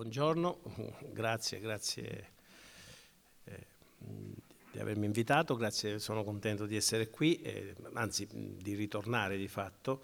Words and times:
buongiorno, 0.00 0.62
grazie, 1.12 1.60
grazie 1.60 2.32
eh, 3.44 3.66
di 4.72 4.78
avermi 4.78 5.04
invitato, 5.04 5.56
grazie, 5.56 5.98
sono 5.98 6.24
contento 6.24 6.64
di 6.64 6.74
essere 6.74 7.10
qui, 7.10 7.42
eh, 7.42 7.76
anzi 7.92 8.26
di 8.32 8.74
ritornare 8.76 9.36
di 9.36 9.46
fatto. 9.46 10.02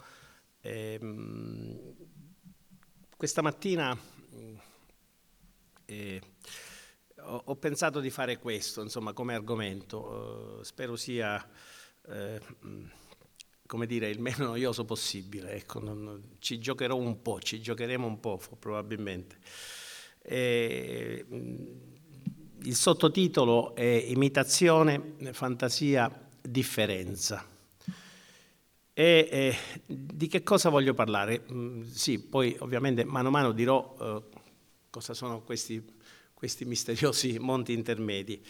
Eh, 0.60 1.00
questa 3.16 3.40
mattina 3.40 3.98
eh, 5.86 6.20
ho, 7.20 7.42
ho, 7.46 7.56
pensato 7.56 8.00
di 8.00 8.10
fare 8.10 8.36
questo, 8.36 8.82
insomma, 8.82 9.14
come 9.14 9.34
argomento, 9.34 10.62
spero 10.62 10.96
sia 10.96 11.42
eh, 12.08 12.38
come 13.64 13.86
dire, 13.86 14.10
il 14.10 14.20
meno 14.20 14.44
noioso 14.44 14.84
possibile. 14.84 15.52
Ecco, 15.52 15.80
non, 15.80 16.36
ci 16.38 16.58
giocherò 16.58 16.96
un 16.96 17.22
po', 17.22 17.40
ci 17.40 17.62
giocheremo 17.62 18.06
un 18.06 18.20
po' 18.20 18.38
probabilmente. 18.58 19.38
E, 20.28 21.24
il 22.62 22.74
sottotitolo 22.74 23.76
è 23.76 23.84
Imitazione, 24.08 25.14
fantasia, 25.30 26.10
differenza. 26.42 27.46
E 28.92 29.28
eh, 29.30 29.56
di 29.86 30.26
che 30.26 30.42
cosa 30.42 30.68
voglio 30.68 30.92
parlare? 30.92 31.44
Mm, 31.52 31.82
sì, 31.82 32.18
poi 32.18 32.56
ovviamente 32.60 33.04
mano 33.04 33.28
a 33.28 33.30
mano 33.30 33.52
dirò 33.52 33.96
eh, 34.00 34.22
cosa 34.90 35.14
sono 35.14 35.42
questi, 35.42 35.84
questi 36.34 36.64
misteriosi 36.64 37.38
monti 37.38 37.72
intermedi. 37.72 38.44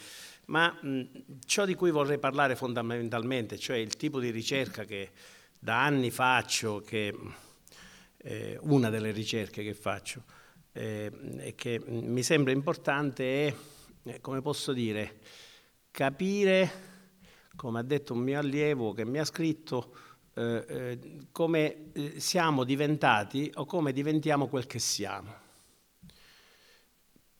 Ma 0.46 0.70
mh, 0.80 1.02
ciò 1.44 1.66
di 1.66 1.74
cui 1.74 1.90
vorrei 1.90 2.18
parlare 2.18 2.56
fondamentalmente, 2.56 3.58
cioè 3.58 3.76
il 3.76 3.96
tipo 3.96 4.18
di 4.18 4.30
ricerca 4.30 4.84
che 4.84 5.10
da 5.58 5.84
anni 5.84 6.10
faccio, 6.10 6.80
che, 6.80 7.14
eh, 8.18 8.56
una 8.62 8.88
delle 8.88 9.10
ricerche 9.10 9.62
che 9.62 9.74
faccio 9.74 10.22
eh, 10.76 11.54
che 11.56 11.82
mi 11.86 12.22
sembra 12.22 12.52
importante 12.52 13.46
è, 13.46 13.54
eh, 14.04 14.20
come 14.20 14.42
posso 14.42 14.72
dire, 14.72 15.20
capire, 15.90 16.70
come 17.56 17.78
ha 17.78 17.82
detto 17.82 18.12
un 18.12 18.20
mio 18.20 18.38
allievo 18.38 18.92
che 18.92 19.06
mi 19.06 19.18
ha 19.18 19.24
scritto, 19.24 19.94
eh, 20.34 20.64
eh, 20.68 20.98
come 21.32 21.92
eh, 21.92 22.20
siamo 22.20 22.64
diventati 22.64 23.50
o 23.54 23.64
come 23.64 23.92
diventiamo 23.92 24.48
quel 24.48 24.66
che 24.66 24.78
siamo. 24.78 25.44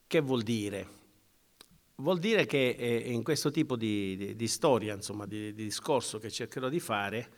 Che 0.07 0.19
vuol 0.21 0.41
dire? 0.41 0.95
Vuol 1.97 2.17
dire 2.17 2.45
che 2.47 2.69
eh, 2.69 3.11
in 3.11 3.21
questo 3.21 3.51
tipo 3.51 3.75
di, 3.75 4.15
di, 4.17 4.35
di 4.35 4.47
storia, 4.47 4.95
insomma, 4.95 5.27
di, 5.27 5.53
di, 5.53 5.63
discorso 5.63 6.17
che 6.17 6.31
cercherò 6.31 6.69
di 6.69 6.79
fare, 6.79 7.31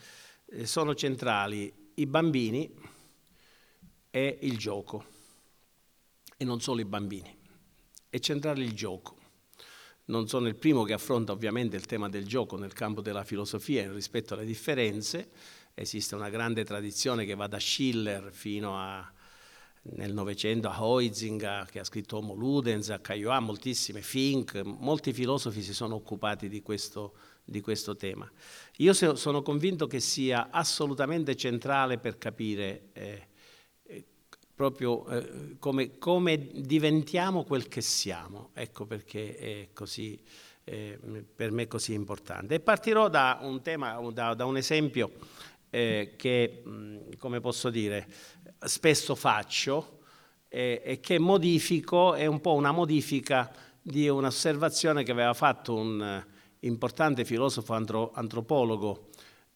eh, 0.46 0.66
sono 0.66 0.96
centrali 0.96 1.92
i 1.96 2.06
bambini 2.06 2.74
e 4.10 4.38
il 4.42 4.58
gioco, 4.58 5.18
e 6.42 6.46
non 6.46 6.62
solo 6.62 6.80
i 6.80 6.86
bambini. 6.86 7.36
È 8.10 8.18
centrale 8.20 8.64
il 8.64 8.72
gioco. 8.72 9.18
Non 10.06 10.30
sono 10.30 10.48
il 10.48 10.56
primo 10.56 10.84
che 10.84 10.94
affronta 10.94 11.34
ovviamente 11.34 11.76
il 11.76 11.86
tema 11.86 12.08
del 12.08 12.26
gioco 12.26 12.58
nel 12.58 12.72
campo 12.72 13.02
della 13.02 13.26
filosofia 13.26 13.92
rispetto 13.92 14.36
alle 14.36 14.46
differenze. 14.46 15.32
Esiste 15.74 16.16
una 16.16 16.30
grande 16.30 16.64
tradizione 16.64 17.26
che 17.26 17.36
va 17.36 17.48
da 17.48 17.60
Schiller 17.60 18.32
fino 18.32 18.80
a, 18.80 19.12
nel 19.82 20.14
Novecento 20.14 20.70
a 20.70 20.82
Huizinga, 20.82 21.68
che 21.70 21.80
ha 21.80 21.84
scritto 21.84 22.16
Homo 22.16 22.34
Ludens, 22.34 22.90
a 22.90 23.00
Caillois, 23.00 23.44
moltissime, 23.44 24.02
Fink, 24.02 24.62
molti 24.64 25.12
filosofi 25.12 25.62
si 25.62 25.74
sono 25.74 25.96
occupati 25.96 26.48
di 26.48 26.62
questo, 26.62 27.16
di 27.44 27.60
questo 27.60 27.98
tema. 27.98 28.32
Io 28.78 28.94
sono 28.94 29.42
convinto 29.42 29.88
che 29.88 30.00
sia 30.00 30.48
assolutamente 30.52 31.36
centrale 31.36 31.98
per 31.98 32.18
capire 32.18 32.92
eh, 32.94 33.28
proprio 34.60 35.08
eh, 35.08 35.56
come, 35.58 35.98
come, 35.98 36.50
diventiamo 36.54 37.46
quel 37.46 37.70
che 37.70 37.80
siamo, 37.80 38.50
ecco 38.54 38.86
perché 38.86 39.38
è 39.38 39.70
così, 39.72 40.22
eh, 40.66 41.00
per 41.34 41.54
me 41.54 41.66
così 41.66 41.94
importante. 41.94 42.56
E 42.56 42.60
partirò 42.60 43.08
da 43.08 43.40
un 43.42 43.62
tema, 43.62 43.98
da, 44.12 44.34
da 44.34 44.44
un 44.44 44.58
esempio 44.58 45.12
eh, 45.70 46.16
che, 46.18 46.62
come 47.18 47.40
posso 47.40 47.70
dire, 47.70 48.06
spesso 48.60 49.16
faccio 49.16 50.00
e 50.50 51.00
che 51.02 51.20
modifico, 51.20 52.14
è 52.14 52.26
un 52.26 52.42
po' 52.42 52.56
una 52.56 52.74
modifica 52.74 53.50
di 53.82 54.10
un'osservazione 54.10 55.04
che 55.04 55.12
aveva 55.12 55.34
fatto 55.34 55.74
un 55.74 56.26
importante 56.60 57.24
filosofo 57.24 57.72
antro, 57.72 58.12
antropologo 58.14 59.08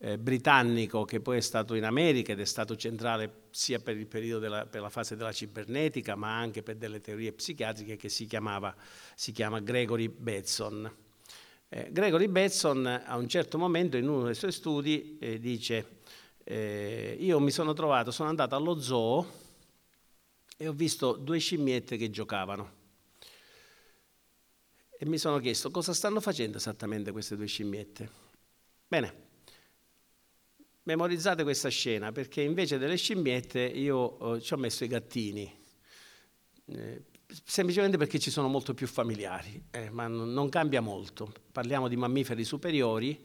eh, 0.06 0.18
britannico 0.18 1.06
che 1.06 1.22
poi 1.22 1.38
è 1.38 1.42
stato 1.42 1.76
in 1.76 1.86
America 1.86 2.34
ed 2.34 2.42
è 2.42 2.46
stato 2.46 2.76
centrale 2.76 3.44
sia 3.52 3.80
per 3.80 3.96
il 3.96 4.06
periodo 4.06 4.40
della, 4.40 4.66
per 4.66 4.82
la 4.82 4.90
fase 4.90 5.16
della 5.16 5.32
cibernetica 5.32 6.16
ma 6.16 6.38
anche 6.38 6.62
per 6.62 6.76
delle 6.76 7.00
teorie 7.00 7.32
psichiatriche 7.32 7.96
che 7.96 8.10
si, 8.10 8.26
chiamava, 8.26 8.76
si 9.16 9.32
chiama 9.32 9.62
Gregory 9.62 10.10
Bateson. 10.10 10.94
Eh, 11.70 11.88
Gregory 11.90 12.28
Bateson 12.28 12.86
a 12.86 13.16
un 13.16 13.30
certo 13.30 13.58
momento 13.58 13.96
in 13.96 14.10
uno 14.10 14.26
dei 14.26 14.36
suoi 14.36 14.52
studi 14.52 15.18
eh, 15.20 15.40
dice 15.40 16.02
eh, 16.44 17.16
io 17.18 17.40
mi 17.40 17.52
sono 17.52 17.72
trovato, 17.72 18.12
sono 18.12 18.28
andato 18.28 18.56
allo 18.56 18.82
zoo 18.82 19.26
e 20.58 20.68
ho 20.68 20.74
visto 20.74 21.14
due 21.14 21.40
scimmiette 21.40 21.96
che 21.96 22.10
giocavano. 22.10 22.82
E 25.00 25.06
mi 25.06 25.18
sono 25.18 25.40
chiesto 25.40 25.72
cosa 25.72 25.94
stanno 25.94 26.20
facendo 26.20 26.58
esattamente 26.58 27.14
queste 27.14 27.38
due 27.38 27.48
scimmiette. 27.48 28.10
Bene, 28.86 29.23
memorizzate 30.84 31.44
questa 31.44 31.70
scena 31.70 32.12
perché 32.12 32.42
invece 32.42 32.78
delle 32.78 32.98
scimmiette 32.98 33.62
io 33.62 34.36
eh, 34.36 34.42
ci 34.42 34.54
ho 34.54 34.58
messo 34.58 34.84
i 34.84 34.88
gattini. 34.88 35.62
Eh, 36.66 37.04
semplicemente 37.44 37.98
perché 37.98 38.20
ci 38.20 38.32
sono 38.32 38.48
molto 38.48 38.74
più 38.74 38.88
familiari, 38.88 39.62
eh, 39.72 39.90
ma 39.90 40.08
non, 40.08 40.32
non, 40.34 40.50
cambia 40.50 40.82
molto. 40.82 41.32
Parliamo 41.52 41.88
di 41.88 41.96
mammiferi 41.96 42.44
superiori, 42.44 43.24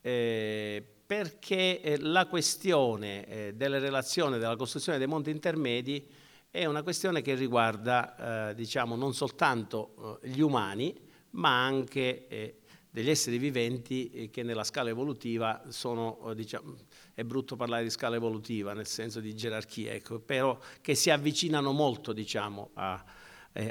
eh, 0.00 0.84
perché 1.04 1.80
eh, 1.80 1.98
la 1.98 2.26
questione 2.26 3.26
eh, 3.26 3.52
delle 3.54 3.78
relazioni, 3.78 4.38
della 4.38 4.56
costruzione 4.56 4.98
dei 4.98 5.06
monti 5.06 5.30
intermedi 5.30 6.06
è 6.50 6.64
una 6.66 6.82
questione 6.82 7.22
che 7.22 7.34
riguarda 7.34 8.52
diciamo, 8.54 8.94
non 8.94 9.14
soltanto 9.14 10.20
gli 10.22 10.40
umani, 10.40 10.94
ma 11.30 11.64
anche 11.64 12.60
degli 12.92 13.08
esseri 13.08 13.38
viventi 13.38 14.28
che 14.30 14.42
nella 14.42 14.64
scala 14.64 14.90
evolutiva 14.90 15.62
sono, 15.68 16.32
diciamo, 16.34 16.76
è 17.14 17.24
brutto 17.24 17.56
parlare 17.56 17.84
di 17.84 17.90
scala 17.90 18.16
evolutiva 18.16 18.74
nel 18.74 18.86
senso 18.86 19.20
di 19.20 19.34
gerarchia, 19.34 19.94
ecco, 19.94 20.20
però 20.20 20.58
che 20.82 20.94
si 20.94 21.08
avvicinano 21.08 21.72
molto 21.72 22.12
diciamo, 22.12 22.70
a, 22.74 23.02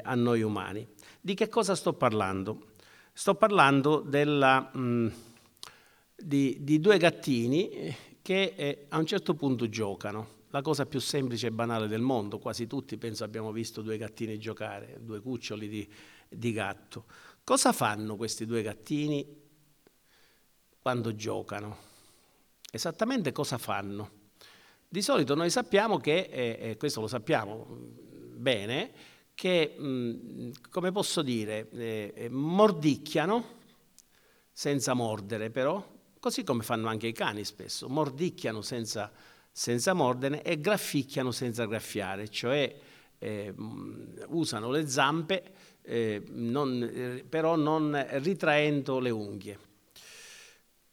a, 0.02 0.14
noi 0.16 0.42
umani. 0.42 0.86
Di 1.20 1.34
che 1.34 1.48
cosa 1.48 1.76
sto 1.76 1.92
parlando? 1.92 2.72
Sto 3.12 3.34
parlando 3.36 4.00
della... 4.00 4.70
Mh, 4.74 5.12
di, 6.22 6.58
di 6.60 6.80
due 6.80 6.98
gattini 6.98 7.94
che 8.22 8.54
eh, 8.56 8.86
a 8.88 8.98
un 8.98 9.06
certo 9.06 9.34
punto 9.34 9.68
giocano. 9.68 10.40
La 10.50 10.60
cosa 10.60 10.84
più 10.84 11.00
semplice 11.00 11.46
e 11.46 11.50
banale 11.50 11.88
del 11.88 12.02
mondo, 12.02 12.38
quasi 12.38 12.66
tutti 12.66 12.98
penso 12.98 13.24
abbiamo 13.24 13.52
visto 13.52 13.80
due 13.80 13.96
gattini 13.96 14.38
giocare, 14.38 14.98
due 15.00 15.20
cuccioli 15.20 15.66
di, 15.66 15.88
di 16.28 16.52
gatto. 16.52 17.06
Cosa 17.44 17.72
fanno 17.72 18.14
questi 18.14 18.46
due 18.46 18.62
gattini 18.62 19.26
quando 20.78 21.16
giocano? 21.16 21.76
Esattamente 22.70 23.32
cosa 23.32 23.58
fanno? 23.58 24.20
Di 24.88 25.02
solito 25.02 25.34
noi 25.34 25.50
sappiamo 25.50 25.98
che, 25.98 26.28
e 26.30 26.58
eh, 26.60 26.76
questo 26.76 27.00
lo 27.00 27.08
sappiamo 27.08 27.66
bene, 27.68 28.92
che, 29.34 29.74
mh, 29.76 30.50
come 30.70 30.92
posso 30.92 31.20
dire, 31.22 31.68
eh, 31.70 32.12
eh 32.14 32.28
mordicchiano, 32.28 33.58
senza 34.52 34.94
mordere 34.94 35.50
però, 35.50 35.84
così 36.20 36.44
come 36.44 36.62
fanno 36.62 36.86
anche 36.86 37.08
i 37.08 37.12
cani 37.12 37.44
spesso, 37.44 37.88
mordicchiano 37.88 38.62
senza, 38.62 39.10
senza 39.50 39.94
mordere 39.94 40.44
e 40.44 40.60
grafficchiano 40.60 41.32
senza 41.32 41.64
graffiare, 41.66 42.28
cioè 42.28 42.72
eh, 43.18 43.52
usano 44.28 44.70
le 44.70 44.88
zampe 44.88 45.54
eh, 45.82 46.22
non, 46.28 47.22
però 47.28 47.56
non 47.56 48.06
ritraendo 48.20 48.98
le 48.98 49.10
unghie. 49.10 49.58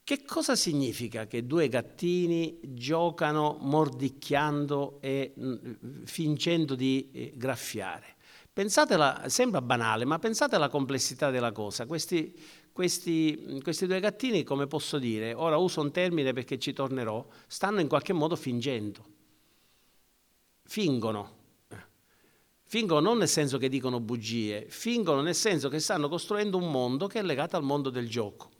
Che 0.04 0.24
cosa 0.26 0.56
significa 0.56 1.28
che 1.28 1.46
due 1.46 1.70
gattini 1.70 2.60
giocano 2.64 3.58
mordicchiando 3.62 4.98
e 5.02 5.34
mh, 5.36 6.04
fingendo 6.06 6.74
di 6.74 7.10
eh, 7.12 7.34
graffiare? 7.36 8.16
Pensatela, 8.52 9.26
sembra 9.28 9.62
banale, 9.62 10.06
ma 10.06 10.18
pensate 10.18 10.56
alla 10.56 10.68
complessità 10.68 11.30
della 11.30 11.52
cosa. 11.52 11.86
Questi, 11.86 12.36
questi, 12.74 13.60
questi, 13.62 13.86
due 13.86 14.00
gattini, 14.00 14.44
come 14.44 14.66
posso 14.66 14.98
dire, 14.98 15.34
ora 15.34 15.58
uso 15.58 15.80
un 15.80 15.92
termine 15.92 16.34
perché 16.34 16.58
ci 16.58 16.74
tornerò, 16.74 17.26
stanno 17.46 17.80
in 17.80 17.88
qualche 17.88 18.12
modo 18.12 18.36
fingendo. 18.36 19.06
Fingono. 20.64 21.39
Fingono 22.72 23.00
non 23.00 23.18
nel 23.18 23.28
senso 23.28 23.58
che 23.58 23.68
dicono 23.68 24.00
bugie, 24.00 24.68
fingono 24.70 25.22
nel 25.22 25.34
senso 25.34 25.70
che 25.70 25.80
stanno 25.80 26.08
costruendo 26.08 26.56
un 26.56 26.70
mondo 26.70 27.08
che 27.08 27.18
è 27.18 27.24
legato 27.24 27.58
al 27.58 27.64
mondo 27.64 27.90
del 27.90 28.08
gioco, 28.08 28.52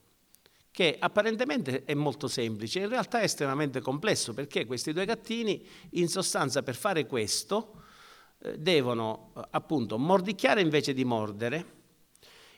che 0.72 0.98
apparentemente 0.98 1.84
è 1.84 1.94
molto 1.94 2.28
semplice, 2.28 2.80
in 2.80 2.90
realtà 2.90 3.20
è 3.20 3.26
estremamente 3.26 3.82
complesso, 3.82 4.34
perché 4.34 4.66
questi 4.66 4.94
due 4.94 5.06
gattini, 5.06 5.64
in 5.92 6.08
sostanza, 6.08 6.64
per 6.64 6.74
fare 6.74 7.06
questo, 7.06 7.84
eh, 8.40 8.58
devono 8.58 9.32
eh, 9.38 9.42
appunto 9.52 10.00
mordicchiare 10.00 10.62
invece 10.62 10.96
di 10.96 11.06
mordere, 11.06 11.74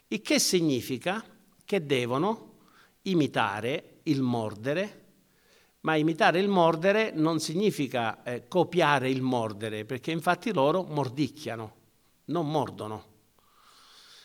il 0.08 0.22
che 0.22 0.40
significa 0.40 1.22
che 1.66 1.86
devono 1.86 2.60
imitare 3.02 4.00
il 4.04 4.22
mordere, 4.22 5.01
ma 5.82 5.96
imitare 5.96 6.40
il 6.40 6.48
mordere 6.48 7.12
non 7.14 7.40
significa 7.40 8.24
eh, 8.24 8.48
copiare 8.48 9.10
il 9.10 9.22
mordere, 9.22 9.86
perché 9.86 10.12
infatti 10.12 10.54
loro 10.54 10.84
mordicchiano, 10.84 11.76
non 12.26 12.50
mordono. 12.50 13.10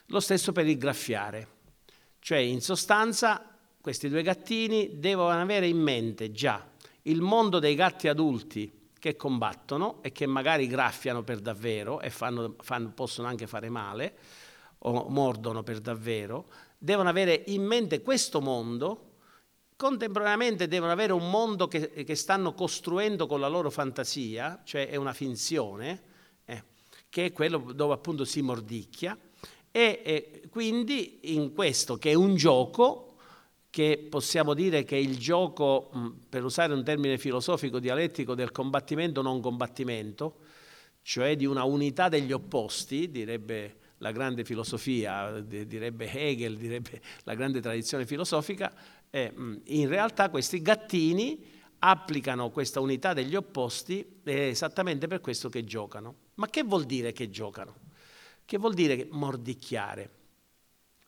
Lo 0.06 0.20
stesso 0.20 0.53
per 0.53 0.67
il 0.67 0.79
graffiare, 0.79 1.49
cioè 2.20 2.38
in 2.38 2.61
sostanza 2.61 3.56
questi 3.81 4.08
due 4.08 4.23
gattini 4.23 4.99
devono 4.99 5.41
avere 5.41 5.67
in 5.67 5.79
mente 5.79 6.32
già 6.32 6.64
il 7.03 7.20
mondo 7.20 7.59
dei 7.59 7.75
gatti 7.75 8.09
adulti 8.09 8.91
che 8.99 9.17
combattono 9.17 10.02
e 10.02 10.11
che 10.11 10.26
magari 10.26 10.67
graffiano 10.67 11.23
per 11.23 11.38
davvero 11.38 12.00
e 12.00 12.11
fanno, 12.11 12.56
fanno, 12.61 12.91
possono 12.91 13.29
anche 13.29 13.47
fare 13.47 13.69
male 13.69 14.17
o 14.79 15.09
mordono 15.09 15.62
per 15.62 15.81
davvero, 15.81 16.49
devono 16.76 17.09
avere 17.09 17.44
in 17.47 17.64
mente 17.64 18.02
questo 18.02 18.41
mondo, 18.41 19.06
contemporaneamente 19.76 20.69
devono 20.69 20.93
avere 20.93 21.12
un 21.12 21.28
mondo 21.31 21.69
che, 21.69 21.90
che 22.05 22.14
stanno 22.14 22.55
costruendo 22.55 23.26
con 23.26 23.40
la 23.40 23.49
loro 23.49 23.70
fantasia, 23.70 24.62
cioè 24.64 24.88
è 24.88 24.96
una 24.96 25.12
finzione, 25.12 26.02
eh, 26.46 26.62
che 27.08 27.26
è 27.26 27.32
quello 27.32 27.58
dove 27.58 27.94
appunto 27.94 28.25
si 28.25 28.40
mordicchia, 28.40 29.17
e, 29.70 30.00
e 30.05 30.43
quindi 30.49 31.34
in 31.34 31.52
questo 31.52 31.99
che 31.99 32.11
è 32.11 32.14
un 32.14 32.34
gioco, 32.37 33.17
che 33.69 34.06
possiamo 34.08 34.55
dire 34.55 34.84
che 34.84 34.96
è 34.96 35.00
il 35.00 35.19
gioco, 35.19 35.90
per 36.31 36.43
usare 36.43 36.73
un 36.73 36.82
termine 36.82 37.19
filosofico 37.19 37.78
dialettico, 37.78 38.34
del 38.34 38.50
combattimento 38.50 39.20
non 39.20 39.43
combattimento, 39.43 40.38
cioè 41.02 41.37
di 41.37 41.44
una 41.44 41.64
unità 41.64 42.08
degli 42.08 42.32
opposti, 42.32 43.11
direbbe 43.11 43.76
la 43.99 44.12
grande 44.12 44.44
filosofia, 44.44 45.40
direbbe 45.40 46.11
Hegel, 46.11 46.56
direbbe 46.56 47.00
la 47.25 47.34
grande 47.34 47.61
tradizione 47.61 48.06
filosofica, 48.06 48.73
eh, 49.11 49.32
in 49.64 49.88
realtà 49.88 50.31
questi 50.31 50.61
gattini 50.61 51.55
applicano 51.79 52.50
questa 52.50 52.81
unità 52.81 53.12
degli 53.12 53.35
opposti 53.35 54.20
è 54.23 54.31
esattamente 54.31 55.06
per 55.06 55.20
questo 55.20 55.49
che 55.49 55.64
giocano. 55.64 56.14
Ma 56.35 56.49
che 56.49 56.62
vuol 56.62 56.85
dire 56.85 57.12
che 57.12 57.31
giocano? 57.31 57.75
Che 58.44 58.58
vuol 58.58 58.75
dire 58.75 59.06
mordicchiare? 59.11 60.11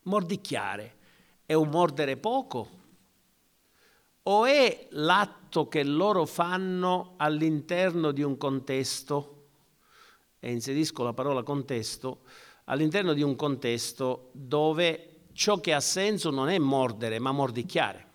Mordicchiare 0.02 0.96
è 1.44 1.54
un 1.54 1.68
mordere 1.68 2.16
poco? 2.16 2.76
O 4.24 4.44
è 4.44 4.88
l'atto 4.90 5.68
che 5.68 5.82
loro 5.82 6.26
fanno 6.26 7.14
all'interno 7.16 8.12
di 8.12 8.22
un 8.22 8.36
contesto, 8.36 9.46
e 10.38 10.50
inserisco 10.50 11.02
la 11.02 11.14
parola 11.14 11.42
contesto, 11.42 12.20
all'interno 12.64 13.14
di 13.14 13.22
un 13.22 13.34
contesto 13.36 14.30
dove 14.32 15.07
ciò 15.38 15.60
che 15.60 15.72
ha 15.72 15.78
senso 15.78 16.30
non 16.30 16.48
è 16.48 16.58
mordere, 16.58 17.20
ma 17.20 17.30
mordicchiare. 17.30 18.06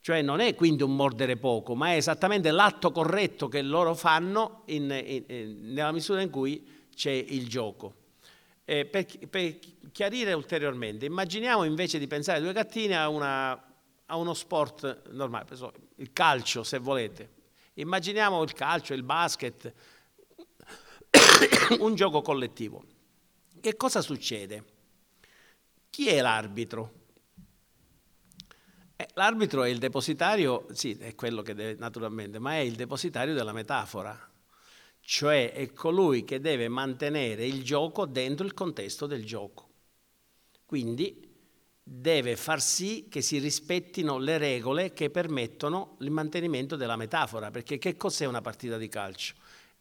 Cioè 0.00 0.22
non 0.22 0.40
è 0.40 0.54
quindi 0.54 0.82
un 0.82 0.96
mordere 0.96 1.36
poco, 1.36 1.74
ma 1.74 1.88
è 1.92 1.96
esattamente 1.96 2.50
l'atto 2.50 2.90
corretto 2.90 3.48
che 3.48 3.60
loro 3.60 3.94
fanno 3.94 4.62
in, 4.66 4.84
in, 4.84 5.24
in, 5.28 5.72
nella 5.74 5.92
misura 5.92 6.22
in 6.22 6.30
cui 6.30 6.86
c'è 6.94 7.10
il 7.10 7.48
gioco. 7.50 7.96
Eh, 8.64 8.86
per, 8.86 9.06
per, 9.28 9.58
chiarire 9.92 10.32
ulteriormente, 10.32 11.04
immaginiamo 11.04 11.64
invece 11.64 11.98
di 11.98 12.06
pensare 12.06 12.40
due 12.40 12.54
gattini 12.54 12.94
a, 12.94 13.10
una, 13.10 13.52
a 14.06 14.16
uno 14.16 14.32
sport 14.32 15.10
normale, 15.10 15.46
il 15.96 16.14
calcio 16.14 16.62
se 16.62 16.78
volete. 16.78 17.30
Immaginiamo 17.74 18.42
il 18.42 18.54
calcio, 18.54 18.94
il 18.94 19.02
basket, 19.02 19.70
un 21.78 21.94
gioco 21.94 22.22
collettivo. 22.22 22.82
Che 23.60 23.76
cosa 23.76 24.00
succede? 24.00 24.71
Chi 25.92 26.08
è 26.08 26.22
l'arbitro? 26.22 26.90
Eh, 28.96 29.08
l'arbitro 29.12 29.62
è 29.62 29.68
il 29.68 29.76
depositario, 29.76 30.64
sì, 30.72 30.96
è 30.98 31.14
quello 31.14 31.42
che 31.42 31.52
deve 31.52 31.78
naturalmente, 31.78 32.38
ma 32.38 32.54
è 32.54 32.60
il 32.60 32.76
depositario 32.76 33.34
della 33.34 33.52
metafora, 33.52 34.18
cioè 35.00 35.52
è 35.52 35.70
colui 35.74 36.24
che 36.24 36.40
deve 36.40 36.68
mantenere 36.68 37.44
il 37.44 37.62
gioco 37.62 38.06
dentro 38.06 38.46
il 38.46 38.54
contesto 38.54 39.06
del 39.06 39.26
gioco. 39.26 39.68
Quindi 40.64 41.30
deve 41.82 42.36
far 42.36 42.62
sì 42.62 43.08
che 43.10 43.20
si 43.20 43.36
rispettino 43.36 44.16
le 44.16 44.38
regole 44.38 44.94
che 44.94 45.10
permettono 45.10 45.98
il 46.00 46.10
mantenimento 46.10 46.74
della 46.74 46.96
metafora, 46.96 47.50
perché 47.50 47.76
che 47.76 47.98
cos'è 47.98 48.24
una 48.24 48.40
partita 48.40 48.78
di 48.78 48.88
calcio? 48.88 49.34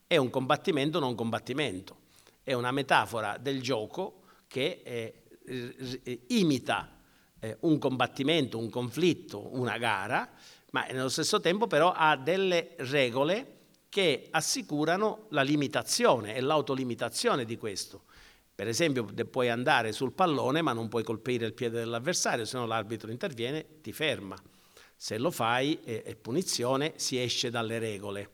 È 0.06 0.18
un 0.18 0.30
combattimento 0.30 1.00
non 1.00 1.16
combattimento, 1.16 2.00
è 2.44 2.52
una 2.52 2.72
metafora 2.72 3.38
del 3.38 3.62
gioco 3.62 4.24
che 4.48 4.82
eh, 4.84 5.21
imita 6.28 6.98
eh, 7.40 7.58
un 7.62 7.78
combattimento, 7.78 8.58
un 8.58 8.70
conflitto, 8.70 9.56
una 9.56 9.78
gara, 9.78 10.30
ma 10.72 10.86
nello 10.86 11.10
stesso 11.10 11.40
tempo 11.40 11.68
però 11.68 11.92
ha 11.92 12.16
delle 12.16 12.76
regole 12.78 13.60
che 13.90 14.28
assicurano 14.32 15.26
la 15.30 15.42
limitazione 15.42 16.36
e 16.36 16.42
l'autolimitazione 16.42 17.44
di 17.46 17.58
questo. 17.58 18.04
Per 18.54 18.68
esempio 18.68 19.06
puoi 19.30 19.50
andare 19.50 19.92
sul 19.92 20.14
pallone 20.14 20.62
ma 20.62 20.72
non 20.72 20.88
puoi 20.88 21.04
colpire 21.04 21.46
il 21.46 21.54
piede 21.54 21.80
dell'avversario, 21.80 22.46
se 22.46 22.58
no 22.58 22.66
l'arbitro 22.66 23.12
interviene, 23.12 23.82
ti 23.82 23.92
ferma. 23.92 24.36
Se 24.96 25.18
lo 25.18 25.32
fai 25.32 25.80
è 25.84 26.16
punizione, 26.16 26.94
si 26.96 27.20
esce 27.20 27.50
dalle 27.50 27.80
regole. 27.80 28.30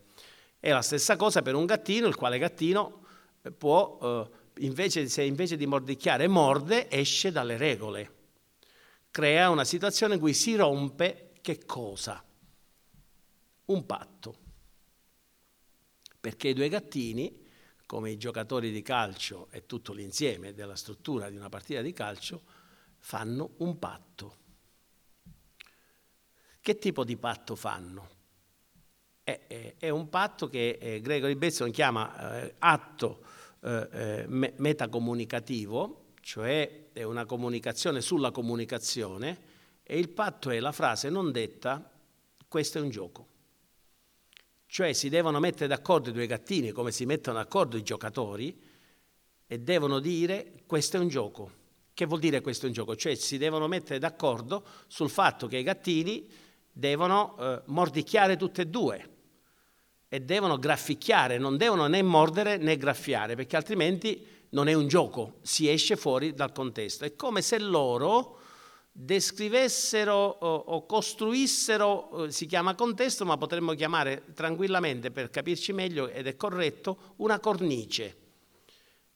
È 0.60 0.72
la 0.72 0.82
stessa 0.82 1.16
cosa 1.16 1.42
per 1.42 1.56
un 1.56 1.66
gattino, 1.66 2.08
il 2.08 2.16
quale 2.16 2.40
gattino 2.40 3.06
eh, 3.42 3.52
può, 3.52 3.98
eh, 4.02 4.37
invece, 4.60 5.08
se 5.10 5.24
invece 5.24 5.58
di 5.58 5.66
mordicchiare 5.66 6.28
morde, 6.28 6.90
esce 6.90 7.32
dalle 7.32 7.58
regole. 7.58 8.16
Crea 9.12 9.50
una 9.50 9.64
situazione 9.64 10.16
in 10.16 10.20
cui 10.20 10.34
si 10.34 10.56
rompe 10.56 11.32
che 11.42 11.66
cosa? 11.66 12.24
Un 13.66 13.86
patto. 13.86 14.38
Perché 16.20 16.50
i 16.50 16.54
due 16.54 16.70
gattini, 16.70 17.46
come 17.86 18.12
i 18.12 18.18
giocatori 18.18 18.72
di 18.72 18.82
calcio 18.82 19.48
e 19.52 19.66
tutto 19.66 19.94
l'insieme 19.94 20.54
della 20.54 20.76
struttura 20.76 21.30
di 21.30 21.38
una 21.38 21.50
partita 21.50 21.82
di 21.82 21.94
calcio, 21.94 22.44
fanno 22.98 23.52
un 23.58 23.80
patto. 23.80 24.36
Che 26.60 26.78
tipo 26.78 27.04
di 27.04 27.16
patto 27.16 27.56
fanno? 27.56 28.16
è, 29.28 29.42
è, 29.46 29.74
è 29.78 29.90
un 29.90 30.08
patto 30.08 30.48
che 30.48 30.78
eh, 30.80 31.02
Gregory 31.02 31.36
Bateson 31.36 31.70
chiama 31.70 32.40
eh, 32.44 32.56
atto 32.60 33.20
eh, 33.68 33.90
eh 33.92 34.26
metacomunicativo, 34.28 36.06
cioè 36.22 36.90
è 36.94 37.04
una 37.04 37.26
comunicazione 37.26 38.02
sulla 38.02 38.32
comunicazione, 38.32 39.56
e 39.84 39.98
il 39.98 40.10
patto 40.10 40.50
è 40.50 40.60
la 40.60 40.72
frase 40.72 41.10
non 41.10 41.32
detta, 41.32 41.92
questo 42.48 42.78
è 42.78 42.82
un 42.82 42.90
gioco. 42.90 43.28
Cioè 44.66 44.94
si 44.94 45.10
devono 45.10 45.40
mettere 45.40 45.68
d'accordo 45.68 46.10
i 46.10 46.14
due 46.14 46.28
gattini 46.28 46.72
come 46.72 46.92
si 46.92 47.06
mettono 47.06 47.38
d'accordo 47.38 47.78
i 47.78 47.84
giocatori 47.84 48.60
e 49.48 49.60
devono 49.60 50.00
dire 50.00 50.64
questo 50.66 50.98
è 50.98 51.00
un 51.00 51.08
gioco. 51.08 51.52
Che 51.94 52.06
vuol 52.06 52.20
dire 52.20 52.42
questo 52.42 52.66
è 52.66 52.68
un 52.68 52.74
gioco? 52.74 52.96
Cioè 52.96 53.16
si 53.16 53.38
devono 53.38 53.68
mettere 53.68 53.98
d'accordo 53.98 54.66
sul 54.88 55.10
fatto 55.10 55.48
che 55.48 55.58
i 55.58 55.64
gattini 55.64 56.30
devono 56.72 57.38
eh, 57.40 57.62
mordicchiare 57.68 58.36
tutte 58.36 58.64
e 58.64 58.68
due 58.68 59.17
e 60.10 60.22
devono 60.22 60.58
grafficchiare, 60.58 61.38
non 61.38 61.58
devono 61.58 61.88
né 61.88 62.02
mordere 62.02 62.58
né 62.58 62.78
graffiare, 62.78 63.36
perché 63.36 63.56
altrimenti 63.56 64.26
non 64.50 64.68
è 64.68 64.74
un 64.74 64.88
gioco, 64.88 65.40
si 65.42 65.70
esce 65.70 65.96
fuori 65.96 66.34
dal 66.34 66.52
contesto. 66.52 67.04
È 67.04 67.16
come 67.16 67.42
se 67.42 67.60
loro 67.60 68.40
descrivessero 68.92 70.16
o, 70.16 70.86
costruissero, 70.86 72.26
eh, 72.26 72.32
si 72.32 72.46
chiama 72.46 72.74
contesto, 72.74 73.26
ma 73.26 73.38
potremmo 73.38 73.74
chiamare 73.74 74.24
tranquillamente, 74.34 75.12
per 75.12 75.30
capirci 75.30 75.74
meglio 75.74 76.08
ed 76.08 76.26
è 76.26 76.36
corretto, 76.36 77.14
una 77.18 77.40
cornice. 77.40 78.16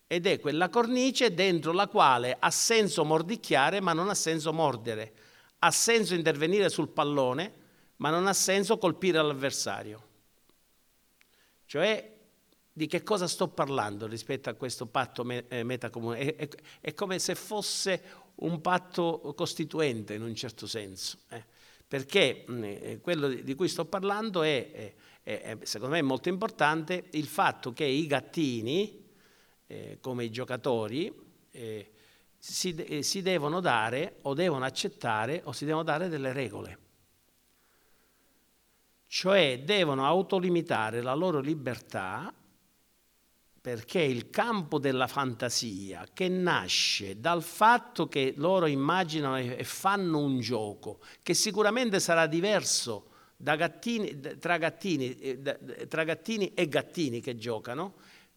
Ed 0.05 0.27
è 0.27 0.39
quella 0.39 0.67
cornice 0.67 1.33
dentro 1.33 1.71
la 1.71 1.87
quale 1.87 2.35
ha 2.37 2.51
senso 2.51 3.05
mordicchiare, 3.05 3.79
ma 3.79 3.93
non 3.93 4.09
ha 4.09 4.13
senso 4.13 4.51
mordere. 4.51 5.13
Ha 5.59 5.71
senso 5.71 6.15
intervenire 6.15 6.67
sul 6.69 6.89
pallone, 6.89 7.53
ma 7.97 8.09
non 8.09 8.27
ha 8.27 8.33
senso 8.33 8.77
colpire 8.77 9.21
l'avversario. 9.21 10.09
Cioè, 11.71 12.17
di 12.73 12.85
che 12.85 13.01
cosa 13.01 13.29
sto 13.29 13.47
parlando 13.47 14.05
rispetto 14.05 14.49
a 14.49 14.55
questo 14.55 14.87
patto 14.87 15.25
eh, 15.47 15.63
metacomune? 15.63 16.17
È, 16.17 16.35
è, 16.35 16.49
è, 16.81 16.93
come 16.93 17.17
se 17.17 17.33
fosse 17.33 18.03
un 18.35 18.59
patto 18.59 19.33
costituente 19.37 20.15
in 20.15 20.21
un 20.21 20.35
certo 20.35 20.67
senso, 20.67 21.19
eh? 21.29 21.41
perché 21.87 22.43
mh, 22.45 22.63
eh, 22.65 22.99
quello 23.01 23.29
di 23.29 23.55
cui 23.55 23.69
sto 23.69 23.85
parlando 23.85 24.41
è, 24.43 24.93
è, 25.23 25.57
secondo 25.61 25.95
me 25.95 26.01
molto 26.01 26.27
importante, 26.27 27.05
il 27.11 27.27
fatto 27.27 27.71
che 27.71 27.85
i 27.85 28.05
gattini, 28.05 29.07
eh, 29.67 29.97
come 30.01 30.25
i 30.25 30.29
giocatori, 30.29 31.09
eh, 31.51 31.91
si, 32.37 32.75
eh, 32.75 33.01
si 33.01 33.21
devono 33.21 33.61
dare 33.61 34.17
o 34.23 34.33
devono 34.33 34.65
accettare 34.65 35.39
o 35.45 35.53
si 35.53 35.63
devono 35.63 35.85
dare 35.85 36.09
delle 36.09 36.33
regole 36.33 36.89
cioè 39.11 39.59
devono 39.65 40.05
autolimitare 40.05 41.01
la 41.01 41.13
loro 41.13 41.41
libertà 41.41 42.33
perché 43.59 43.99
il 43.99 44.29
campo 44.29 44.79
della 44.79 45.07
fantasia 45.07 46.07
che 46.13 46.29
nasce 46.29 47.19
dal 47.19 47.43
fatto 47.43 48.07
che 48.07 48.33
loro 48.37 48.67
immaginano 48.67 49.37
e 49.37 49.65
fanno 49.65 50.19
un 50.19 50.39
gioco 50.39 51.01
che 51.21 51.33
sicuramente 51.33 51.99
sarà 51.99 52.25
diverso 52.25 53.09
gattini, 53.35 54.17
tra, 54.39 54.55
gattini, 54.55 55.19
eh, 55.19 55.41
tra 55.89 56.05
gattini 56.05 56.53
e 56.53 56.69
gattini 56.69 57.19
che 57.19 57.35
giocano, 57.35 57.95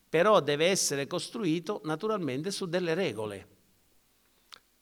però 0.09 0.41
deve 0.41 0.67
essere 0.67 1.07
costruito 1.07 1.83
naturalmente 1.85 2.51
su 2.51 2.67
delle 2.67 2.95
regole. 2.95 3.47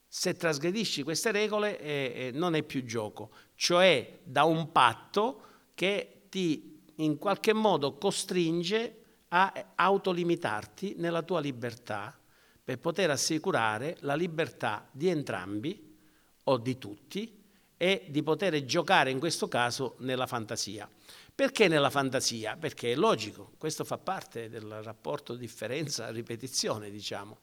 Se 0.07 0.33
trasgredisci 0.33 1.03
queste 1.03 1.31
regole 1.31 1.79
eh, 1.79 2.13
eh, 2.15 2.31
non 2.33 2.55
è 2.55 2.63
più 2.63 2.83
gioco, 2.83 3.29
cioè 3.53 4.21
da 4.23 4.43
un 4.45 4.71
patto 4.71 5.51
che 5.73 6.23
ti 6.29 6.81
in 6.97 7.17
qualche 7.17 7.53
modo 7.53 7.97
costringe 7.97 8.97
a 9.29 9.71
autolimitarti 9.75 10.95
nella 10.97 11.23
tua 11.23 11.39
libertà 11.39 12.15
per 12.63 12.79
poter 12.79 13.09
assicurare 13.09 13.97
la 14.01 14.15
libertà 14.15 14.87
di 14.91 15.07
entrambi 15.09 15.97
o 16.43 16.57
di 16.57 16.77
tutti 16.77 17.41
e 17.75 18.05
di 18.07 18.23
poter 18.23 18.63
giocare 18.63 19.09
in 19.09 19.19
questo 19.19 19.47
caso 19.47 19.95
nella 19.99 20.27
fantasia. 20.27 20.89
Perché 21.35 21.67
nella 21.67 21.89
fantasia? 21.89 22.55
Perché 22.55 22.91
è 22.91 22.95
logico, 22.95 23.53
questo 23.57 23.83
fa 23.83 23.97
parte 23.97 24.49
del 24.49 24.83
rapporto 24.83 25.35
differenza-ripetizione, 25.35 26.91
diciamo. 26.91 27.39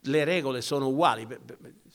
Le 0.00 0.24
regole 0.24 0.62
sono 0.62 0.88
uguali, 0.88 1.26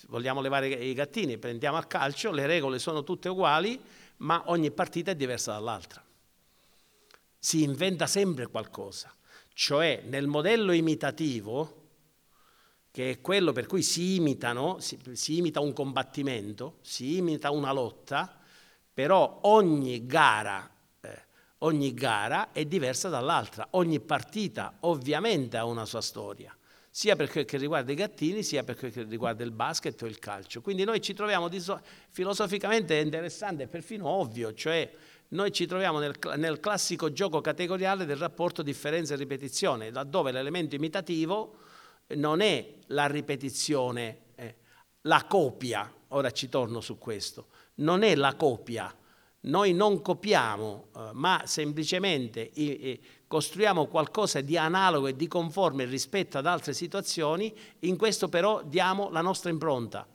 vogliamo 0.07 0.39
levare 0.39 0.67
i 0.67 0.93
gattini, 0.93 1.37
prendiamo 1.37 1.77
a 1.77 1.83
calcio, 1.83 2.31
le 2.31 2.45
regole 2.45 2.77
sono 2.77 3.03
tutte 3.03 3.29
uguali, 3.29 3.81
ma 4.21 4.43
ogni 4.47 4.71
partita 4.71 5.11
è 5.11 5.15
diversa 5.15 5.53
dall'altra. 5.53 6.03
Si 7.37 7.63
inventa 7.63 8.07
sempre 8.07 8.47
qualcosa, 8.47 9.13
cioè 9.53 10.03
nel 10.05 10.27
modello 10.27 10.71
imitativo, 10.71 11.79
che 12.91 13.11
è 13.11 13.21
quello 13.21 13.51
per 13.51 13.67
cui 13.67 13.83
si 13.83 14.15
imitano, 14.15 14.79
si, 14.79 14.99
si 15.13 15.37
imita 15.37 15.59
un 15.59 15.73
combattimento, 15.73 16.79
si 16.81 17.17
imita 17.17 17.51
una 17.51 17.71
lotta, 17.71 18.39
però 18.93 19.39
ogni 19.43 20.05
gara 20.05 20.69
ogni 21.63 21.93
gara 21.93 22.51
è 22.51 22.65
diversa 22.65 23.09
dall'altra, 23.09 23.67
ogni 23.71 23.99
partita 23.99 24.77
ovviamente 24.81 25.57
ha 25.57 25.65
una 25.65 25.85
sua 25.85 26.01
storia, 26.01 26.55
sia 26.93 27.15
per 27.15 27.29
quel 27.29 27.45
che 27.45 27.57
riguarda 27.57 27.93
i 27.93 27.95
gattini, 27.95 28.43
sia 28.43 28.65
per 28.65 28.75
quel 28.75 28.91
che 28.91 29.03
riguarda 29.03 29.45
il 29.45 29.51
basket 29.51 29.99
o 30.01 30.07
il 30.07 30.19
calcio. 30.19 30.59
Quindi 30.61 30.83
noi 30.83 30.99
ci 30.99 31.13
troviamo, 31.13 31.49
filosoficamente 32.09 32.99
è 32.99 33.01
interessante, 33.01 33.67
perfino 33.67 34.07
ovvio, 34.07 34.53
cioè 34.53 34.91
noi 35.29 35.53
ci 35.53 35.65
troviamo 35.65 35.99
nel, 35.99 36.17
nel 36.35 36.59
classico 36.59 37.13
gioco 37.13 37.39
categoriale 37.39 38.05
del 38.05 38.17
rapporto 38.17 38.61
differenza 38.61 39.13
e 39.13 39.17
ripetizione, 39.17 39.89
laddove 39.89 40.33
l'elemento 40.33 40.75
imitativo 40.75 41.59
non 42.15 42.41
è 42.41 42.73
la 42.87 43.07
ripetizione, 43.07 44.17
eh, 44.35 44.55
la 45.03 45.23
copia, 45.23 45.89
ora 46.09 46.31
ci 46.31 46.49
torno 46.49 46.81
su 46.81 46.97
questo, 46.97 47.47
non 47.75 48.03
è 48.03 48.15
la 48.15 48.35
copia, 48.35 48.93
noi 49.43 49.73
non 49.73 50.01
copiamo, 50.01 50.89
eh, 50.93 51.09
ma 51.13 51.43
semplicemente 51.45 52.51
eh, 52.51 52.99
costruiamo 53.31 53.85
qualcosa 53.85 54.41
di 54.41 54.57
analogo 54.57 55.07
e 55.07 55.15
di 55.15 55.25
conforme 55.29 55.85
rispetto 55.85 56.37
ad 56.37 56.45
altre 56.45 56.73
situazioni, 56.73 57.57
in 57.79 57.95
questo 57.95 58.27
però 58.27 58.61
diamo 58.61 59.09
la 59.09 59.21
nostra 59.21 59.49
impronta, 59.49 60.05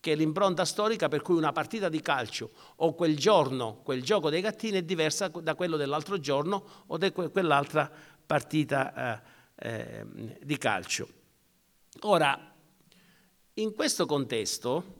che 0.00 0.10
è 0.10 0.16
l'impronta 0.16 0.64
storica 0.64 1.06
per 1.06 1.22
cui 1.22 1.36
una 1.36 1.52
partita 1.52 1.88
di 1.88 2.00
calcio 2.00 2.50
o 2.74 2.92
quel 2.94 3.16
giorno, 3.16 3.82
quel 3.84 4.02
gioco 4.02 4.30
dei 4.30 4.40
gattini 4.40 4.78
è 4.78 4.82
diversa 4.82 5.28
da 5.28 5.54
quello 5.54 5.76
dell'altro 5.76 6.18
giorno 6.18 6.84
o 6.88 6.98
di 6.98 7.12
quell'altra 7.12 7.88
partita 8.26 9.22
eh, 9.54 9.68
eh, 9.68 10.06
di 10.42 10.58
calcio. 10.58 11.08
Ora, 12.00 12.52
in 13.54 13.74
questo 13.76 14.06
contesto, 14.06 14.94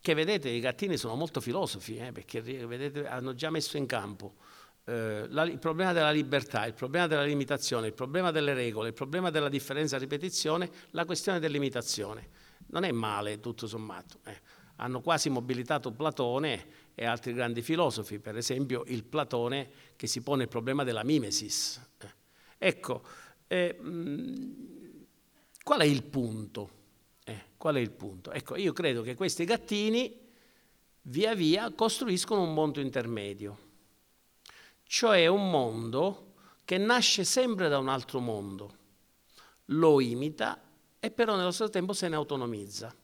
che 0.00 0.14
vedete 0.14 0.48
i 0.48 0.60
gattini 0.60 0.96
sono 0.96 1.16
molto 1.16 1.42
filosofi, 1.42 1.98
eh, 1.98 2.12
perché 2.12 2.40
vedete, 2.40 3.06
hanno 3.06 3.34
già 3.34 3.50
messo 3.50 3.76
in 3.76 3.84
campo 3.84 4.36
eh, 4.84 5.26
la, 5.28 5.44
il 5.44 5.58
problema 5.58 5.92
della 5.92 6.10
libertà, 6.10 6.66
il 6.66 6.74
problema 6.74 7.06
della 7.06 7.24
limitazione, 7.24 7.86
il 7.86 7.94
problema 7.94 8.30
delle 8.30 8.54
regole, 8.54 8.88
il 8.88 8.94
problema 8.94 9.30
della 9.30 9.48
differenza 9.48 9.98
ripetizione, 9.98 10.70
la 10.90 11.04
questione 11.04 11.38
dell'imitazione. 11.38 12.28
Non 12.66 12.84
è 12.84 12.92
male 12.92 13.40
tutto 13.40 13.66
sommato. 13.66 14.18
Eh. 14.24 14.40
Hanno 14.76 15.00
quasi 15.00 15.30
mobilitato 15.30 15.92
Platone 15.92 16.66
e 16.94 17.04
altri 17.04 17.32
grandi 17.32 17.62
filosofi, 17.62 18.18
per 18.18 18.36
esempio 18.36 18.84
il 18.86 19.04
Platone 19.04 19.70
che 19.96 20.06
si 20.06 20.22
pone 20.22 20.44
il 20.44 20.48
problema 20.48 20.84
della 20.84 21.04
mimesis. 21.04 21.80
Eh. 21.98 22.14
Ecco, 22.58 23.02
eh, 23.46 23.78
qual 25.62 25.80
è 25.80 25.84
il 25.84 26.02
punto? 26.04 26.82
Qual 27.56 27.76
è 27.76 27.80
il 27.80 27.92
punto? 27.92 28.30
Ecco, 28.30 28.56
io 28.56 28.74
credo 28.74 29.00
che 29.00 29.14
questi 29.14 29.46
gattini 29.46 30.20
via 31.00 31.34
via 31.34 31.72
costruiscono 31.72 32.42
un 32.42 32.52
mondo 32.52 32.78
intermedio, 32.78 33.58
cioè 34.84 35.26
un 35.26 35.50
mondo 35.50 36.34
che 36.64 36.78
nasce 36.78 37.24
sempre 37.24 37.68
da 37.68 37.78
un 37.78 37.88
altro 37.88 38.20
mondo, 38.20 38.78
lo 39.66 40.00
imita 40.00 40.62
e 40.98 41.10
però 41.10 41.36
nello 41.36 41.50
stesso 41.50 41.70
tempo 41.70 41.92
se 41.92 42.08
ne 42.08 42.16
autonomizza. 42.16 42.94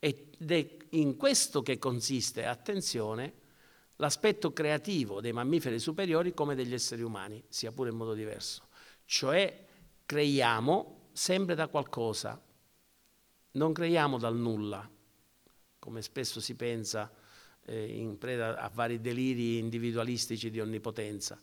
Ed 0.00 0.50
è 0.50 0.76
in 0.90 1.16
questo 1.16 1.62
che 1.62 1.78
consiste, 1.78 2.44
attenzione, 2.46 3.34
l'aspetto 3.96 4.52
creativo 4.52 5.20
dei 5.20 5.32
mammiferi 5.32 5.78
superiori 5.78 6.34
come 6.34 6.54
degli 6.54 6.74
esseri 6.74 7.02
umani, 7.02 7.42
sia 7.48 7.72
pure 7.72 7.90
in 7.90 7.96
modo 7.96 8.14
diverso. 8.14 8.68
Cioè 9.04 9.66
creiamo 10.04 11.08
sempre 11.12 11.54
da 11.54 11.68
qualcosa, 11.68 12.40
non 13.52 13.72
creiamo 13.72 14.18
dal 14.18 14.36
nulla, 14.36 14.88
come 15.78 16.02
spesso 16.02 16.40
si 16.40 16.54
pensa 16.54 17.12
eh, 17.68 17.98
in 17.98 18.18
preda 18.18 18.56
a 18.58 18.70
vari 18.72 19.00
deliri 19.00 19.58
individualistici 19.58 20.50
di 20.50 20.60
onnipotenza. 20.60 21.38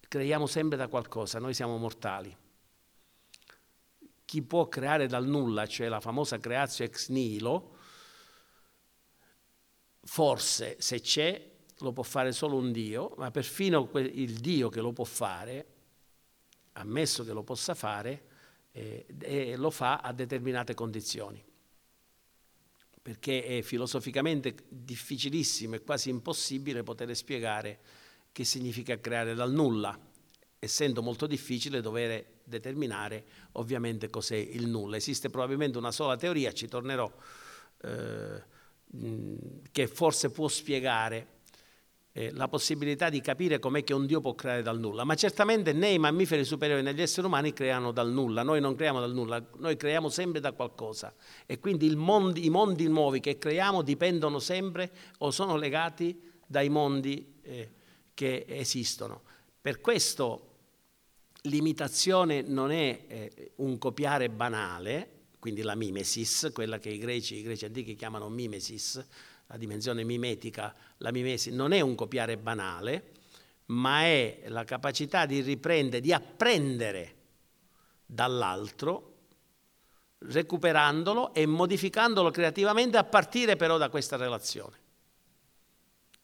Creiamo 0.00 0.46
sempre 0.46 0.78
da 0.78 0.88
qualcosa, 0.88 1.38
noi 1.38 1.54
siamo 1.54 1.76
mortali. 1.76 2.34
Chi 4.24 4.42
può 4.42 4.68
creare 4.68 5.06
dal 5.06 5.26
nulla, 5.26 5.66
cioè 5.66 5.88
la 5.88 6.00
famosa 6.00 6.38
creazio 6.38 6.84
ex 6.84 7.08
nihilo, 7.08 7.76
forse 10.02 10.76
se 10.78 11.00
c'è 11.00 11.56
lo 11.80 11.92
può 11.92 12.02
fare 12.02 12.32
solo 12.32 12.56
un 12.56 12.72
Dio, 12.72 13.14
ma 13.18 13.30
perfino 13.30 13.88
il 13.94 14.38
Dio 14.38 14.68
che 14.68 14.80
lo 14.80 14.92
può 14.92 15.04
fare, 15.04 15.66
ammesso 16.72 17.24
che 17.24 17.32
lo 17.32 17.42
possa 17.42 17.74
fare, 17.74 18.26
eh, 18.72 19.54
lo 19.56 19.70
fa 19.70 19.98
a 19.98 20.12
determinate 20.12 20.74
condizioni 20.74 21.47
perché 23.08 23.42
è 23.42 23.62
filosoficamente 23.62 24.54
difficilissimo 24.68 25.76
e 25.76 25.80
quasi 25.80 26.10
impossibile 26.10 26.82
poter 26.82 27.16
spiegare 27.16 27.78
che 28.30 28.44
significa 28.44 29.00
creare 29.00 29.32
dal 29.32 29.50
nulla, 29.50 29.98
essendo 30.58 31.00
molto 31.00 31.26
difficile 31.26 31.80
dover 31.80 32.40
determinare 32.44 33.24
ovviamente 33.52 34.10
cos'è 34.10 34.36
il 34.36 34.66
nulla. 34.66 34.96
Esiste 34.96 35.30
probabilmente 35.30 35.78
una 35.78 35.90
sola 35.90 36.18
teoria, 36.18 36.52
ci 36.52 36.68
tornerò, 36.68 37.10
eh, 37.80 38.42
che 39.72 39.86
forse 39.86 40.30
può 40.30 40.46
spiegare 40.46 41.37
eh, 42.12 42.30
la 42.32 42.48
possibilità 42.48 43.08
di 43.10 43.20
capire 43.20 43.58
com'è 43.58 43.84
che 43.84 43.94
un 43.94 44.06
Dio 44.06 44.20
può 44.20 44.34
creare 44.34 44.62
dal 44.62 44.78
nulla, 44.78 45.04
ma 45.04 45.14
certamente 45.14 45.72
né 45.72 45.90
i 45.90 45.98
mammiferi 45.98 46.44
superiori 46.44 46.82
né 46.82 46.94
gli 46.94 47.02
esseri 47.02 47.26
umani 47.26 47.52
creano 47.52 47.92
dal 47.92 48.10
nulla, 48.10 48.42
noi 48.42 48.60
non 48.60 48.74
creiamo 48.74 49.00
dal 49.00 49.12
nulla, 49.12 49.44
noi 49.58 49.76
creiamo 49.76 50.08
sempre 50.08 50.40
da 50.40 50.52
qualcosa. 50.52 51.14
E 51.46 51.58
quindi 51.58 51.94
mondi, 51.94 52.44
i 52.44 52.50
mondi 52.50 52.88
nuovi 52.88 53.20
che 53.20 53.38
creiamo 53.38 53.82
dipendono 53.82 54.38
sempre 54.38 54.90
o 55.18 55.30
sono 55.30 55.56
legati 55.56 56.20
dai 56.46 56.68
mondi 56.68 57.34
eh, 57.42 57.72
che 58.14 58.44
esistono. 58.48 59.22
Per 59.60 59.80
questo 59.80 60.44
l'imitazione 61.42 62.42
non 62.42 62.70
è 62.70 63.04
eh, 63.06 63.52
un 63.56 63.78
copiare 63.78 64.28
banale, 64.28 65.16
quindi 65.38 65.62
la 65.62 65.76
mimesis, 65.76 66.50
quella 66.52 66.78
che 66.78 66.88
i 66.88 66.98
greci, 66.98 67.36
i 67.36 67.42
greci 67.42 67.64
antichi 67.64 67.94
chiamano 67.94 68.28
mimesis, 68.28 69.06
la 69.48 69.56
dimensione 69.56 70.04
mimetica, 70.04 70.74
la 70.98 71.10
mimesi, 71.10 71.50
non 71.50 71.72
è 71.72 71.80
un 71.80 71.94
copiare 71.94 72.36
banale, 72.36 73.12
ma 73.66 74.02
è 74.02 74.44
la 74.48 74.64
capacità 74.64 75.26
di 75.26 75.40
riprendere, 75.40 76.02
di 76.02 76.12
apprendere 76.12 77.14
dall'altro, 78.04 79.16
recuperandolo 80.18 81.32
e 81.32 81.46
modificandolo 81.46 82.30
creativamente 82.30 82.96
a 82.96 83.04
partire 83.04 83.56
però 83.56 83.78
da 83.78 83.88
questa 83.88 84.16
relazione. 84.16 84.86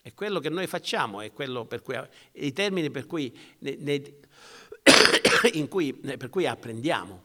È 0.03 0.13
quello 0.13 0.39
che 0.39 0.51
noi 0.51 0.67
facciamo, 0.67 1.23
è 1.23 1.33
quello 1.33 1.65
per 1.65 1.81
cui, 1.81 1.97
i 2.33 2.53
termini 2.53 2.91
per 2.91 3.07
cui, 3.07 3.35
ne, 3.61 4.19
cui, 5.69 5.95
per 5.95 6.29
cui 6.29 6.47
apprendiamo. 6.47 7.23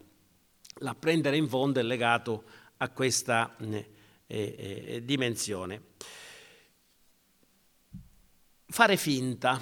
L'apprendere 0.81 1.35
in 1.35 1.49
fondo 1.49 1.81
è 1.81 1.83
legato 1.83 2.43
a 2.77 2.89
questa 2.89 3.53
eh, 4.31 4.85
eh, 4.87 5.05
dimensione. 5.05 5.81
Fare 8.67 8.95
finta. 8.95 9.59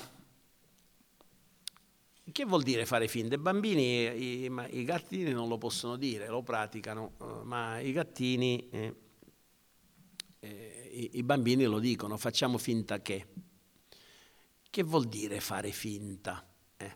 che 2.29 2.45
vuol 2.45 2.63
dire 2.63 2.85
fare 2.85 3.07
finta? 3.07 3.35
I 3.35 3.37
bambini, 3.37 4.43
i, 4.43 4.51
i, 4.71 4.83
gattini 4.83 5.31
non 5.31 5.47
lo 5.47 5.57
possono 5.57 5.95
dire, 5.95 6.27
lo 6.27 6.43
praticano, 6.43 7.13
ma 7.45 7.79
i 7.79 7.93
gattini, 7.93 8.67
eh, 8.69 8.95
eh, 10.39 10.89
i, 10.91 11.17
i, 11.17 11.23
bambini 11.23 11.63
lo 11.63 11.79
dicono, 11.79 12.17
facciamo 12.17 12.57
finta 12.57 13.01
che. 13.01 13.25
Che 14.69 14.83
vuol 14.83 15.05
dire 15.05 15.39
fare 15.39 15.71
finta? 15.71 16.45
Eh. 16.75 16.95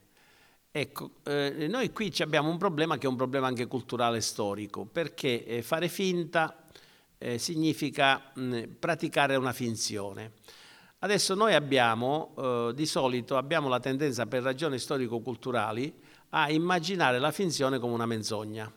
Ecco, 0.69 1.11
eh, 1.23 1.67
noi 1.69 1.93
qui 1.93 2.13
abbiamo 2.19 2.49
un 2.49 2.57
problema 2.57 2.97
che 2.97 3.07
è 3.07 3.09
un 3.09 3.15
problema 3.15 3.47
anche 3.47 3.65
culturale 3.65 4.17
e 4.17 4.21
storico, 4.21 4.85
perché 4.85 5.45
eh, 5.45 5.61
fare 5.61 5.87
finta 5.87 6.61
significa 7.37 8.31
mh, 8.33 8.63
praticare 8.79 9.35
una 9.35 9.53
finzione. 9.53 10.33
Adesso 11.03 11.33
noi 11.33 11.55
abbiamo, 11.55 12.35
eh, 12.37 12.73
di 12.75 12.85
solito, 12.85 13.35
abbiamo 13.35 13.69
la 13.69 13.79
tendenza 13.79 14.27
per 14.27 14.43
ragioni 14.43 14.77
storico-culturali 14.77 15.91
a 16.29 16.51
immaginare 16.51 17.17
la 17.17 17.31
finzione 17.31 17.79
come 17.79 17.93
una 17.93 18.05
menzogna. 18.05 18.71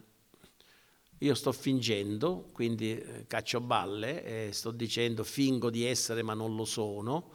Io 1.18 1.34
sto 1.34 1.52
fingendo, 1.52 2.48
quindi 2.52 2.98
eh, 2.98 3.26
caccio 3.26 3.60
balle, 3.60 4.24
eh, 4.24 4.52
sto 4.52 4.70
dicendo 4.70 5.22
fingo 5.22 5.68
di 5.68 5.84
essere 5.84 6.22
ma 6.22 6.32
non 6.32 6.56
lo 6.56 6.64
sono, 6.64 7.30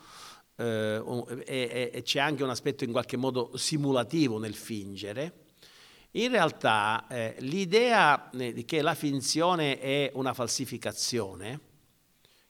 eh, 0.56 1.01
e, 1.46 2.01
c'è 2.04 2.20
anche 2.20 2.44
un 2.44 2.50
aspetto 2.50 2.84
in 2.84 2.92
qualche 2.92 3.16
modo 3.16 3.56
simulativo 3.58 4.39
nel 4.39 4.56
fingere. 4.56 5.38
In 6.12 6.32
realtà 6.32 7.06
eh, 7.08 7.36
l'idea 7.39 8.32
eh, 8.32 8.66
che 8.66 8.82
la 8.82 8.96
finzione 8.96 9.80
è 9.80 10.12
una 10.16 10.34
falsificazione, 10.34 11.60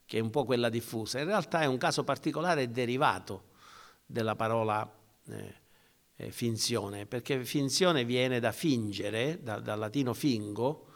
che 0.06 0.18
è 0.18 0.22
un 0.22 0.30
po' 0.30 0.46
quella 0.46 0.70
diffusa, 0.70 1.20
in 1.20 1.25
realtà 1.25 1.62
è 1.62 1.66
un 1.66 1.78
caso 1.78 2.04
particolare 2.06 2.72
derivato 2.72 3.50
della 4.06 4.36
parola 4.36 4.89
eh, 5.28 5.56
eh, 6.16 6.32
finzione, 6.32 7.06
perché 7.06 7.44
finzione 7.44 8.06
viene 8.06 8.39
da 8.39 8.51
fingere, 8.51 9.39
da, 9.42 9.60
dal 9.60 9.78
latino 9.78 10.13
fingo, 10.13 10.88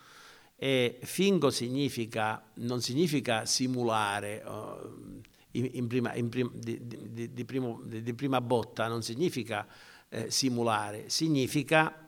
e 0.55 1.00
fingo 1.03 1.50
significa, 1.50 2.41
non 2.55 2.82
significa 2.82 3.46
simulare, 3.46 4.41
uh, 4.46 5.22
in, 5.51 5.88
prima, 5.88 6.13
in 6.15 6.29
prim, 6.29 6.50
di, 6.53 6.79
di, 6.88 7.34
di, 7.34 7.46
primo, 7.46 7.82
di, 7.84 8.13
prima, 8.13 8.39
botta, 8.39 8.88
non 8.88 9.03
significa 9.03 9.67
eh, 10.10 10.32
simulare, 10.32 11.10
significa 11.10 12.02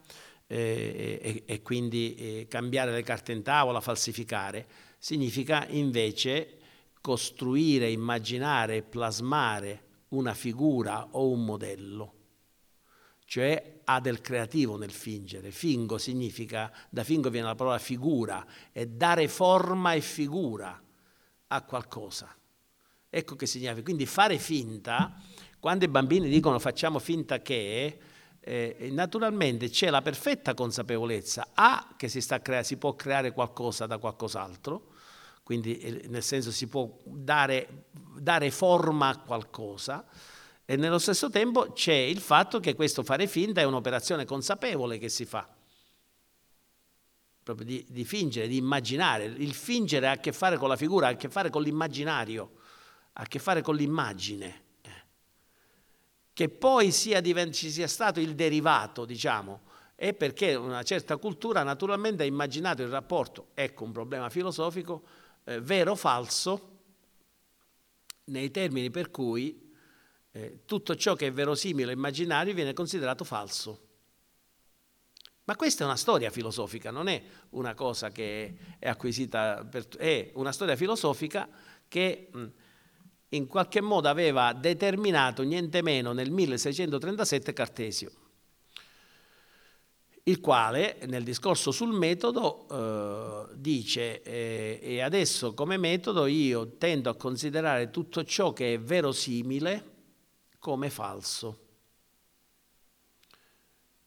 eh, 0.47 1.19
e, 1.21 1.43
e, 1.45 1.61
quindi 1.61 2.15
eh, 2.15 2.47
cambiare 2.47 2.91
le 2.91 3.03
carte 3.03 3.31
in 3.31 3.41
tavola, 3.41 3.81
falsificare, 3.81 4.67
significa 4.97 5.65
invece 5.69 6.57
costruire, 7.01 7.89
immaginare, 7.91 8.81
plasmare 8.81 9.83
una 10.09 10.33
figura 10.33 11.07
o 11.11 11.29
un 11.29 11.45
modello. 11.45 12.13
Cioè 13.25 13.81
ha 13.85 13.99
del 13.99 14.21
creativo 14.21 14.77
nel 14.77 14.91
fingere. 14.91 15.51
Fingo 15.51 15.97
significa, 15.97 16.71
da 16.89 17.03
fingo 17.03 17.29
viene 17.29 17.47
la 17.47 17.55
parola 17.55 17.79
figura, 17.79 18.45
è 18.71 18.85
dare 18.85 19.27
forma 19.27 19.93
e 19.93 20.01
figura 20.01 20.81
a 21.47 21.61
qualcosa. 21.63 22.35
Ecco 23.09 23.35
che 23.35 23.45
significa. 23.45 23.81
Quindi 23.81 24.05
fare 24.05 24.37
finta, 24.37 25.19
quando 25.59 25.85
i 25.85 25.87
bambini 25.87 26.29
dicono 26.29 26.59
facciamo 26.59 26.99
finta 26.99 27.41
che, 27.41 27.97
eh, 28.47 28.89
naturalmente 28.91 29.69
c'è 29.69 29.89
la 29.89 30.03
perfetta 30.03 30.53
consapevolezza, 30.53 31.47
A, 31.55 31.95
che 31.97 32.07
si, 32.07 32.23
crea- 32.43 32.61
si 32.61 32.77
può 32.77 32.95
creare 32.95 33.31
qualcosa 33.31 33.87
da 33.87 33.97
qualcos'altro, 33.97 34.93
quindi 35.41 35.79
eh, 35.79 36.05
nel 36.09 36.21
senso 36.21 36.51
si 36.51 36.67
può 36.67 36.95
dare, 37.03 37.85
dare 38.19 38.51
forma 38.51 39.07
a 39.07 39.17
qualcosa 39.17 40.05
e 40.63 40.75
nello 40.75 40.99
stesso 40.99 41.31
tempo 41.31 41.73
c'è 41.73 41.93
il 41.93 42.19
fatto 42.19 42.59
che 42.59 42.75
questo 42.75 43.03
fare 43.03 43.25
finta 43.25 43.61
è 43.61 43.63
un'operazione 43.63 44.25
consapevole 44.25 44.99
che 44.99 45.09
si 45.09 45.25
fa, 45.25 45.47
proprio 47.41 47.65
di, 47.65 47.83
di, 47.89 48.05
fingere, 48.05 48.47
di 48.47 48.57
immaginare. 48.57 49.25
Il 49.25 49.55
fingere 49.55 50.07
ha 50.07 50.11
a 50.11 50.17
che 50.17 50.33
fare 50.33 50.57
con 50.57 50.69
la 50.69 50.75
figura, 50.75 51.07
ha 51.07 51.11
a 51.11 51.15
che 51.15 51.29
fare 51.29 51.49
con 51.49 51.63
l'immaginario, 51.63 52.57
ha 53.13 53.23
a 53.23 53.25
che 53.25 53.39
fare 53.39 53.61
con 53.61 53.75
l'immagine. 53.75 54.64
Che 56.35 56.49
poi 56.49 56.91
sia, 56.91 57.21
ci 57.51 57.71
sia 57.71 57.87
stato 57.87 58.19
il 58.19 58.35
derivato, 58.35 59.05
diciamo, 59.05 59.61
è 59.95 60.13
perché 60.13 60.53
una 60.55 60.83
certa 60.83 61.15
cultura 61.15 61.63
naturalmente 61.63 62.23
ha 62.23 62.25
immaginato 62.25 62.81
il 62.81 62.89
rapporto, 62.89 63.51
ecco 63.53 63.85
un 63.85 63.93
problema 63.93 64.29
filosofico, 64.29 65.03
eh, 65.45 65.61
vero 65.61 65.91
o 65.91 65.95
falso 65.95 66.79
nei 68.25 68.51
termini 68.51 68.89
per 68.89 69.11
cui 69.11 69.73
eh, 70.31 70.63
tutto 70.65 70.97
ciò 70.97 71.15
che 71.15 71.27
è 71.27 71.31
verosimile 71.31 71.91
o 71.91 71.93
immaginario 71.93 72.53
viene 72.53 72.73
considerato 72.73 73.23
falso. 73.23 73.83
Ma 75.45 75.55
questa 75.55 75.83
è 75.83 75.87
una 75.87 75.95
storia 75.95 76.31
filosofica, 76.31 76.91
non 76.91 77.07
è 77.07 77.23
una 77.51 77.73
cosa 77.75 78.09
che 78.09 78.57
è 78.77 78.89
acquisita, 78.89 79.63
per, 79.63 79.87
è 79.95 80.31
una 80.33 80.51
storia 80.51 80.75
filosofica 80.75 81.47
che 81.87 82.27
mh, 82.29 82.45
in 83.35 83.47
qualche 83.47 83.81
modo 83.81 84.07
aveva 84.07 84.53
determinato 84.53 85.43
niente 85.43 85.81
meno 85.81 86.11
nel 86.11 86.31
1637 86.31 87.53
Cartesio 87.53 88.11
il 90.27 90.39
quale 90.39 90.97
nel 91.05 91.23
discorso 91.23 91.71
sul 91.71 91.93
metodo 91.93 92.67
eh, 93.51 93.55
dice 93.55 94.23
eh, 94.23 94.79
e 94.81 95.01
adesso 95.01 95.53
come 95.53 95.77
metodo 95.77 96.25
io 96.25 96.77
tendo 96.77 97.11
a 97.11 97.15
considerare 97.15 97.91
tutto 97.91 98.23
ciò 98.23 98.51
che 98.51 98.73
è 98.73 98.79
verosimile 98.79 99.93
come 100.57 100.89
falso. 100.89 101.59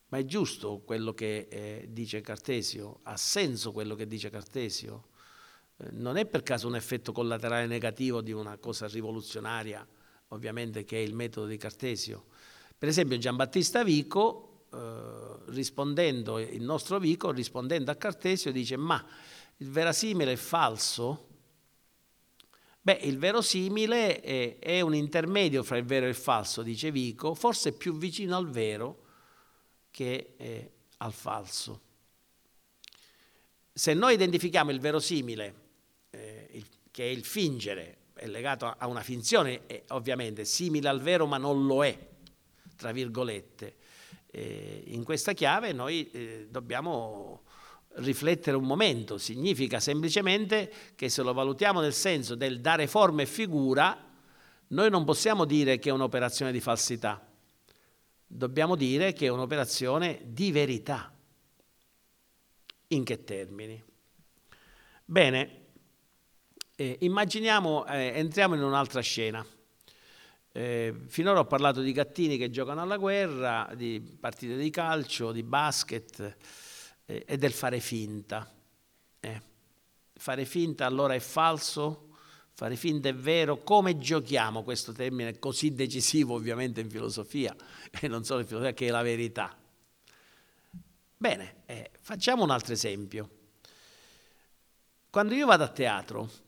Ma 0.08 0.18
è 0.18 0.24
giusto 0.24 0.80
quello 0.84 1.12
che 1.12 1.46
eh, 1.50 1.86
dice 1.90 2.20
Cartesio? 2.20 3.00
Ha 3.04 3.16
senso 3.16 3.70
quello 3.70 3.94
che 3.94 4.08
dice 4.08 4.30
Cartesio? 4.30 5.07
Eh, 5.78 5.88
non 5.92 6.16
è 6.16 6.26
per 6.26 6.42
caso 6.42 6.66
un 6.68 6.76
effetto 6.76 7.12
collaterale 7.12 7.66
negativo 7.66 8.20
di 8.20 8.32
una 8.32 8.56
cosa 8.58 8.86
rivoluzionaria, 8.86 9.86
ovviamente, 10.28 10.84
che 10.84 10.98
è 10.98 11.00
il 11.00 11.14
metodo 11.14 11.46
di 11.46 11.56
Cartesio. 11.56 12.26
Per 12.76 12.88
esempio 12.88 13.18
Giambattista 13.18 13.82
Vico 13.82 14.48
eh, 14.72 15.36
rispondendo, 15.46 16.38
il 16.38 16.62
nostro 16.62 16.98
Vico, 16.98 17.30
rispondendo 17.30 17.90
a 17.90 17.94
Cartesio, 17.94 18.52
dice 18.52 18.76
ma 18.76 19.04
il 19.56 19.70
verasimile 19.70 20.32
è 20.32 20.36
falso? 20.36 21.26
Beh, 22.80 23.00
il 23.02 23.18
verosimile 23.18 24.20
è, 24.20 24.58
è 24.58 24.80
un 24.80 24.94
intermedio 24.94 25.62
fra 25.62 25.76
il 25.78 25.84
vero 25.84 26.06
e 26.06 26.10
il 26.10 26.14
falso, 26.14 26.62
dice 26.62 26.90
Vico, 26.90 27.34
forse 27.34 27.72
più 27.72 27.96
vicino 27.96 28.36
al 28.36 28.48
vero 28.48 29.04
che 29.90 30.34
eh, 30.36 30.72
al 30.98 31.12
falso. 31.12 31.80
Se 33.72 33.94
noi 33.94 34.14
identifichiamo 34.14 34.70
il 34.70 34.80
verosimile, 34.80 35.54
il, 35.54 35.54
che 36.98 37.04
è 37.04 37.10
il 37.10 37.24
fingere, 37.24 37.98
è 38.14 38.26
legato 38.26 38.66
a, 38.66 38.88
una 38.88 39.02
finzione, 39.02 39.60
ovviamente 39.90 40.44
simile 40.44 40.88
al 40.88 41.00
vero 41.00 41.26
ma 41.26 41.36
non 41.36 41.64
lo 41.64 41.84
è, 41.84 41.96
tra 42.74 42.90
virgolette, 42.90 43.76
eh, 44.26 44.82
in 44.86 45.04
questa 45.04 45.32
chiave 45.32 45.70
noi 45.70 46.10
eh, 46.10 46.48
dobbiamo 46.50 47.42
riflettere 47.98 48.56
un 48.56 48.64
momento, 48.64 49.16
significa 49.16 49.78
semplicemente 49.78 50.72
che 50.96 51.08
se 51.08 51.22
lo 51.22 51.32
valutiamo 51.32 51.80
nel 51.80 51.94
senso 51.94 52.34
del 52.34 52.60
dare 52.60 52.88
forma 52.88 53.22
e 53.22 53.26
figura, 53.26 53.96
noi 54.66 54.90
non 54.90 55.04
possiamo 55.04 55.44
dire 55.44 55.78
che 55.78 55.90
è 55.90 55.92
un'operazione 55.92 56.50
di 56.50 56.58
falsità, 56.58 57.24
dobbiamo 58.26 58.74
dire 58.74 59.12
che 59.12 59.26
è 59.26 59.30
un'operazione 59.30 60.22
di 60.24 60.50
verità. 60.50 61.14
In 62.88 63.04
che 63.04 63.22
termini? 63.22 63.80
Bene, 65.04 65.66
eh, 66.80 66.96
immaginiamo, 67.00 67.86
eh, 67.86 68.12
entriamo 68.14 68.54
in 68.54 68.62
un'altra 68.62 69.00
scena. 69.00 69.44
Eh, 70.52 70.94
finora 71.08 71.40
ho 71.40 71.44
parlato 71.44 71.80
di 71.80 71.90
gattini 71.90 72.38
che 72.38 72.50
giocano 72.50 72.80
alla 72.80 72.98
guerra, 72.98 73.68
di 73.74 74.00
partite 74.00 74.56
di 74.56 74.70
calcio, 74.70 75.32
di 75.32 75.42
basket 75.42 76.36
eh, 77.04 77.24
e 77.26 77.36
del 77.36 77.50
fare 77.50 77.80
finta. 77.80 78.48
Eh. 79.18 79.42
Fare 80.14 80.44
finta 80.44 80.86
allora 80.86 81.14
è 81.14 81.18
falso? 81.18 82.10
Fare 82.52 82.76
finta 82.76 83.08
è 83.08 83.14
vero? 83.14 83.64
Come 83.64 83.98
giochiamo 83.98 84.62
questo 84.62 84.92
termine 84.92 85.40
così 85.40 85.74
decisivo 85.74 86.34
ovviamente 86.34 86.80
in 86.80 86.90
filosofia 86.90 87.56
e 87.90 88.06
non 88.06 88.22
solo 88.22 88.42
in 88.42 88.46
filosofia 88.46 88.74
che 88.74 88.86
è 88.86 88.90
la 88.90 89.02
verità? 89.02 89.56
Bene, 91.16 91.56
eh, 91.66 91.90
facciamo 91.98 92.44
un 92.44 92.50
altro 92.50 92.72
esempio. 92.72 93.30
Quando 95.10 95.34
io 95.34 95.46
vado 95.46 95.64
a 95.64 95.68
teatro, 95.68 96.46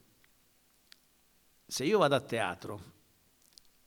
se 1.71 1.85
io 1.85 1.99
vado 1.99 2.15
a 2.15 2.19
teatro 2.19 2.83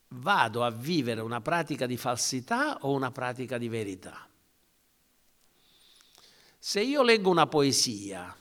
vado 0.09 0.65
a 0.65 0.71
vivere 0.71 1.21
una 1.21 1.43
pratica 1.43 1.85
di 1.85 1.99
falsità 1.99 2.79
o 2.79 2.93
una 2.93 3.11
pratica 3.11 3.59
di 3.59 3.69
verità? 3.69 4.27
Se 6.59 6.81
io 6.81 7.03
leggo 7.03 7.29
una 7.29 7.47
poesia, 7.47 8.35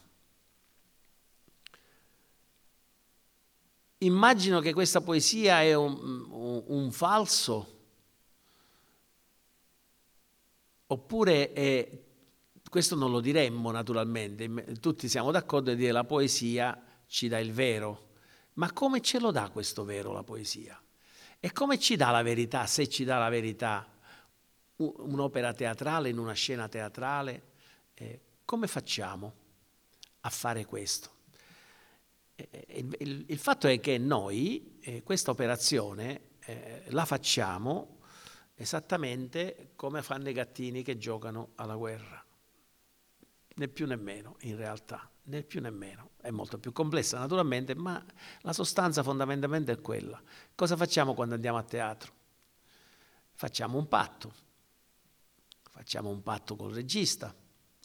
immagino 3.97 4.61
che 4.61 4.71
questa 4.71 5.01
poesia 5.01 5.61
è 5.61 5.73
un, 5.73 6.27
un, 6.29 6.63
un 6.67 6.91
falso 6.93 7.73
Oppure 10.85 11.53
eh, 11.53 12.03
questo 12.69 12.95
non 12.95 13.09
lo 13.09 13.19
diremmo 13.19 13.71
naturalmente, 13.71 14.79
tutti 14.79 15.09
siamo 15.09 15.31
d'accordo 15.31 15.71
di 15.71 15.77
dire 15.77 15.91
la 15.91 16.03
poesia 16.03 16.79
ci 17.07 17.27
dà 17.27 17.39
il 17.39 17.51
vero, 17.51 18.12
ma 18.53 18.71
come 18.71 19.01
ce 19.01 19.19
lo 19.19 19.31
dà 19.31 19.49
questo 19.49 19.83
vero 19.83 20.11
la 20.11 20.23
poesia? 20.23 20.81
E 21.39 21.51
come 21.51 21.77
ci 21.79 21.95
dà 21.95 22.09
la 22.11 22.21
verità, 22.21 22.65
se 22.65 22.87
ci 22.87 23.03
dà 23.03 23.17
la 23.17 23.29
verità, 23.29 23.87
un'opera 24.77 25.53
teatrale 25.53 26.09
in 26.09 26.17
una 26.17 26.33
scena 26.33 26.67
teatrale? 26.67 27.51
Eh, 27.93 28.19
come 28.45 28.67
facciamo 28.67 29.33
a 30.21 30.29
fare 30.29 30.65
questo? 30.65 31.11
Eh, 32.35 32.65
il, 32.67 32.95
il, 32.99 33.25
il, 33.27 33.37
fatto 33.37 33.67
è 33.67 33.79
che 33.79 33.97
noi 33.97 34.79
eh, 34.81 35.03
questa 35.03 35.31
operazione 35.31 36.21
eh, 36.45 36.83
la 36.87 37.05
facciamo 37.05 37.99
esattamente 38.55 39.71
come 39.75 40.01
fanno 40.01 40.29
i 40.29 40.33
gattini 40.33 40.83
che 40.83 40.97
giocano 40.97 41.51
alla 41.55 41.75
guerra, 41.75 42.23
né 43.55 43.67
più 43.67 43.85
né 43.85 43.95
meno 43.95 44.37
in 44.41 44.55
realtà, 44.55 45.09
né 45.23 45.43
più 45.43 45.61
né 45.61 45.69
meno. 45.69 46.11
È 46.21 46.29
molto 46.29 46.57
più 46.57 46.71
complessa 46.71 47.19
naturalmente, 47.19 47.75
ma 47.75 48.03
la 48.41 48.53
sostanza 48.53 49.03
fondamentalmente 49.03 49.73
è 49.73 49.81
quella. 49.81 50.21
Cosa 50.55 50.75
facciamo 50.75 51.13
quando 51.13 51.35
andiamo 51.35 51.57
a 51.57 51.63
teatro? 51.63 52.13
Facciamo 53.33 53.77
un 53.77 53.87
patto, 53.87 54.33
facciamo 55.69 56.09
un 56.09 56.21
patto 56.21 56.55
col 56.55 56.73
regista, 56.73 57.35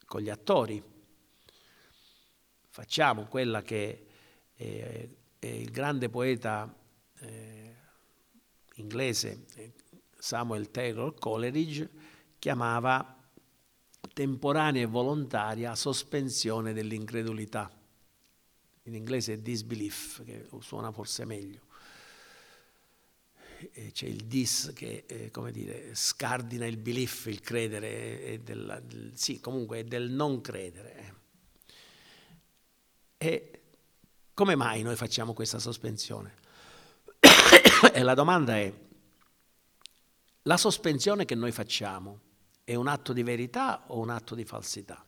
con 0.04 0.20
gli 0.20 0.30
attori, 0.30 0.82
facciamo 2.68 3.24
quella 3.24 3.62
che 3.62 4.06
è, 4.54 5.08
è 5.38 5.46
il 5.46 5.70
grande 5.70 6.08
poeta 6.08 6.72
eh, 7.20 7.76
inglese 8.74 9.46
eh, 9.54 9.72
Samuel 10.18 10.70
Taylor 10.70 11.14
Coleridge 11.14 11.88
chiamava 12.38 13.17
temporanea 14.18 14.82
e 14.82 14.86
volontaria 14.86 15.76
sospensione 15.76 16.72
dell'incredulità. 16.72 17.70
In 18.82 18.94
inglese 18.96 19.34
è 19.34 19.38
disbelief, 19.38 20.24
che 20.24 20.48
suona 20.58 20.90
forse 20.90 21.24
meglio. 21.24 21.60
E 23.70 23.92
c'è 23.92 24.06
il 24.06 24.24
dis 24.24 24.72
che, 24.74 25.04
eh, 25.06 25.30
come 25.30 25.52
dire, 25.52 25.94
scardina 25.94 26.66
il 26.66 26.78
belief, 26.78 27.26
il 27.26 27.38
credere, 27.38 28.20
è 28.24 28.38
del, 28.40 28.82
del, 28.84 29.12
sì, 29.14 29.38
comunque 29.38 29.78
è 29.78 29.84
del 29.84 30.10
non 30.10 30.40
credere. 30.40 31.14
E 33.18 33.60
come 34.34 34.56
mai 34.56 34.82
noi 34.82 34.96
facciamo 34.96 35.32
questa 35.32 35.60
sospensione? 35.60 36.34
e 37.92 38.02
la 38.02 38.14
domanda 38.14 38.56
è, 38.56 38.72
la 40.42 40.56
sospensione 40.56 41.24
che 41.24 41.36
noi 41.36 41.52
facciamo 41.52 42.26
è 42.68 42.74
un 42.74 42.86
atto 42.86 43.14
di 43.14 43.22
verità 43.22 43.84
o 43.86 43.98
un 43.98 44.10
atto 44.10 44.34
di 44.34 44.44
falsità? 44.44 45.02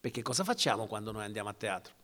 Perché 0.00 0.22
cosa 0.22 0.44
facciamo 0.44 0.86
quando 0.86 1.12
noi 1.12 1.24
andiamo 1.24 1.50
a 1.50 1.52
teatro? 1.52 1.94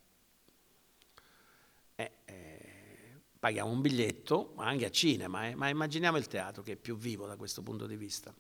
Eh, 1.95 2.11
eh, 2.27 3.21
paghiamo 3.39 3.71
un 3.71 3.81
biglietto, 3.81 4.53
anche 4.57 4.85
a 4.85 4.91
cinema, 4.91 5.49
eh, 5.49 5.55
ma 5.55 5.71
immaginiamo 5.71 6.19
il 6.19 6.27
teatro 6.27 6.63
che 6.63 6.73
è 6.73 6.77
più 6.77 6.99
vivo 6.99 7.27
da 7.27 7.37
questo 7.37 7.63
punto 7.63 7.87
di 7.87 7.97
vista. 7.97 8.35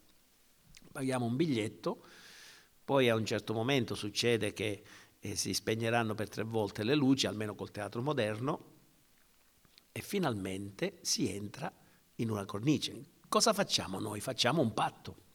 Paghiamo 0.92 1.24
un 1.24 1.36
biglietto, 1.36 2.04
poi 2.84 3.08
a 3.08 3.14
un 3.14 3.24
certo 3.24 3.54
momento 3.54 3.94
succede 3.94 4.52
che 4.52 4.82
eh, 5.18 5.36
si 5.36 5.54
spegneranno 5.54 6.14
per 6.14 6.28
tre 6.28 6.42
volte 6.42 6.84
le 6.84 6.94
luci, 6.94 7.28
almeno 7.28 7.54
col 7.54 7.70
teatro 7.70 8.02
moderno, 8.02 8.64
e 9.90 10.02
finalmente 10.02 10.98
si 11.00 11.34
entra 11.34 11.72
in 12.16 12.28
una 12.28 12.44
cornice, 12.44 13.04
Cosa 13.26 13.54
facciamo 13.54 14.00
noi? 14.00 14.20
Facciamo 14.20 14.60
un 14.60 14.74
patto. 14.74 15.29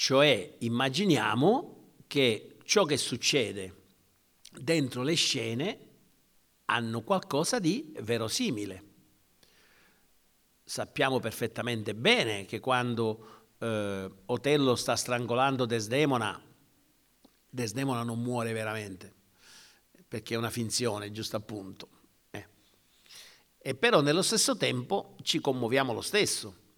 Cioè 0.00 0.56
immaginiamo 0.60 1.98
che 2.06 2.56
ciò 2.64 2.86
che 2.86 2.96
succede 2.96 3.82
dentro 4.50 5.02
le 5.02 5.12
scene 5.12 5.78
hanno 6.64 7.02
qualcosa 7.02 7.58
di 7.58 7.94
verosimile. 8.00 8.84
Sappiamo 10.64 11.20
perfettamente 11.20 11.94
bene 11.94 12.46
che 12.46 12.60
quando 12.60 13.48
eh, 13.58 14.10
Otello 14.24 14.74
sta 14.74 14.96
strangolando 14.96 15.66
Desdemona, 15.66 16.42
Desdemona 17.50 18.02
non 18.02 18.22
muore 18.22 18.54
veramente, 18.54 19.12
perché 20.08 20.32
è 20.32 20.38
una 20.38 20.48
finzione, 20.48 21.12
giusto 21.12 21.36
appunto. 21.36 21.88
E 23.58 23.74
però 23.74 24.00
nello 24.00 24.22
stesso 24.22 24.56
tempo 24.56 25.16
ci 25.20 25.40
commuoviamo 25.40 25.92
lo 25.92 26.00
stesso 26.00 26.68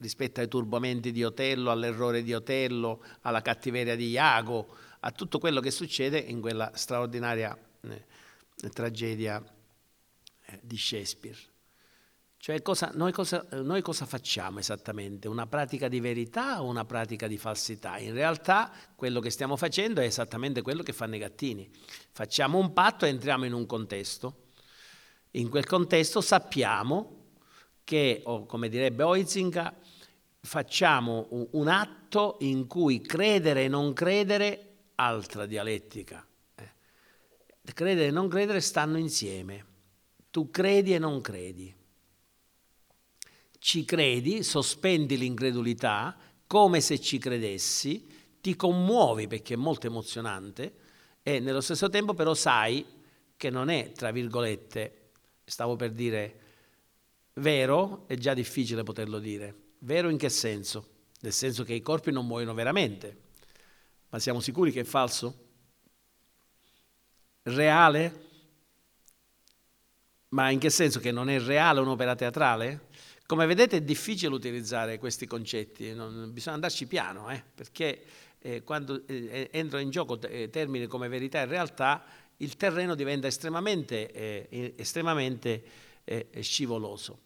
rispetto 0.00 0.40
ai 0.40 0.48
turbamenti 0.48 1.12
di 1.12 1.22
Otello, 1.22 1.70
all'errore 1.70 2.22
di 2.22 2.34
Otello, 2.34 3.02
alla 3.22 3.40
cattiveria 3.40 3.96
di 3.96 4.10
Iago, 4.10 4.76
a 5.00 5.12
tutto 5.12 5.38
quello 5.38 5.60
che 5.60 5.70
succede 5.70 6.18
in 6.18 6.40
quella 6.40 6.72
straordinaria 6.74 7.56
eh, 7.82 8.04
tragedia 8.70 9.42
eh, 10.46 10.60
di 10.62 10.76
Shakespeare. 10.76 11.38
Cioè 12.36 12.62
cosa, 12.62 12.90
noi, 12.94 13.12
cosa, 13.12 13.46
noi 13.50 13.82
cosa 13.82 14.06
facciamo 14.06 14.60
esattamente? 14.60 15.28
Una 15.28 15.46
pratica 15.46 15.88
di 15.88 16.00
verità 16.00 16.62
o 16.62 16.66
una 16.68 16.86
pratica 16.86 17.26
di 17.26 17.36
falsità? 17.36 17.98
In 17.98 18.14
realtà 18.14 18.72
quello 18.96 19.20
che 19.20 19.28
stiamo 19.28 19.56
facendo 19.56 20.00
è 20.00 20.04
esattamente 20.04 20.62
quello 20.62 20.82
che 20.82 20.94
fanno 20.94 21.16
i 21.16 21.18
gattini. 21.18 21.70
Facciamo 22.12 22.58
un 22.58 22.72
patto 22.72 23.04
e 23.04 23.10
entriamo 23.10 23.44
in 23.44 23.52
un 23.52 23.66
contesto 23.66 24.48
in 25.32 25.48
quel 25.48 25.64
contesto 25.64 26.20
sappiamo 26.20 27.18
che, 27.84 28.22
o 28.24 28.46
come 28.46 28.68
direbbe 28.68 29.04
Oizinga, 29.04 29.79
facciamo 30.40 31.48
un, 31.52 31.68
atto 31.68 32.36
in 32.40 32.66
cui 32.66 33.00
credere 33.00 33.64
e 33.64 33.68
non 33.68 33.92
credere, 33.92 34.76
altra 34.96 35.46
dialettica. 35.46 36.26
Eh. 36.54 36.70
Credere 37.72 38.08
e 38.08 38.10
non 38.10 38.28
credere 38.28 38.60
stanno 38.60 38.98
insieme. 38.98 39.66
Tu 40.30 40.50
credi 40.50 40.94
e 40.94 40.98
non 40.98 41.20
credi. 41.20 41.74
Ci 43.58 43.84
credi, 43.84 44.42
sospendi 44.42 45.18
l'incredulità 45.18 46.16
come 46.46 46.80
se 46.80 46.98
ci 46.98 47.18
credessi, 47.18 48.08
ti 48.40 48.56
commuovi 48.56 49.28
perché 49.28 49.54
è 49.54 49.56
molto 49.56 49.86
emozionante 49.86 50.74
e 51.22 51.38
nello 51.38 51.60
stesso 51.60 51.88
tempo 51.88 52.14
però 52.14 52.34
sai 52.34 52.84
che 53.36 53.50
non 53.50 53.68
è, 53.68 53.92
tra 53.92 54.10
virgolette, 54.10 55.10
stavo 55.44 55.76
per 55.76 55.92
dire 55.92 56.40
vero, 57.34 58.04
è 58.08 58.16
già 58.16 58.34
difficile 58.34 58.82
poterlo 58.82 59.18
dire. 59.18 59.69
Vero 59.82 60.10
in 60.10 60.18
che 60.18 60.28
senso? 60.28 60.88
Nel 61.20 61.32
senso 61.32 61.64
che 61.64 61.72
i 61.72 61.80
corpi 61.80 62.10
non 62.10 62.26
muoiono 62.26 62.52
veramente, 62.52 63.16
ma 64.10 64.18
siamo 64.18 64.40
sicuri 64.40 64.72
che 64.72 64.80
è 64.80 64.84
falso? 64.84 65.48
Reale? 67.42 68.28
Ma 70.28 70.50
in 70.50 70.58
che 70.58 70.68
senso 70.68 71.00
che 71.00 71.10
non 71.10 71.30
è 71.30 71.40
reale 71.40 71.80
un'opera 71.80 72.14
teatrale? 72.14 72.88
Come 73.24 73.46
vedete 73.46 73.78
è 73.78 73.82
difficile 73.82 74.34
utilizzare 74.34 74.98
questi 74.98 75.26
concetti, 75.26 75.94
non, 75.94 76.30
bisogna 76.32 76.56
andarci 76.56 76.86
piano, 76.86 77.30
eh, 77.30 77.42
perché 77.54 78.04
eh, 78.38 78.62
quando 78.62 79.06
eh, 79.06 79.48
entrano 79.50 79.82
in 79.82 79.90
gioco 79.90 80.20
eh, 80.22 80.50
termini 80.50 80.88
come 80.88 81.08
verità 81.08 81.40
e 81.40 81.46
realtà, 81.46 82.04
il 82.38 82.56
terreno 82.56 82.94
diventa 82.94 83.28
estremamente, 83.28 84.12
eh, 84.12 84.74
estremamente 84.76 85.64
eh, 86.04 86.28
scivoloso. 86.40 87.18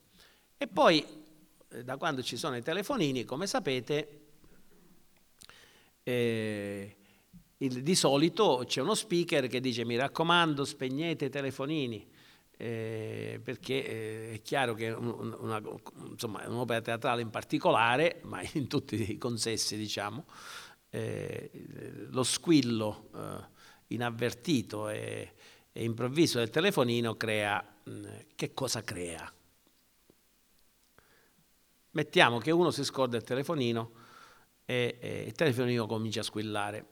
E 0.56 0.66
poi, 0.66 1.00
eh, 1.02 1.23
da 1.82 1.96
quando 1.96 2.22
ci 2.22 2.36
sono 2.36 2.56
i 2.56 2.62
telefonini, 2.62 3.24
come 3.24 3.46
sapete, 3.46 4.20
eh, 6.02 6.96
il, 7.58 7.82
di 7.82 7.94
solito 7.94 8.64
c'è 8.66 8.80
uno 8.80 8.94
speaker 8.94 9.46
che 9.46 9.60
dice 9.60 9.84
mi 9.84 9.96
raccomando 9.96 10.64
spegnete 10.64 11.26
i 11.26 11.30
telefonini, 11.30 12.06
eh, 12.56 13.40
perché 13.42 13.86
eh, 13.86 14.32
è 14.34 14.42
chiaro 14.42 14.74
che 14.74 14.90
una, 14.90 15.36
una, 15.38 15.62
insomma, 16.08 16.46
un'opera 16.46 16.80
teatrale 16.80 17.22
in 17.22 17.30
particolare, 17.30 18.20
ma 18.24 18.40
in 18.54 18.68
tutti 18.68 19.10
i 19.10 19.18
consessi 19.18 19.76
diciamo, 19.76 20.24
eh, 20.90 21.50
lo 22.10 22.22
squillo 22.22 23.08
eh, 23.14 23.52
inavvertito 23.88 24.88
e, 24.88 25.32
e 25.72 25.84
improvviso 25.84 26.38
del 26.38 26.50
telefonino 26.50 27.16
crea, 27.16 27.64
mm, 27.88 28.04
che 28.36 28.52
cosa 28.54 28.82
crea? 28.82 29.32
Mettiamo 31.94 32.38
che 32.38 32.50
uno 32.50 32.70
si 32.70 32.84
scorda 32.84 33.16
il 33.16 33.24
telefonino 33.24 33.90
e, 34.64 34.98
e 35.00 35.22
il 35.22 35.32
telefonino 35.32 35.86
comincia 35.86 36.20
a 36.20 36.24
squillare 36.24 36.86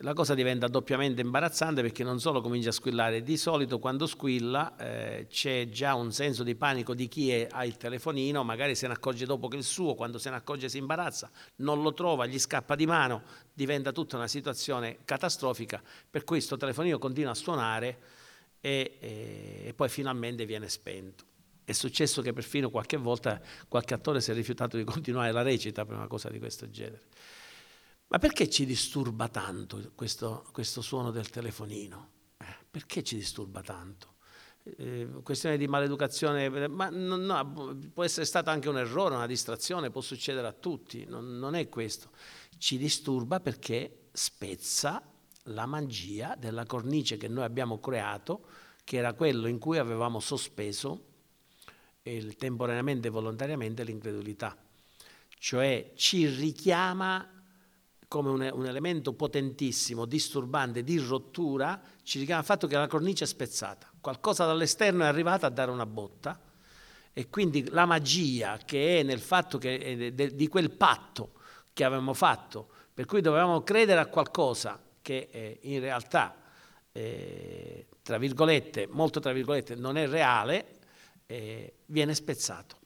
la 0.00 0.12
cosa 0.12 0.34
diventa 0.34 0.66
doppiamente 0.68 1.20
imbarazzante 1.20 1.80
perché 1.80 2.04
non 2.04 2.20
solo 2.20 2.40
comincia 2.40 2.68
a 2.68 2.72
squillare, 2.72 3.22
di 3.22 3.36
solito 3.36 3.78
quando 3.78 4.06
squilla 4.06 4.76
eh, 4.76 5.26
c'è 5.28 5.68
già 5.68 5.94
un 5.94 6.12
senso 6.12 6.42
di 6.42 6.54
panico 6.54 6.94
di 6.94 7.08
chi 7.08 7.30
è, 7.30 7.48
ha 7.50 7.64
il 7.64 7.76
telefonino, 7.76 8.42
magari 8.44 8.74
se 8.74 8.86
ne 8.86 8.94
accorge 8.94 9.24
dopo 9.24 9.48
che 9.48 9.56
il 9.56 9.64
suo, 9.64 9.94
quando 9.94 10.18
se 10.18 10.30
ne 10.30 10.36
accorge 10.36 10.68
si 10.68 10.78
imbarazza, 10.78 11.30
non 11.56 11.80
lo 11.80 11.92
trova, 11.92 12.26
gli 12.26 12.38
scappa 12.38 12.74
di 12.74 12.86
mano, 12.86 13.22
diventa 13.52 13.92
tutta 13.92 14.16
una 14.16 14.28
situazione 14.28 14.98
catastrofica, 15.04 15.82
per 16.10 16.24
cui 16.24 16.36
questo 16.36 16.56
telefonino 16.56 16.98
continua 16.98 17.30
a 17.30 17.34
suonare 17.34 17.98
e, 18.60 18.98
e, 19.00 19.62
e 19.66 19.74
poi 19.74 19.88
finalmente 19.88 20.44
viene 20.44 20.68
spento. 20.68 21.24
È 21.66 21.72
successo 21.72 22.22
che 22.22 22.32
perfino 22.32 22.70
qualche 22.70 22.96
volta 22.96 23.42
qualche 23.66 23.92
attore 23.92 24.20
si 24.20 24.30
è 24.30 24.34
rifiutato 24.34 24.76
di 24.76 24.84
continuare 24.84 25.32
la 25.32 25.42
recita 25.42 25.84
per 25.84 25.96
una 25.96 26.06
cosa 26.06 26.30
di 26.30 26.38
questo 26.38 26.70
genere. 26.70 27.08
Ma 28.06 28.18
perché 28.18 28.48
ci 28.48 28.64
disturba 28.64 29.26
tanto 29.26 29.90
questo, 29.96 30.46
questo 30.52 30.80
suono 30.80 31.10
del 31.10 31.28
telefonino? 31.28 32.10
Eh, 32.36 32.56
perché 32.70 33.02
ci 33.02 33.16
disturba 33.16 33.62
tanto? 33.62 34.14
Eh, 34.62 35.08
questione 35.24 35.56
di 35.56 35.66
maleducazione, 35.66 36.68
ma 36.68 36.88
no, 36.88 37.16
no, 37.16 37.76
può 37.92 38.04
essere 38.04 38.26
stato 38.26 38.50
anche 38.50 38.68
un 38.68 38.78
errore, 38.78 39.16
una 39.16 39.26
distrazione, 39.26 39.90
può 39.90 40.02
succedere 40.02 40.46
a 40.46 40.52
tutti, 40.52 41.04
non, 41.04 41.36
non 41.36 41.56
è 41.56 41.68
questo. 41.68 42.10
Ci 42.58 42.78
disturba 42.78 43.40
perché 43.40 44.02
spezza 44.12 45.02
la 45.46 45.66
magia 45.66 46.36
della 46.38 46.64
cornice 46.64 47.16
che 47.16 47.26
noi 47.26 47.42
abbiamo 47.42 47.80
creato, 47.80 48.46
che 48.84 48.98
era 48.98 49.14
quello 49.14 49.48
in 49.48 49.58
cui 49.58 49.78
avevamo 49.78 50.20
sospeso 50.20 51.14
il, 52.10 52.36
temporaneamente 52.36 53.08
e 53.08 53.10
volontariamente 53.10 53.84
l'incredulità. 53.84 54.56
Cioè 55.38 55.92
ci 55.94 56.26
richiama 56.26 57.30
come 58.08 58.30
un, 58.30 58.50
un, 58.52 58.66
elemento 58.66 59.12
potentissimo, 59.12 60.04
disturbante, 60.04 60.82
di 60.82 60.98
rottura, 60.98 61.80
ci 62.02 62.18
richiama 62.18 62.40
il 62.40 62.46
fatto 62.46 62.66
che 62.66 62.76
la 62.76 62.86
cornice 62.86 63.24
è 63.24 63.26
spezzata. 63.26 63.90
Qualcosa 64.00 64.46
dall'esterno 64.46 65.02
è 65.02 65.06
arrivato 65.06 65.46
a 65.46 65.50
dare 65.50 65.70
una 65.70 65.86
botta 65.86 66.40
e 67.12 67.28
quindi 67.28 67.68
la 67.70 67.86
magia 67.86 68.58
che 68.64 69.00
è 69.00 69.02
nel 69.02 69.20
fatto 69.20 69.58
che, 69.58 70.12
di 70.34 70.48
quel 70.48 70.70
patto 70.70 71.32
che 71.72 71.84
avevamo 71.84 72.14
fatto, 72.14 72.68
per 72.92 73.06
cui 73.06 73.20
dovevamo 73.20 73.62
credere 73.62 74.00
a 74.00 74.06
qualcosa 74.06 74.80
che 75.02 75.28
eh, 75.30 75.58
in 75.62 75.80
realtà, 75.80 76.36
eh, 76.92 77.86
tra 78.02 78.18
virgolette, 78.18 78.86
molto 78.90 79.20
tra 79.20 79.32
virgolette, 79.32 79.74
non 79.74 79.96
è 79.96 80.06
reale, 80.08 80.75
eh, 81.26 81.74
viene 81.86 82.14
spezzato. 82.14 82.76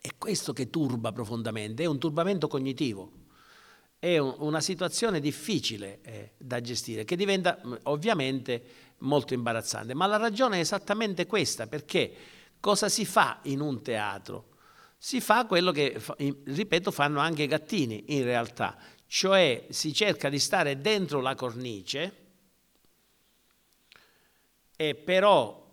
È 0.00 0.10
questo 0.18 0.52
che 0.52 0.70
turba 0.70 1.12
profondamente, 1.12 1.82
è 1.82 1.86
un 1.86 1.98
turbamento 1.98 2.48
cognitivo 2.48 3.24
è 3.98 4.18
un, 4.18 4.34
una 4.38 4.60
situazione 4.60 5.20
difficile 5.20 6.00
eh, 6.02 6.32
da 6.36 6.60
gestire, 6.60 7.04
che 7.04 7.16
diventa 7.16 7.60
mm, 7.64 7.74
ovviamente 7.84 8.62
molto 8.98 9.34
imbarazzante. 9.34 9.94
Ma 9.94 10.06
la 10.06 10.16
ragione 10.16 10.58
è 10.58 10.60
esattamente 10.60 11.26
questa, 11.26 11.66
perché 11.66 12.14
cosa 12.60 12.88
si 12.88 13.04
fa 13.04 13.40
in 13.44 13.60
un 13.60 13.82
teatro? 13.82 14.54
Si 14.98 15.20
fa 15.20 15.46
quello 15.46 15.72
che, 15.72 16.00
ripeto, 16.16 16.90
fanno 16.90 17.20
anche 17.20 17.42
i 17.42 17.46
gattini 17.46 18.04
in 18.08 18.24
realtà, 18.24 18.76
cioè 19.06 19.66
si 19.70 19.92
cerca 19.92 20.28
di 20.28 20.38
stare 20.38 20.80
dentro 20.80 21.20
la 21.20 21.34
cornice 21.34 22.24
e 24.74 24.94
però 24.94 25.64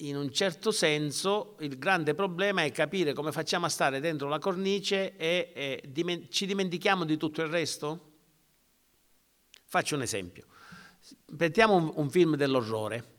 in 0.00 0.16
un 0.16 0.30
certo 0.30 0.70
senso 0.70 1.56
il 1.60 1.78
grande 1.78 2.14
problema 2.14 2.62
è 2.62 2.70
capire 2.70 3.12
come 3.14 3.32
facciamo 3.32 3.66
a 3.66 3.68
stare 3.68 3.98
dentro 4.00 4.28
la 4.28 4.38
cornice 4.38 5.16
e, 5.16 5.52
e 5.54 5.82
diment- 5.88 6.28
ci 6.28 6.46
dimentichiamo 6.46 7.04
di 7.04 7.16
tutto 7.16 7.42
il 7.42 7.48
resto? 7.48 8.12
Faccio 9.64 9.96
un 9.96 10.02
esempio. 10.02 10.46
Mettiamo 11.30 11.74
un, 11.74 11.92
un, 11.94 12.10
film 12.10 12.36
dell'orrore. 12.36 13.16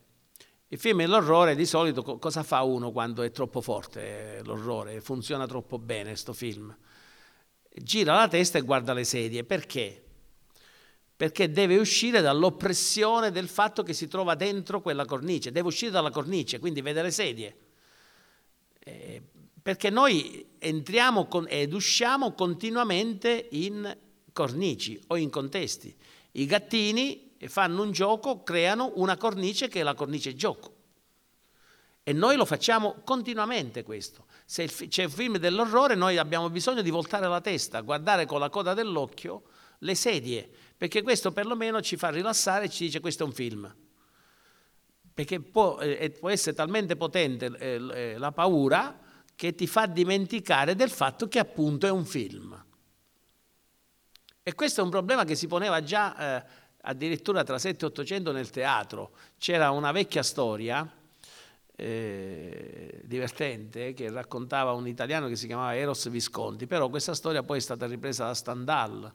Il 0.68 0.78
film 0.78 0.98
dell'orrore 0.98 1.54
di 1.54 1.66
solito 1.66 2.02
co- 2.02 2.18
cosa 2.18 2.42
fa 2.42 2.62
uno 2.62 2.92
quando 2.92 3.22
è 3.22 3.30
troppo 3.30 3.60
forte 3.60 4.38
eh, 4.38 4.44
l'orrore, 4.44 5.00
funziona 5.00 5.46
troppo 5.46 5.78
bene 5.78 6.10
questo 6.10 6.32
film? 6.32 6.74
Gira 7.72 8.14
la 8.14 8.28
testa 8.28 8.58
e 8.58 8.62
guarda 8.62 8.94
le 8.94 9.04
sedie. 9.04 9.44
Perché? 9.44 10.09
Perché 11.20 11.50
deve 11.50 11.76
uscire 11.76 12.22
dall'oppressione 12.22 13.30
del 13.30 13.46
fatto 13.46 13.82
che 13.82 13.92
si 13.92 14.08
trova 14.08 14.34
dentro 14.34 14.80
quella 14.80 15.04
cornice, 15.04 15.52
deve 15.52 15.68
uscire 15.68 15.90
dalla 15.90 16.08
cornice, 16.08 16.58
quindi 16.58 16.80
vede 16.80 17.02
le 17.02 17.10
sedie. 17.10 17.56
Eh, 18.78 19.20
perché 19.60 19.90
noi 19.90 20.46
entriamo 20.58 21.26
con, 21.26 21.44
ed 21.46 21.74
usciamo 21.74 22.32
continuamente 22.32 23.48
in 23.50 23.94
cornici 24.32 24.98
o 25.08 25.16
in 25.16 25.28
contesti. 25.28 25.94
I 26.32 26.46
gattini 26.46 27.32
fanno 27.48 27.82
un 27.82 27.90
gioco, 27.92 28.42
creano 28.42 28.92
una 28.94 29.18
cornice 29.18 29.68
che 29.68 29.80
è 29.80 29.82
la 29.82 29.92
cornice 29.92 30.34
gioco. 30.34 30.74
E 32.02 32.14
noi 32.14 32.36
lo 32.36 32.46
facciamo 32.46 33.02
continuamente 33.04 33.82
questo. 33.82 34.24
Se 34.46 34.64
c'è 34.64 35.04
un 35.04 35.10
film 35.10 35.36
dell'orrore, 35.36 35.94
noi 35.96 36.16
abbiamo 36.16 36.48
bisogno 36.48 36.80
di 36.80 36.88
voltare 36.88 37.28
la 37.28 37.42
testa, 37.42 37.82
guardare 37.82 38.24
con 38.24 38.40
la 38.40 38.48
coda 38.48 38.72
dell'occhio 38.72 39.42
le 39.80 39.94
sedie, 39.94 40.48
perché 40.76 41.02
questo 41.02 41.32
perlomeno 41.32 41.80
ci 41.80 41.96
fa 41.96 42.10
rilassare 42.10 42.64
e 42.64 42.68
ci 42.70 42.84
dice 42.84 43.00
questo 43.00 43.24
è 43.24 43.26
un 43.26 43.32
film. 43.32 43.74
Perché 45.12 45.40
può, 45.40 45.78
eh, 45.80 46.10
può 46.10 46.30
essere 46.30 46.56
talmente 46.56 46.96
potente 46.96 47.50
eh, 47.58 47.74
eh, 47.92 48.18
la 48.18 48.32
paura 48.32 48.98
che 49.34 49.54
ti 49.54 49.66
fa 49.66 49.86
dimenticare 49.86 50.74
del 50.74 50.90
fatto 50.90 51.28
che 51.28 51.38
appunto 51.38 51.86
è 51.86 51.90
un 51.90 52.04
film. 52.04 52.64
E 54.42 54.54
questo 54.54 54.80
è 54.80 54.84
un 54.84 54.90
problema 54.90 55.24
che 55.24 55.34
si 55.34 55.46
poneva 55.46 55.82
già 55.82 56.38
eh, 56.38 56.44
addirittura 56.82 57.42
tra 57.42 57.58
7 57.58 57.84
e 57.84 57.88
800 57.88 58.32
nel 58.32 58.50
teatro. 58.50 59.12
C'era 59.38 59.70
una 59.70 59.92
vecchia 59.92 60.22
storia 60.22 60.90
eh, 61.76 63.00
divertente 63.04 63.92
che 63.92 64.10
raccontava 64.10 64.72
un 64.72 64.86
italiano 64.86 65.28
che 65.28 65.36
si 65.36 65.46
chiamava 65.46 65.76
Eros 65.76 66.08
Visconti, 66.08 66.66
però 66.66 66.88
questa 66.88 67.14
storia 67.14 67.42
poi 67.42 67.58
è 67.58 67.60
stata 67.60 67.86
ripresa 67.86 68.26
da 68.26 68.34
Stendhal 68.34 69.12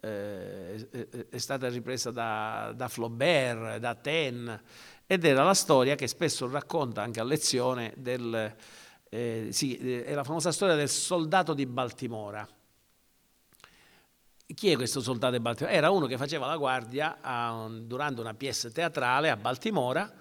eh, 0.00 1.26
è 1.30 1.38
stata 1.38 1.68
ripresa 1.68 2.10
da, 2.10 2.72
da 2.74 2.88
Flaubert, 2.88 3.78
da 3.78 3.94
Taine, 3.94 4.62
ed 5.06 5.24
era 5.24 5.44
la 5.44 5.54
storia 5.54 5.94
che 5.94 6.06
spesso 6.08 6.48
racconta 6.50 7.02
anche 7.02 7.20
a 7.20 7.24
lezione 7.24 7.92
del, 7.96 8.54
eh, 9.08 9.48
sì, 9.50 9.76
è 9.76 10.12
la 10.14 10.24
famosa 10.24 10.52
storia 10.52 10.74
del 10.74 10.88
soldato 10.88 11.54
di 11.54 11.66
Baltimora. 11.66 12.46
Chi 14.54 14.70
è 14.70 14.76
questo 14.76 15.00
soldato 15.00 15.32
di 15.32 15.40
Baltimora? 15.40 15.74
Era 15.74 15.90
uno 15.90 16.06
che 16.06 16.16
faceva 16.16 16.46
la 16.46 16.56
guardia 16.56 17.18
a, 17.20 17.68
durante 17.80 18.20
una 18.20 18.34
pièce 18.34 18.70
teatrale 18.70 19.30
a 19.30 19.36
Baltimora 19.36 20.12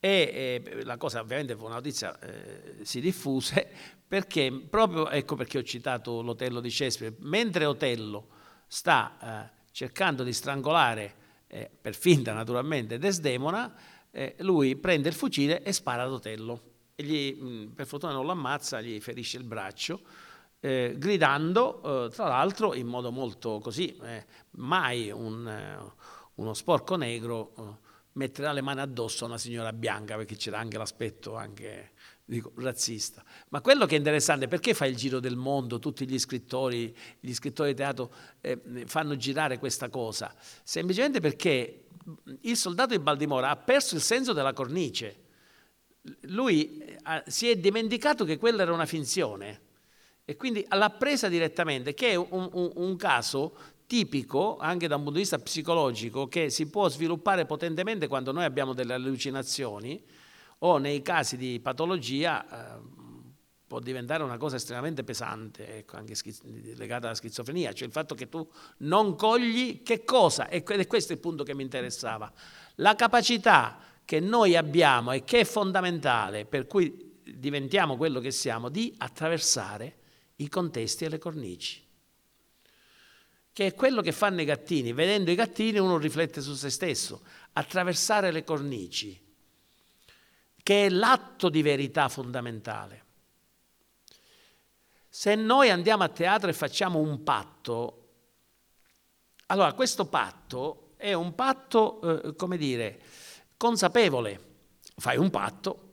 e 0.00 0.62
eh, 0.64 0.84
la 0.84 0.96
cosa 0.96 1.20
ovviamente 1.20 1.56
fu 1.56 1.64
una 1.64 1.74
notizia, 1.74 2.18
eh, 2.20 2.78
si 2.82 3.00
diffuse 3.00 3.68
perché 4.06 4.66
proprio, 4.68 5.10
ecco 5.10 5.34
perché 5.34 5.58
ho 5.58 5.62
citato 5.62 6.22
l'Otello 6.22 6.60
di 6.60 6.70
Shakespeare, 6.70 7.14
mentre 7.20 7.64
Otello 7.66 8.36
sta 8.68 9.16
eh, 9.20 9.66
cercando 9.72 10.22
di 10.22 10.32
strangolare, 10.32 11.14
eh, 11.48 11.68
per 11.80 11.94
finta 11.94 12.32
naturalmente, 12.32 12.98
Desdemona, 12.98 13.74
eh, 14.10 14.36
lui 14.40 14.76
prende 14.76 15.08
il 15.08 15.14
fucile 15.14 15.62
e 15.62 15.72
spara 15.72 16.04
ad 16.04 16.12
Otello. 16.12 16.62
E 16.94 17.02
gli, 17.02 17.34
mh, 17.34 17.72
per 17.74 17.86
fortuna 17.86 18.12
non 18.12 18.24
lo 18.24 18.32
ammazza, 18.32 18.80
gli 18.80 19.00
ferisce 19.00 19.38
il 19.38 19.44
braccio, 19.44 20.02
eh, 20.60 20.94
gridando, 20.96 22.06
eh, 22.06 22.10
tra 22.10 22.28
l'altro 22.28 22.74
in 22.74 22.86
modo 22.86 23.10
molto 23.10 23.58
così, 23.60 23.96
eh, 24.02 24.26
mai 24.52 25.10
un, 25.10 25.90
uno 26.34 26.54
sporco 26.54 26.96
negro 26.96 27.86
metterà 28.12 28.52
le 28.52 28.60
mani 28.60 28.80
addosso 28.80 29.24
a 29.24 29.28
una 29.28 29.38
signora 29.38 29.72
bianca, 29.72 30.16
perché 30.16 30.34
c'era 30.34 30.58
anche 30.58 30.76
l'aspetto 30.76 31.36
anche 31.36 31.92
dico, 32.28 32.52
razzista. 32.56 33.24
Ma 33.48 33.62
quello 33.62 33.86
che 33.86 33.94
è 33.94 33.98
interessante, 33.98 34.48
perché 34.48 34.74
fa 34.74 34.84
il 34.84 34.96
giro 34.96 35.18
del 35.18 35.36
mondo, 35.36 35.78
tutti 35.78 36.06
gli 36.06 36.18
scrittori, 36.18 36.94
gli 37.20 37.32
scrittori 37.32 37.70
di 37.70 37.76
teatro 37.76 38.12
eh, 38.42 38.60
fanno 38.84 39.16
girare 39.16 39.58
questa 39.58 39.88
cosa? 39.88 40.34
Semplicemente 40.62 41.20
perché 41.20 41.84
il 42.42 42.56
soldato 42.56 42.94
di 42.94 43.02
Baldimora 43.02 43.48
ha 43.48 43.56
perso 43.56 43.94
il 43.94 44.02
senso 44.02 44.34
della 44.34 44.52
cornice. 44.52 45.24
Lui 46.22 46.78
eh, 46.78 46.98
si 47.26 47.48
è 47.48 47.56
dimenticato 47.56 48.26
che 48.26 48.36
quella 48.36 48.62
era 48.62 48.74
una 48.74 48.86
finzione 48.86 49.60
e 50.26 50.36
quindi 50.36 50.66
l'ha 50.68 50.90
presa 50.90 51.28
direttamente, 51.28 51.94
che 51.94 52.10
è 52.10 52.14
un, 52.14 52.50
un, 52.52 52.70
un 52.74 52.96
caso 52.96 53.56
tipico 53.86 54.58
anche 54.58 54.86
da 54.86 54.96
un 54.96 55.02
punto 55.02 55.16
di 55.16 55.22
vista 55.22 55.38
psicologico 55.38 56.28
che 56.28 56.50
si 56.50 56.66
può 56.66 56.90
sviluppare 56.90 57.46
potentemente 57.46 58.06
quando 58.06 58.32
noi 58.32 58.44
abbiamo 58.44 58.74
delle 58.74 58.92
allucinazioni 58.92 60.04
o 60.58 60.78
nei 60.78 61.02
casi 61.02 61.36
di 61.36 61.60
patologia 61.60 62.76
eh, 62.76 62.80
può 63.66 63.80
diventare 63.80 64.22
una 64.22 64.38
cosa 64.38 64.56
estremamente 64.56 65.04
pesante, 65.04 65.78
ecco, 65.78 65.96
anche 65.96 66.14
schiz- 66.14 66.42
legata 66.76 67.06
alla 67.06 67.14
schizofrenia, 67.14 67.72
cioè 67.72 67.86
il 67.86 67.92
fatto 67.92 68.14
che 68.14 68.28
tu 68.28 68.48
non 68.78 69.14
cogli 69.14 69.82
che 69.82 70.04
cosa, 70.04 70.48
ed 70.48 70.66
è 70.66 70.86
questo 70.86 71.12
il 71.12 71.18
punto 71.18 71.44
che 71.44 71.54
mi 71.54 71.62
interessava, 71.62 72.32
la 72.76 72.94
capacità 72.94 73.78
che 74.04 74.20
noi 74.20 74.56
abbiamo 74.56 75.12
e 75.12 75.22
che 75.22 75.40
è 75.40 75.44
fondamentale 75.44 76.46
per 76.46 76.66
cui 76.66 77.20
diventiamo 77.22 77.98
quello 77.98 78.20
che 78.20 78.30
siamo, 78.30 78.70
di 78.70 78.94
attraversare 78.96 79.96
i 80.36 80.48
contesti 80.48 81.04
e 81.04 81.08
le 81.10 81.18
cornici 81.18 81.86
che 83.58 83.66
è 83.66 83.74
quello 83.74 84.02
che 84.02 84.12
fanno 84.12 84.40
i 84.40 84.44
gattini. 84.44 84.92
Vedendo 84.92 85.32
i 85.32 85.34
gattini 85.34 85.80
uno 85.80 85.98
riflette 85.98 86.40
su 86.40 86.54
se 86.54 86.70
stesso, 86.70 87.22
attraversare 87.54 88.30
le 88.30 88.44
cornici 88.44 89.20
che 90.62 90.86
è 90.86 90.88
l'atto 90.88 91.48
di 91.48 91.62
verità 91.62 92.08
fondamentale. 92.08 93.04
Se 95.08 95.34
noi 95.34 95.70
andiamo 95.70 96.04
a 96.04 96.08
teatro 96.08 96.48
e 96.48 96.52
facciamo 96.52 96.98
un 96.98 97.22
patto, 97.22 98.08
allora 99.46 99.72
questo 99.72 100.06
patto 100.06 100.92
è 100.96 101.12
un 101.12 101.34
patto, 101.34 102.24
eh, 102.24 102.34
come 102.34 102.56
dire, 102.56 103.00
consapevole. 103.56 104.46
Fai 104.96 105.16
un 105.16 105.30
patto, 105.30 105.88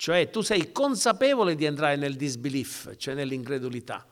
Cioè 0.00 0.30
tu 0.30 0.40
sei 0.40 0.72
consapevole 0.72 1.54
di 1.54 1.66
entrare 1.66 1.96
nel 1.96 2.16
disbelief, 2.16 2.96
cioè 2.96 3.12
nell'incredulità. 3.12 4.06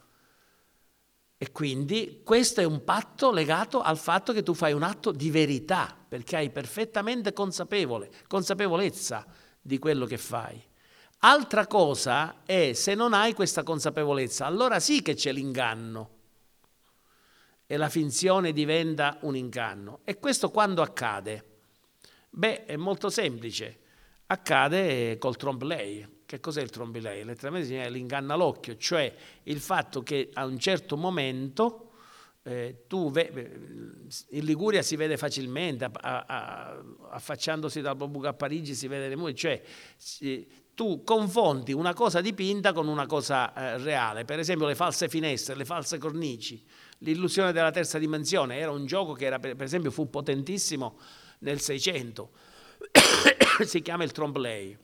E 1.38 1.50
quindi 1.50 2.20
questo 2.22 2.61
è 2.61 2.64
un 2.64 2.84
patto 2.84 3.30
legato 3.30 3.80
al 3.80 3.96
fatto 3.96 4.34
che 4.34 4.42
tu 4.42 4.52
fai 4.52 4.74
un 4.74 4.82
atto 4.82 5.12
di 5.12 5.30
verità, 5.30 5.96
perché 6.08 6.36
hai 6.36 6.50
perfettamente 6.50 7.32
consapevolezza 7.32 9.26
di 9.60 9.78
quello 9.78 10.06
che 10.06 10.16
fai. 10.16 10.60
Altra 11.18 11.66
cosa 11.66 12.42
è 12.44 12.72
se 12.72 12.94
non 12.94 13.12
hai 13.12 13.34
questa 13.34 13.62
consapevolezza, 13.62 14.46
allora 14.46 14.80
sì 14.80 15.02
che 15.02 15.14
c'è 15.14 15.32
l'inganno 15.32 16.16
e 17.66 17.76
la 17.76 17.88
finzione 17.90 18.52
diventa 18.52 19.18
un 19.22 19.36
inganno. 19.36 20.00
E 20.04 20.18
questo 20.18 20.50
quando 20.50 20.80
accade? 20.80 21.44
Beh, 22.30 22.64
è 22.64 22.76
molto 22.76 23.10
semplice. 23.10 23.80
Accade 24.26 25.18
col 25.18 25.36
trombley. 25.36 26.22
Che 26.24 26.40
cos'è 26.40 26.62
il 26.62 26.70
trombley? 26.70 27.24
Letteralmente 27.24 27.82
è 27.82 27.90
l'inganno 27.90 28.32
all'occhio, 28.32 28.76
cioè 28.76 29.14
il 29.44 29.60
fatto 29.60 30.02
che 30.02 30.30
a 30.32 30.44
un 30.44 30.58
certo 30.58 30.96
momento 30.96 31.88
eh, 32.48 32.84
tu 32.87 33.12
in 33.14 34.44
Liguria 34.44 34.80
si 34.80 34.96
vede 34.96 35.18
facilmente, 35.18 35.84
a, 35.84 35.90
a, 36.26 36.82
affacciandosi 37.11 37.82
dal 37.82 37.94
buco 37.94 38.26
a 38.26 38.32
Parigi 38.32 38.74
si 38.74 38.88
vede 38.88 39.08
le 39.08 39.16
muri, 39.16 39.34
cioè 39.34 39.62
tu 40.74 41.02
confondi 41.04 41.74
una 41.74 41.92
cosa 41.92 42.22
dipinta 42.22 42.72
con 42.72 42.88
una 42.88 43.04
cosa 43.04 43.52
eh, 43.52 43.76
reale, 43.76 44.24
per 44.24 44.38
esempio 44.38 44.66
le 44.66 44.74
false 44.74 45.08
finestre, 45.11 45.56
le 45.56 45.66
false 45.66 45.98
cornici, 45.98 46.64
l'illusione 46.98 47.52
della 47.52 47.70
terza 47.70 47.98
dimensione, 47.98 48.56
era 48.56 48.70
un 48.70 48.87
gioco 48.87 49.12
che 49.12 49.26
era, 49.26 49.38
per 49.38 49.62
esempio 49.62 49.90
fu 49.90 50.08
potentissimo 50.08 50.98
nel 51.40 51.61
600, 51.61 52.30
si 53.66 53.82
chiama 53.82 54.04
il 54.04 54.12
trombley, 54.12 54.74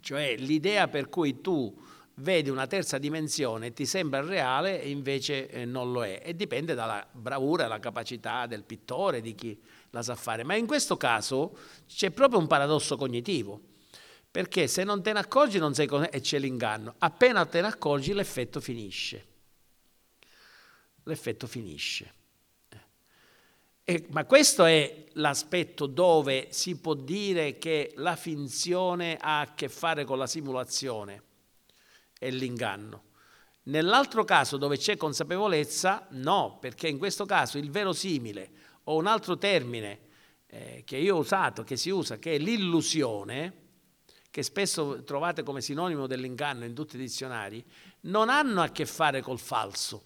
cioè 0.00 0.36
l'idea 0.36 0.88
per 0.88 1.08
cui 1.08 1.40
tu 1.40 1.74
vedi 2.16 2.48
una 2.48 2.66
terza 2.66 2.98
dimensione 2.98 3.72
ti 3.72 3.86
sembra 3.86 4.20
reale 4.20 4.80
e 4.80 4.90
invece 4.90 5.48
eh, 5.48 5.64
non 5.64 5.90
lo 5.90 6.04
è 6.04 6.20
e 6.22 6.36
dipende 6.36 6.74
dalla 6.74 7.04
bravura, 7.10 7.64
dalla 7.64 7.80
capacità 7.80 8.46
del 8.46 8.62
pittore, 8.62 9.20
di 9.20 9.34
chi 9.34 9.60
la 9.90 10.02
sa 10.02 10.14
fare. 10.14 10.44
Ma 10.44 10.54
in 10.54 10.66
questo 10.66 10.96
caso 10.96 11.56
c'è 11.88 12.10
proprio 12.10 12.38
un 12.38 12.46
paradosso 12.46 12.96
cognitivo 12.96 13.60
perché 14.30 14.66
se 14.66 14.84
non 14.84 15.02
te 15.02 15.12
ne 15.12 15.20
accorgi 15.20 15.58
non 15.58 15.74
sei 15.74 15.86
con... 15.86 16.06
e 16.10 16.20
c'è 16.20 16.38
l'inganno. 16.38 16.94
Appena 16.98 17.44
te 17.46 17.60
ne 17.60 17.68
accorgi 17.68 18.12
l'effetto 18.12 18.60
finisce. 18.60 19.26
L'effetto 21.04 21.46
finisce. 21.46 22.12
E, 23.84 24.06
ma 24.10 24.24
questo 24.24 24.64
è 24.64 25.04
l'aspetto 25.12 25.86
dove 25.86 26.48
si 26.50 26.76
può 26.78 26.94
dire 26.94 27.58
che 27.58 27.92
la 27.96 28.16
finzione 28.16 29.18
ha 29.20 29.40
a 29.40 29.54
che 29.54 29.68
fare 29.68 30.04
con 30.04 30.16
la 30.18 30.26
simulazione 30.26 31.22
e 32.24 32.30
l'inganno. 32.30 33.02
Nell'altro 33.64 34.24
caso 34.24 34.56
dove 34.56 34.78
c'è 34.78 34.96
consapevolezza, 34.96 36.06
no, 36.12 36.56
perché 36.58 36.88
in 36.88 36.96
questo 36.96 37.26
caso 37.26 37.58
il 37.58 37.70
verosimile 37.70 38.50
o 38.84 38.96
un 38.96 39.06
altro 39.06 39.36
termine 39.36 40.00
eh, 40.46 40.82
che 40.86 40.96
io 40.96 41.16
ho 41.16 41.18
usato, 41.20 41.64
che 41.64 41.76
si 41.76 41.90
usa, 41.90 42.18
che 42.18 42.34
è 42.34 42.38
l'illusione, 42.38 43.62
che 44.30 44.42
spesso 44.42 45.02
trovate 45.04 45.42
come 45.42 45.60
sinonimo 45.60 46.06
dell'inganno 46.06 46.64
in 46.64 46.74
tutti 46.74 46.96
i 46.96 46.98
dizionari, 46.98 47.62
non 48.02 48.30
hanno 48.30 48.62
a 48.62 48.68
che 48.68 48.86
fare 48.86 49.20
col 49.20 49.38
falso, 49.38 50.04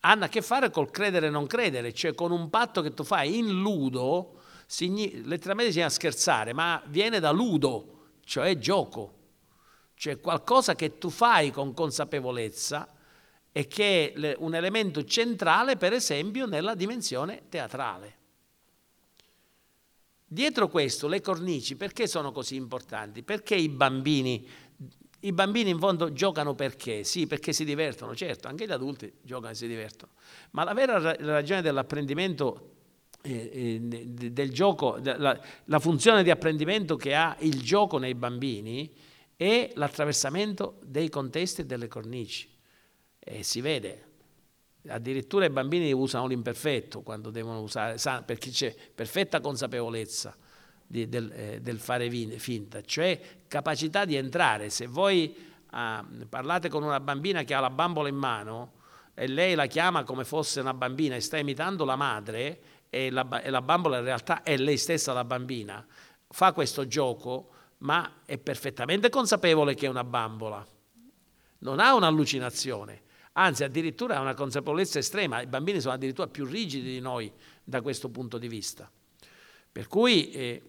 hanno 0.00 0.24
a 0.24 0.28
che 0.28 0.42
fare 0.42 0.70
col 0.70 0.90
credere 0.90 1.26
e 1.26 1.30
non 1.30 1.46
credere, 1.46 1.92
cioè 1.92 2.14
con 2.14 2.30
un 2.30 2.50
patto 2.50 2.82
che 2.82 2.94
tu 2.94 3.02
fai 3.02 3.36
in 3.36 3.48
ludo, 3.60 4.40
signi- 4.66 5.22
letteralmente 5.24 5.72
significa 5.72 5.88
scherzare, 5.88 6.52
ma 6.52 6.80
viene 6.86 7.18
da 7.20 7.30
ludo, 7.32 8.10
cioè 8.24 8.58
gioco, 8.58 9.15
cioè 9.96 10.20
qualcosa 10.20 10.74
che 10.74 10.98
tu 10.98 11.08
fai 11.08 11.50
con 11.50 11.72
consapevolezza 11.72 12.86
e 13.50 13.66
che 13.66 14.12
è 14.12 14.36
un 14.38 14.54
elemento 14.54 15.02
centrale, 15.04 15.76
per 15.76 15.94
esempio, 15.94 16.44
nella 16.44 16.74
dimensione 16.74 17.44
teatrale. 17.48 18.14
Dietro 20.26 20.68
questo 20.68 21.08
le 21.08 21.22
cornici 21.22 21.76
perché 21.76 22.06
sono 22.06 22.30
così 22.30 22.56
importanti? 22.56 23.22
Perché 23.22 23.54
i 23.54 23.70
bambini, 23.70 24.46
i 25.20 25.32
bambini 25.32 25.70
in 25.70 25.78
fondo 25.78 26.12
giocano 26.12 26.54
perché? 26.54 27.02
Sì, 27.02 27.26
perché 27.26 27.54
si 27.54 27.64
divertono, 27.64 28.14
certo, 28.14 28.48
anche 28.48 28.66
gli 28.66 28.72
adulti 28.72 29.10
giocano 29.22 29.52
e 29.52 29.54
si 29.54 29.66
divertono, 29.66 30.12
ma 30.50 30.64
la 30.64 30.74
vera 30.74 31.16
ragione 31.16 31.62
dell'apprendimento 31.62 32.72
eh, 33.22 33.80
eh, 33.80 34.30
del 34.30 34.52
gioco, 34.52 34.98
la, 35.02 35.40
la 35.64 35.78
funzione 35.78 36.22
di 36.22 36.30
apprendimento 36.30 36.96
che 36.96 37.14
ha 37.14 37.34
il 37.40 37.62
gioco 37.62 37.96
nei 37.96 38.14
bambini 38.14 38.92
è 39.36 39.70
l'attraversamento 39.74 40.78
dei 40.82 41.08
contesti 41.08 41.60
e 41.60 41.66
delle 41.66 41.88
cornici. 41.88 42.48
E 43.18 43.42
si 43.42 43.60
vede, 43.60 44.06
Addirittura 44.88 45.44
i 45.44 45.50
bambini 45.50 45.92
usano 45.92 46.26
l'imperfetto 46.26 47.02
quando 47.02 47.30
devono 47.30 47.60
usare, 47.60 47.96
perché 48.24 48.50
c'è 48.50 48.74
perfetta 48.94 49.40
consapevolezza 49.40 50.36
di, 50.86 51.08
del, 51.08 51.32
eh, 51.32 51.60
del, 51.60 51.78
fare 51.80 52.08
finta, 52.38 52.82
cioè 52.82 53.20
capacità 53.48 54.04
di 54.04 54.16
entrare. 54.16 54.70
Se 54.70 54.86
voi 54.86 55.34
ah, 55.70 56.04
parlate 56.28 56.68
con 56.68 56.82
una 56.82 57.00
bambina 57.00 57.42
che 57.42 57.54
ha 57.54 57.60
la 57.60 57.70
bambola 57.70 58.08
in 58.08 58.16
mano 58.16 58.72
e 59.14 59.26
lei 59.26 59.54
la 59.54 59.66
chiama 59.66 60.04
come 60.04 60.24
fosse 60.24 60.60
una 60.60 60.74
bambina 60.74 61.16
e 61.16 61.20
sta 61.20 61.38
imitando 61.38 61.84
la 61.84 61.96
madre 61.96 62.60
e 62.88 63.10
la, 63.10 63.42
e 63.42 63.50
la 63.50 63.62
bambola 63.62 63.98
in 63.98 64.04
realtà 64.04 64.42
è 64.42 64.56
lei 64.56 64.76
stessa 64.76 65.12
la 65.12 65.24
bambina, 65.24 65.84
fa 66.28 66.52
questo 66.52 66.86
gioco 66.86 67.50
ma 67.78 68.22
è 68.24 68.38
perfettamente 68.38 69.08
consapevole 69.10 69.74
che 69.74 69.86
è 69.86 69.88
una 69.88 70.04
bambola, 70.04 70.66
non 71.58 71.80
ha 71.80 71.94
un'allucinazione 71.94 73.04
anzi 73.38 73.64
addirittura 73.64 74.16
ha 74.16 74.20
una 74.20 74.34
consapevolezza 74.34 74.98
estrema, 74.98 75.40
i 75.40 75.46
bambini 75.46 75.80
sono 75.80 75.94
addirittura 75.94 76.28
più 76.28 76.44
rigidi 76.44 76.90
di 76.90 77.00
noi 77.00 77.30
da 77.62 77.80
questo 77.80 78.08
punto 78.10 78.38
di 78.38 78.48
vista. 78.48 78.90
Per 79.72 79.88
cui 79.88 80.30
eh, 80.30 80.62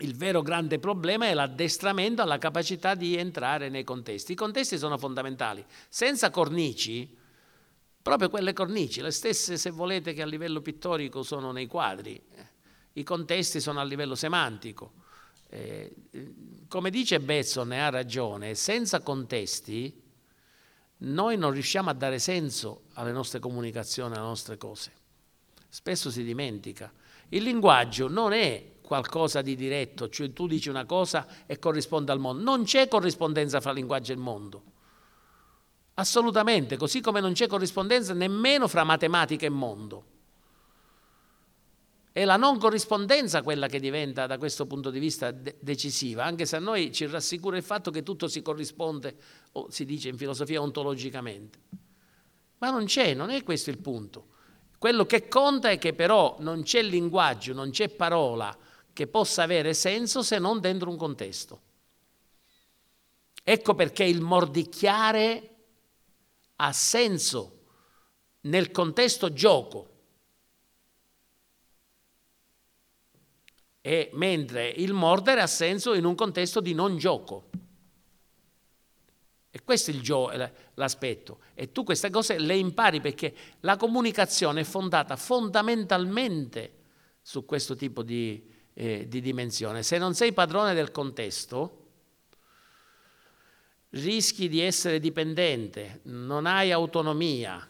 il 0.00 0.14
vero 0.16 0.42
grande 0.42 0.78
problema 0.78 1.26
è 1.26 1.34
l'addestramento 1.34 2.22
alla 2.22 2.38
capacità 2.38 2.94
di 2.94 3.16
entrare 3.16 3.68
nei 3.68 3.84
contesti. 3.84 4.32
I 4.32 4.36
contesti 4.36 4.78
sono 4.78 4.98
fondamentali. 4.98 5.64
Senza 5.88 6.30
cornici, 6.30 7.16
proprio 8.02 8.28
quelle 8.28 8.52
cornici, 8.52 9.00
le 9.00 9.10
stesse 9.10 9.56
se 9.56 9.70
volete 9.70 10.12
che 10.12 10.22
a 10.22 10.26
livello 10.26 10.60
pittorico 10.60 11.22
sono 11.22 11.50
nei 11.50 11.66
quadri, 11.66 12.14
eh, 12.14 12.48
i 12.94 13.02
contesti 13.02 13.60
sono 13.60 13.80
a 13.80 13.84
livello 13.84 14.14
semantico. 14.14 14.99
Eh, 15.52 15.92
come 16.68 16.90
dice 16.90 17.18
Besson, 17.18 17.72
e 17.72 17.78
ha 17.78 17.88
ragione, 17.88 18.54
senza 18.54 19.00
contesti 19.00 20.00
noi 20.98 21.36
non 21.36 21.50
riusciamo 21.50 21.90
a 21.90 21.94
dare 21.94 22.18
senso 22.18 22.82
alle 22.94 23.10
nostre 23.10 23.40
comunicazioni, 23.40 24.14
alle 24.14 24.22
nostre 24.22 24.56
cose. 24.56 24.92
Spesso 25.68 26.10
si 26.10 26.22
dimentica. 26.22 26.92
Il 27.30 27.42
linguaggio 27.42 28.08
non 28.08 28.32
è 28.32 28.72
qualcosa 28.82 29.40
di 29.40 29.56
diretto, 29.56 30.08
cioè 30.08 30.32
tu 30.32 30.46
dici 30.46 30.68
una 30.68 30.84
cosa 30.84 31.26
e 31.46 31.58
corrisponde 31.58 32.12
al 32.12 32.18
mondo. 32.18 32.42
Non 32.42 32.64
c'è 32.64 32.86
corrispondenza 32.86 33.60
fra 33.60 33.72
linguaggio 33.72 34.12
e 34.12 34.16
mondo. 34.16 34.62
Assolutamente, 35.94 36.76
così 36.76 37.00
come 37.00 37.20
non 37.20 37.32
c'è 37.32 37.46
corrispondenza 37.46 38.14
nemmeno 38.14 38.68
fra 38.68 38.84
matematica 38.84 39.46
e 39.46 39.50
mondo. 39.50 40.04
È 42.12 42.24
la 42.24 42.36
non 42.36 42.58
corrispondenza 42.58 43.42
quella 43.42 43.68
che 43.68 43.78
diventa 43.78 44.26
da 44.26 44.36
questo 44.36 44.66
punto 44.66 44.90
di 44.90 44.98
vista 44.98 45.30
de- 45.30 45.56
decisiva, 45.60 46.24
anche 46.24 46.44
se 46.44 46.56
a 46.56 46.60
noi 46.60 46.92
ci 46.92 47.06
rassicura 47.06 47.56
il 47.56 47.62
fatto 47.62 47.90
che 47.90 48.02
tutto 48.02 48.26
si 48.26 48.42
corrisponde, 48.42 49.16
o 49.52 49.70
si 49.70 49.84
dice 49.84 50.08
in 50.08 50.16
filosofia 50.16 50.60
ontologicamente. 50.60 51.58
Ma 52.58 52.70
non 52.70 52.84
c'è, 52.86 53.14
non 53.14 53.30
è 53.30 53.42
questo 53.44 53.70
il 53.70 53.78
punto. 53.78 54.26
Quello 54.76 55.06
che 55.06 55.28
conta 55.28 55.70
è 55.70 55.78
che 55.78 55.94
però 55.94 56.36
non 56.40 56.62
c'è 56.62 56.82
linguaggio, 56.82 57.52
non 57.52 57.70
c'è 57.70 57.88
parola 57.90 58.56
che 58.92 59.06
possa 59.06 59.42
avere 59.42 59.72
senso 59.72 60.22
se 60.22 60.38
non 60.38 60.58
dentro 60.58 60.90
un 60.90 60.96
contesto. 60.96 61.60
Ecco 63.42 63.74
perché 63.74 64.04
il 64.04 64.20
mordicchiare 64.20 65.54
ha 66.56 66.72
senso 66.72 67.58
nel 68.42 68.70
contesto 68.70 69.32
gioco, 69.32 69.89
e 73.80 74.10
mentre 74.12 74.68
il 74.68 74.92
mordere 74.92 75.40
ha 75.40 75.46
senso 75.46 75.94
in 75.94 76.04
un 76.04 76.14
contesto 76.14 76.60
di 76.60 76.74
non 76.74 76.98
gioco. 76.98 77.48
E 79.50 79.62
questo 79.64 79.90
è 79.90 79.94
gio- 79.94 80.30
l'aspetto. 80.74 81.40
E 81.54 81.72
tu 81.72 81.82
queste 81.82 82.10
cose 82.10 82.38
le 82.38 82.56
impari 82.56 83.00
perché 83.00 83.34
la 83.60 83.76
comunicazione 83.76 84.60
è 84.60 84.64
fondata 84.64 85.16
fondamentalmente 85.16 86.78
su 87.22 87.44
questo 87.44 87.74
tipo 87.74 88.02
di, 88.02 88.48
eh, 88.74 89.08
di 89.08 89.20
dimensione. 89.20 89.82
Se 89.82 89.98
non 89.98 90.14
sei 90.14 90.32
padrone 90.32 90.74
del 90.74 90.92
contesto, 90.92 91.78
rischi 93.90 94.48
di 94.48 94.60
essere 94.60 95.00
dipendente, 95.00 96.00
non 96.04 96.46
hai 96.46 96.70
autonomia, 96.70 97.66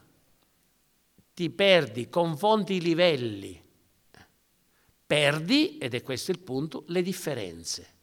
ti 1.32 1.48
perdi, 1.48 2.10
confondi 2.10 2.76
i 2.76 2.80
livelli 2.82 3.68
perdi, 5.10 5.76
ed 5.78 5.94
è 5.94 6.02
questo 6.02 6.30
il 6.30 6.38
punto, 6.38 6.84
le 6.86 7.02
differenze. 7.02 7.94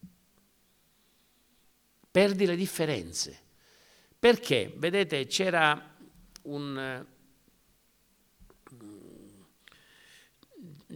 perdi 2.11 2.45
le 2.45 2.57
differenze. 2.57 3.39
Perché? 4.19 4.73
Vedete, 4.75 5.25
c'era 5.25 5.95
un, 6.41 7.05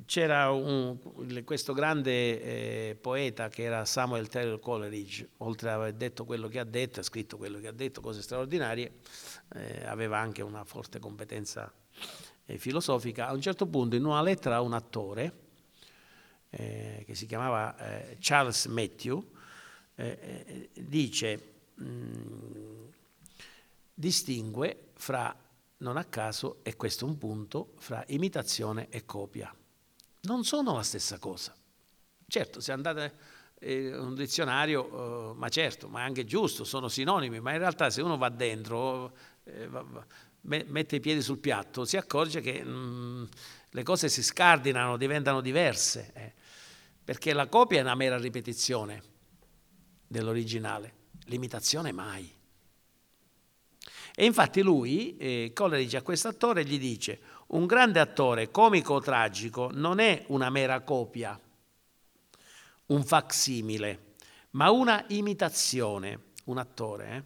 c'era 0.04 0.52
un, 0.52 1.44
questo 1.46 1.72
grande 1.72 2.42
eh, 2.42 2.98
poeta 3.00 3.48
che 3.48 3.64
era 3.64 3.86
Samuel 3.86 4.28
Taylor 4.28 4.60
Coleridge, 4.60 5.30
oltre 5.38 5.70
ad 5.70 5.76
aver 5.76 5.94
detto 5.94 6.26
quello 6.26 6.50
che 6.50 6.60
ha 6.60 6.66
detto, 6.66 7.00
ha 7.00 7.04
scritto 7.04 7.38
quello 7.38 7.58
che 7.62 7.68
ha 7.68 7.72
detto, 7.72 8.02
cose 8.02 8.22
straordinarie, 8.22 8.96
eh, 9.56 9.86
aveva 9.86 10.18
anche 10.18 10.42
una 10.42 10.66
forte 10.66 11.00
competenza 11.00 11.74
eh, 12.48 12.58
filosofica. 12.58 13.30
A 13.30 13.32
un 13.32 13.40
certo 13.40 13.66
punto 13.66 13.96
in 13.96 14.04
una 14.04 14.22
lettera 14.22 14.58
a 14.58 14.62
un 14.62 14.74
attore 14.74 15.41
eh, 16.52 17.04
che 17.06 17.16
si 17.16 17.26
chiamava 17.26 17.76
eh, 17.78 18.18
Charles 18.20 18.66
Matthew, 18.68 19.32
eh, 19.96 20.70
dice, 20.74 21.54
mh, 21.76 21.84
mm, 21.84 22.86
distingue 23.94 24.92
fra, 24.94 25.36
non 25.78 25.98
a 25.98 26.06
caso, 26.06 26.60
e 26.62 26.76
questo 26.76 27.06
è 27.06 27.10
un 27.10 27.18
punto, 27.18 27.74
fra 27.78 28.04
imitazione 28.08 28.88
e 28.90 29.04
copia 29.06 29.54
non 30.22 30.44
sono 30.44 30.76
la 30.76 30.84
stessa 30.84 31.18
cosa. 31.18 31.56
Certo, 32.28 32.60
se 32.60 32.72
andate 32.72 33.14
in 33.62 33.96
un 33.96 34.16
dizionario, 34.16 34.86
uh, 34.86 35.34
ma 35.36 35.50
certo, 35.50 35.88
ma 35.88 36.02
è 36.02 36.04
anche 36.04 36.26
giusto, 36.26 36.64
sono 36.64 36.88
sinonimi, 36.88 37.40
ma 37.40 37.52
in 37.52 37.60
realtà 37.60 37.90
se 37.90 38.02
uno 38.02 38.18
va 38.18 38.30
dentro, 38.30 39.16
eh, 39.44 39.68
va, 39.68 39.86
mette 40.42 40.96
i 40.96 41.00
piedi 41.00 41.22
sul 41.22 41.38
piatto, 41.38 41.86
si 41.86 41.98
accorge 41.98 42.42
che 42.42 42.64
mh, 42.64 43.30
le 43.70 43.84
cose 43.84 44.10
si 44.10 44.24
scardinano, 44.24 44.98
diventano 44.98 45.42
diverse, 45.42 46.12
eh, 46.14 46.34
perché 47.12 47.34
la 47.34 47.48
copia 47.48 47.80
è 47.80 47.82
una 47.82 47.94
mera 47.94 48.18
ripetizione 48.18 49.04
dell'originale, 50.08 50.94
l'imitazione 51.26 51.92
mai. 51.92 52.34
E 54.16 54.24
infatti 54.24 54.62
lui, 54.62 55.18
eh, 55.18 55.52
Coleridge 55.54 55.98
a 55.98 56.04
questo 56.04 56.30
attore 56.30 56.64
gli 56.64 56.80
dice, 56.80 57.20
un 57.48 57.66
grande 57.66 58.00
attore 58.00 58.50
comico 58.50 58.94
o 58.94 59.02
tragico 59.02 59.70
non 59.74 60.00
è 60.00 60.24
una 60.28 60.50
mera 60.50 60.80
copia, 60.80 61.38
un 62.86 63.04
facsimile, 63.04 64.14
ma 64.52 64.72
una 64.72 65.04
imitazione, 65.10 66.28
un 66.46 66.60
attore, 66.60 67.14
eh, 67.14 67.24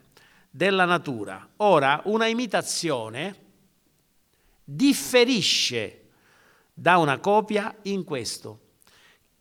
della 0.49 0.85
natura. 0.85 1.47
Ora, 1.57 2.01
una 2.05 2.25
imitazione 2.25 3.35
differisce 4.63 6.07
da 6.73 6.97
una 6.97 7.19
copia 7.19 7.77
in 7.83 8.03
questo, 8.03 8.64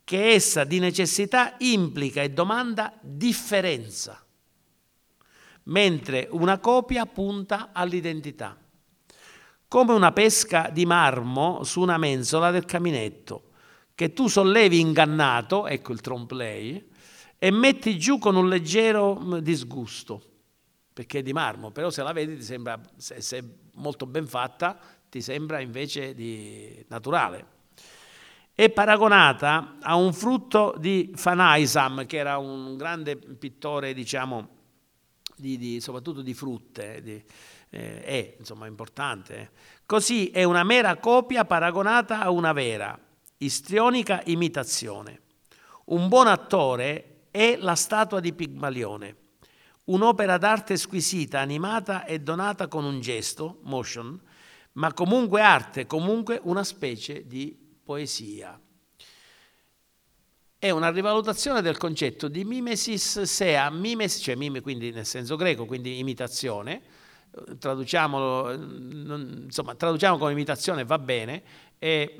che 0.05 0.32
essa 0.32 0.64
di 0.64 0.78
necessità 0.78 1.55
implica 1.59 2.22
e 2.22 2.30
domanda 2.30 2.96
differenza, 3.00 4.24
mentre 5.64 6.28
una 6.30 6.59
copia 6.59 7.07
punta 7.07 7.70
all'identità 7.72 8.59
come 9.74 9.92
una 9.92 10.12
pesca 10.12 10.70
di 10.72 10.86
marmo 10.86 11.64
su 11.64 11.80
una 11.80 11.98
mensola 11.98 12.52
del 12.52 12.64
caminetto, 12.64 13.50
che 13.96 14.12
tu 14.12 14.28
sollevi 14.28 14.78
ingannato, 14.78 15.66
ecco 15.66 15.92
il 15.92 16.00
trompe 16.00 16.86
e 17.36 17.50
metti 17.50 17.98
giù 17.98 18.20
con 18.20 18.36
un 18.36 18.48
leggero 18.48 19.18
mm, 19.18 19.38
disgusto, 19.38 20.22
perché 20.92 21.18
è 21.18 21.22
di 21.22 21.32
marmo, 21.32 21.72
però 21.72 21.90
se 21.90 22.05
la 22.05 22.12
vedi 22.12 22.36
ti 22.36 22.44
sembra, 22.44 22.80
se, 22.96 23.20
se 23.20 23.42
molto 23.74 24.07
ben 24.07 24.28
fatta, 24.28 24.78
ti 25.09 25.20
sembra 25.20 25.59
invece 25.59 26.14
di 26.14 26.84
naturale. 26.86 27.53
È 28.57 28.70
paragonata 28.70 29.78
a 29.80 29.96
un 29.96 30.12
frutto 30.12 30.76
di 30.78 31.11
Fanaisam, 31.12 32.07
che 32.07 32.18
era 32.18 32.38
un 32.38 32.76
grande 32.76 33.16
pittore, 33.16 33.92
diciamo, 33.92 34.48
di, 35.34 35.59
di, 35.59 35.80
soprattutto 35.80 36.22
di 36.22 36.34
frutte, 36.34 37.02
di, 37.02 37.20
eh, 37.70 38.05
è 38.05 38.36
insomma 38.38 38.68
importante. 38.68 39.50
Così 39.84 40.30
è 40.30 40.44
una 40.44 40.62
mera 40.62 40.98
copia 40.98 41.44
paragonata 41.44 42.20
a 42.20 42.30
una 42.30 42.52
vera, 42.52 42.96
istrionica 43.38 44.22
imitazione. 44.26 45.22
Un 45.86 46.07
buon 46.07 46.28
attore 46.28 47.26
è 47.32 47.57
la 47.59 47.74
statua 47.74 48.20
di 48.20 48.32
Pigmalione, 48.32 49.16
un'opera 49.86 50.38
d'arte 50.38 50.76
squisita, 50.76 51.40
animata 51.40 52.05
e 52.05 52.20
donata 52.20 52.68
con 52.68 52.84
un 52.84 53.00
gesto, 53.00 53.59
motion, 53.64 54.16
ma 54.74 54.92
comunque 54.92 55.40
arte, 55.40 55.86
comunque 55.86 56.38
una 56.44 56.62
specie 56.62 57.26
di 57.26 57.62
poesia. 57.85 58.61
È 60.59 60.70
una 60.70 60.91
rivalutazione 60.91 61.61
del 61.61 61.76
concetto 61.76 62.28
di 62.28 62.45
mimesis 62.45 63.22
sea, 63.22 63.70
mimesis, 63.70 64.22
cioè 64.22 64.35
mime 64.35 64.62
quindi 64.62 64.91
nel 64.91 65.05
senso 65.05 65.37
greco, 65.37 65.66
quindi 65.66 65.99
imitazione, 65.99 66.82
traduciamolo, 67.59 68.53
insomma, 68.53 69.74
traduciamo 69.74 70.16
come 70.16 70.32
imitazione 70.32 70.85
va 70.85 70.99
bene, 70.99 71.43
e, 71.78 72.16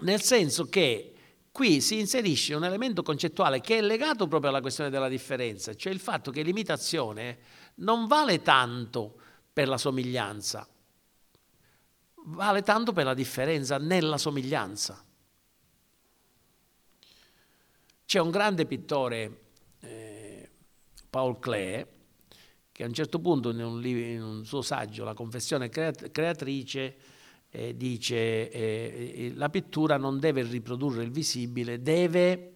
nel 0.00 0.20
senso 0.20 0.68
che 0.68 1.14
qui 1.50 1.80
si 1.80 1.98
inserisce 1.98 2.54
un 2.54 2.64
elemento 2.64 3.02
concettuale 3.02 3.60
che 3.60 3.78
è 3.78 3.80
legato 3.80 4.28
proprio 4.28 4.50
alla 4.50 4.60
questione 4.60 4.90
della 4.90 5.08
differenza, 5.08 5.74
cioè 5.74 5.92
il 5.92 6.00
fatto 6.00 6.30
che 6.30 6.42
l'imitazione 6.42 7.38
non 7.76 8.06
vale 8.06 8.42
tanto 8.42 9.16
per 9.52 9.68
la 9.68 9.78
somiglianza, 9.78 10.68
vale 12.24 12.62
tanto 12.62 12.92
per 12.92 13.04
la 13.04 13.14
differenza 13.14 13.78
nella 13.78 14.18
somiglianza. 14.18 15.04
C'è 18.04 18.18
un 18.18 18.30
grande 18.30 18.66
pittore, 18.66 19.40
eh, 19.80 20.50
Paul 21.08 21.38
Klee, 21.38 21.86
che 22.72 22.82
a 22.82 22.86
un 22.86 22.92
certo 22.92 23.20
punto 23.20 23.50
in 23.50 23.62
un, 23.62 23.84
in 23.84 24.22
un 24.22 24.44
suo 24.44 24.62
saggio, 24.62 25.04
La 25.04 25.14
confessione 25.14 25.68
creatrice, 25.68 26.96
eh, 27.50 27.76
dice 27.76 28.50
eh, 28.50 29.12
eh, 29.16 29.32
la 29.34 29.50
pittura 29.50 29.96
non 29.96 30.18
deve 30.18 30.42
riprodurre 30.42 31.02
il 31.02 31.10
visibile, 31.10 31.82
deve 31.82 32.52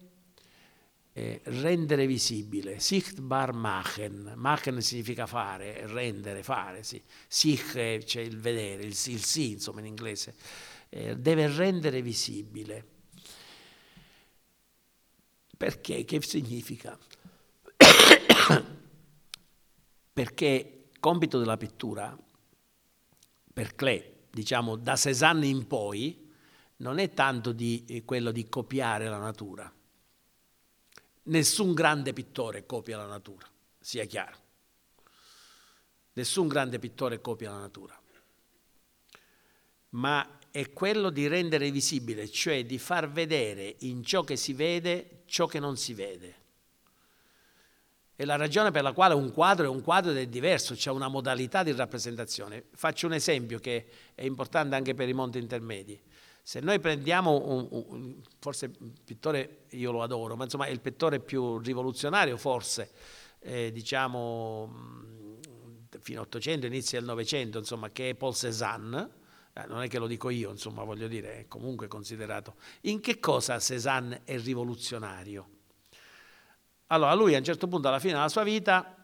eh, 1.17 1.39
rendere 1.45 2.05
visibile. 2.07 2.79
Sichtbar 2.79 3.53
machen. 3.53 4.33
Machen 4.35 4.81
significa 4.81 5.25
fare, 5.25 5.87
rendere, 5.87 6.43
fare. 6.43 6.83
Sì. 6.83 7.01
Sich 7.27 7.71
c'è 7.71 8.03
cioè 8.03 8.21
il 8.21 8.37
vedere, 8.37 8.83
il, 8.83 8.89
il 8.89 9.23
sì, 9.23 9.51
insomma 9.51 9.79
in 9.79 9.85
inglese. 9.85 10.35
Eh, 10.89 11.15
deve 11.15 11.47
rendere 11.47 12.01
visibile. 12.01 12.85
Perché? 15.55 16.03
Che 16.03 16.21
significa? 16.21 16.99
perché 20.11 20.89
compito 20.99 21.39
della 21.39 21.55
pittura, 21.55 22.13
per 23.53 23.73
Klee, 23.73 24.25
diciamo 24.31 24.75
da 24.75 24.97
Cézanne 24.97 25.47
in 25.47 25.65
poi, 25.65 26.29
non 26.77 26.97
è 26.97 27.13
tanto 27.13 27.53
di 27.53 27.85
eh, 27.87 28.03
quello 28.03 28.31
di 28.31 28.49
copiare 28.49 29.07
la 29.07 29.19
natura. 29.19 29.74
Nessun 31.27 31.73
grande 31.73 32.13
pittore 32.13 32.65
copia 32.65 32.97
la 32.97 33.07
natura, 33.07 33.47
sia 33.79 34.05
chiaro. 34.05 34.37
Nessun 36.13 36.47
grande 36.47 36.77
pittore 36.79 37.19
copia 37.19 37.51
la 37.51 37.59
natura. 37.59 37.99
Ma 39.89 40.39
è 40.51 40.71
quello 40.71 41.09
di 41.09 41.27
rendere 41.27 41.71
visibile, 41.71 42.29
cioè 42.29 42.65
di 42.65 42.77
far 42.77 43.09
vedere 43.09 43.75
in 43.79 44.03
ciò 44.03 44.23
che 44.23 44.35
si 44.35 44.53
vede 44.53 45.23
ciò 45.25 45.47
che 45.47 45.59
non 45.59 45.77
si 45.77 45.93
vede. 45.93 46.43
È 48.15 48.23
la 48.23 48.37
ragione 48.37 48.71
per 48.71 48.83
la 48.83 48.93
quale 48.93 49.13
un 49.13 49.33
quadro 49.33 49.65
è 49.65 49.69
un 49.69 49.81
quadro 49.81 50.11
ed 50.11 50.17
è 50.17 50.27
diverso, 50.27 50.75
c'è 50.75 50.91
una 50.91 51.09
modalità 51.09 51.63
di 51.63 51.73
rappresentazione. 51.73 52.65
Faccio 52.71 53.07
un 53.07 53.13
esempio 53.13 53.59
che 53.59 53.87
è 54.15 54.23
importante 54.23 54.75
anche 54.75 54.93
per 54.93 55.09
i 55.09 55.13
monti 55.13 55.39
intermedi. 55.39 56.01
Se 56.47 56.59
noi 56.59 56.79
prendiamo, 56.79 57.41
un, 57.43 57.67
un, 57.71 58.21
forse 58.37 58.65
il 58.65 58.93
pittore 59.03 59.63
io 59.69 59.91
lo 59.91 60.03
adoro, 60.03 60.35
ma 60.35 60.43
insomma 60.43 60.65
è 60.67 60.69
il 60.69 60.79
pittore 60.79 61.19
più 61.19 61.57
rivoluzionario 61.57 62.37
forse, 62.37 62.91
eh, 63.39 63.71
diciamo 63.71 65.39
fino 66.01 66.19
all'Ottocento, 66.19 66.67
inizio 66.67 66.99
del 66.99 67.07
Novecento, 67.07 67.57
insomma, 67.57 67.89
che 67.89 68.09
è 68.09 68.13
Paul 68.13 68.35
Cézanne, 68.35 69.09
eh, 69.53 69.65
non 69.65 69.81
è 69.81 69.87
che 69.87 69.97
lo 69.97 70.05
dico 70.05 70.29
io, 70.29 70.51
insomma, 70.51 70.83
voglio 70.83 71.07
dire, 71.07 71.39
è 71.39 71.47
comunque 71.47 71.87
considerato. 71.87 72.57
In 72.81 72.99
che 72.99 73.19
cosa 73.19 73.57
Cézanne 73.57 74.21
è 74.23 74.37
rivoluzionario? 74.37 75.49
Allora 76.89 77.15
lui 77.15 77.33
a 77.33 77.39
un 77.39 77.43
certo 77.43 77.67
punto 77.67 77.87
alla 77.87 77.97
fine 77.97 78.13
della 78.13 78.29
sua 78.29 78.43
vita 78.43 78.94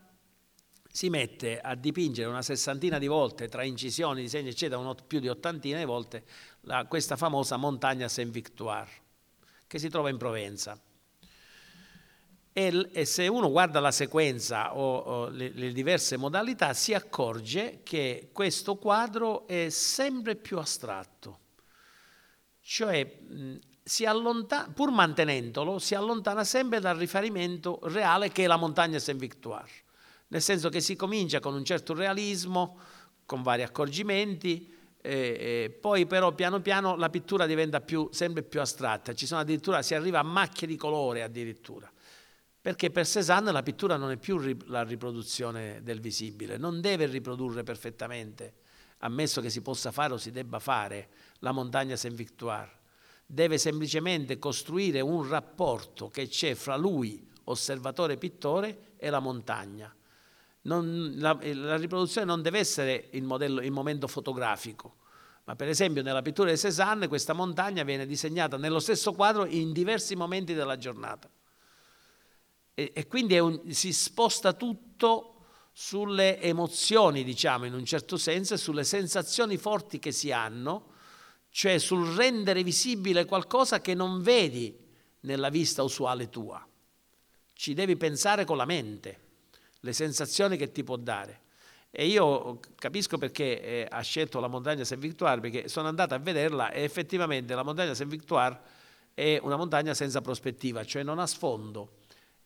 si 0.92 1.10
mette 1.10 1.60
a 1.60 1.76
dipingere 1.76 2.28
una 2.28 2.42
sessantina 2.42 3.00
di 3.00 3.08
volte 3.08 3.48
tra 3.48 3.64
incisioni, 3.64 4.22
disegni 4.22 4.50
eccetera, 4.50 4.94
più 5.08 5.20
di 5.20 5.30
ottantina 5.30 5.78
di 5.78 5.86
volte 5.86 6.26
la, 6.62 6.86
questa 6.86 7.16
famosa 7.16 7.56
montagna 7.56 8.08
Saint-Victoire 8.08 8.90
che 9.68 9.80
si 9.80 9.88
trova 9.88 10.10
in 10.10 10.18
Provenza. 10.18 10.78
E, 12.54 12.90
e 12.92 13.06
se 13.06 13.28
uno 13.30 13.50
guarda 13.50 13.80
la 13.80 13.92
sequenza 13.92 14.76
o, 14.76 14.98
o 14.98 15.30
le, 15.30 15.52
le 15.54 15.72
diverse 15.72 16.18
modalità 16.18 16.74
si 16.74 16.94
accorge 16.94 17.80
che 17.82 18.30
questo 18.34 18.76
quadro 18.76 19.48
è 19.48 19.70
sempre 19.70 20.36
più 20.36 20.58
astratto, 20.58 21.40
cioè 22.60 23.20
allontana, 24.06 24.70
pur 24.74 24.92
mantenendolo, 24.92 25.80
si 25.80 25.96
allontana 25.96 26.44
sempre 26.44 26.82
dal 26.82 26.98
riferimento 26.98 27.80
reale 27.84 28.30
che 28.30 28.44
è 28.44 28.48
la 28.48 28.58
montagna 28.58 29.00
Saint-Victoire. 29.00 29.70
Nel 30.32 30.42
senso 30.42 30.70
che 30.70 30.80
si 30.80 30.96
comincia 30.96 31.42
con 31.42 31.54
un 31.54 31.66
certo 31.66 31.94
realismo, 31.94 32.78
con 33.26 33.42
vari 33.42 33.64
accorgimenti, 33.64 34.74
e, 35.02 35.10
e 35.12 35.78
poi 35.78 36.06
però 36.06 36.34
piano 36.34 36.62
piano 36.62 36.96
la 36.96 37.10
pittura 37.10 37.46
diventa 37.46 37.82
più, 37.82 38.08
sempre 38.12 38.42
più 38.42 38.62
astratta, 38.62 39.14
ci 39.14 39.26
sono 39.26 39.42
addirittura, 39.42 39.82
si 39.82 39.94
arriva 39.94 40.20
a 40.20 40.24
macchie 40.24 40.68
di 40.68 40.78
colore 40.78 41.22
addirittura. 41.22 41.92
Perché 42.62 42.92
per 42.92 43.06
Cézanne 43.06 43.52
la 43.52 43.62
pittura 43.62 43.98
non 43.98 44.12
è 44.12 44.18
più 44.18 44.38
la 44.68 44.84
riproduzione 44.84 45.82
del 45.84 46.00
visibile, 46.00 46.56
non 46.56 46.80
deve 46.80 47.08
riprodurre 47.08 47.64
perfettamente, 47.64 48.54
ammesso 49.00 49.42
che 49.42 49.50
si 49.50 49.62
possa 49.62 49.92
fare 49.92 50.14
o 50.14 50.18
si 50.18 50.32
debba 50.32 50.60
fare, 50.60 51.10
la 51.40 51.52
montagna 51.52 51.98
Saint-Victoire. 51.98 52.80
Deve 53.26 53.58
semplicemente 53.58 54.40
costruire 54.40 55.02
un 55.02 55.28
rapporto 55.28 56.08
che 56.08 56.30
c'è 56.30 56.54
fra 56.54 56.78
lui, 56.78 57.28
osservatore 57.46 58.16
pittore, 58.16 58.94
e 58.96 59.10
la 59.10 59.20
montagna. 59.20 59.94
Non, 60.64 61.16
la, 61.18 61.38
la, 61.42 61.76
riproduzione 61.78 62.28
non 62.28 62.42
deve 62.42 62.60
essere 62.60 63.10
il, 63.14 63.24
modello, 63.24 63.62
il 63.62 63.72
momento 63.72 64.08
fotografico, 64.08 64.98
ma 65.46 65.56
per 65.56 65.68
esempio 65.68 66.04
nella 66.04 66.22
pittura 66.22 66.52
di 66.52 66.58
Cézanne 66.58 67.08
questa 67.08 67.34
montagna 67.34 67.84
viene 67.84 68.06
disegnata 68.06 68.58
nello 68.58 68.80
stesso 68.80 69.14
quadro 69.14 69.46
in 69.46 69.72
diversi 69.74 70.16
momenti 70.16 70.54
della 70.54 70.78
giornata. 70.78 71.28
E, 72.76 72.92
e 72.94 73.08
quindi 73.08 73.40
un, 73.40 73.72
si 73.72 73.92
sposta 73.92 74.54
tutto 74.54 75.46
sulle 75.74 76.40
emozioni, 76.40 77.24
diciamo 77.24 77.66
in 77.66 77.74
un 77.74 77.86
certo 77.86 78.18
senso, 78.18 78.54
e 78.54 78.58
sulle 78.58 78.84
sensazioni 78.84 79.58
forti 79.58 79.98
che 79.98 80.12
si 80.12 80.32
hanno, 80.32 80.90
cioè 81.50 81.80
sul 81.80 82.16
rendere 82.16 82.64
visibile 82.64 83.26
qualcosa 83.26 83.82
che 83.82 83.94
non 83.94 84.22
vedi 84.22 84.78
nella 85.22 85.50
vista 85.50 85.82
usuale 85.82 86.30
tua. 86.30 86.66
Ci 87.54 87.74
devi 87.74 87.96
pensare 87.98 88.46
con 88.46 88.58
la 88.58 88.66
mente, 88.66 89.31
le 89.82 89.94
sensazioni 89.94 90.58
che 90.58 90.72
ti 90.72 90.84
può 90.84 90.96
dare. 90.96 91.42
E 91.92 92.08
io 92.08 92.60
capisco 92.76 93.18
perché 93.18 93.62
eh, 93.62 93.88
ha 93.90 94.02
scelto 94.02 94.40
la 94.40 94.48
montagna 94.48 94.86
Saint-Victoire, 94.86 95.42
perché 95.42 95.68
sono 95.68 95.90
andato 95.90 96.14
a 96.14 96.20
vederla 96.20 96.72
e 96.72 96.84
effettivamente 96.84 97.54
la 97.54 97.64
montagna 97.64 97.94
Saint-Victoire 97.94 98.60
è 99.14 99.38
una 99.42 99.58
montagna 99.58 99.94
senza 99.94 100.22
prospettiva, 100.22 100.86
cioè 100.86 101.04
non 101.04 101.20
ha 101.20 101.28
sfondo 101.28 102.00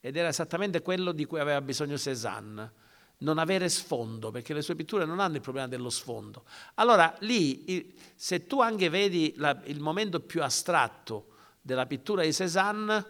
ed 0.05 0.17
era 0.17 0.27
esattamente 0.27 0.83
quello 0.83 1.11
di 1.11 1.25
cui 1.25 1.39
aveva 1.39 1.61
bisogno 1.61 1.97
Cézanne, 1.97 2.71
non 3.19 3.39
avere 3.39 3.69
sfondo, 3.69 4.29
perché 4.29 4.53
le 4.53 4.61
sue 4.61 4.75
pitture 4.75 5.03
non 5.03 5.19
hanno 5.19 5.35
il 5.35 5.41
problema 5.41 5.67
dello 5.67 5.89
sfondo. 5.89 6.43
Allora 6.75 7.15
lì, 7.21 7.91
se 8.13 8.45
tu 8.45 8.61
anche 8.61 8.89
vedi 8.89 9.33
la, 9.37 9.59
il 9.65 9.79
momento 9.79 10.19
più 10.19 10.43
astratto 10.43 11.33
della 11.59 11.87
pittura 11.87 12.21
di 12.21 12.31
Cézanne, 12.31 13.03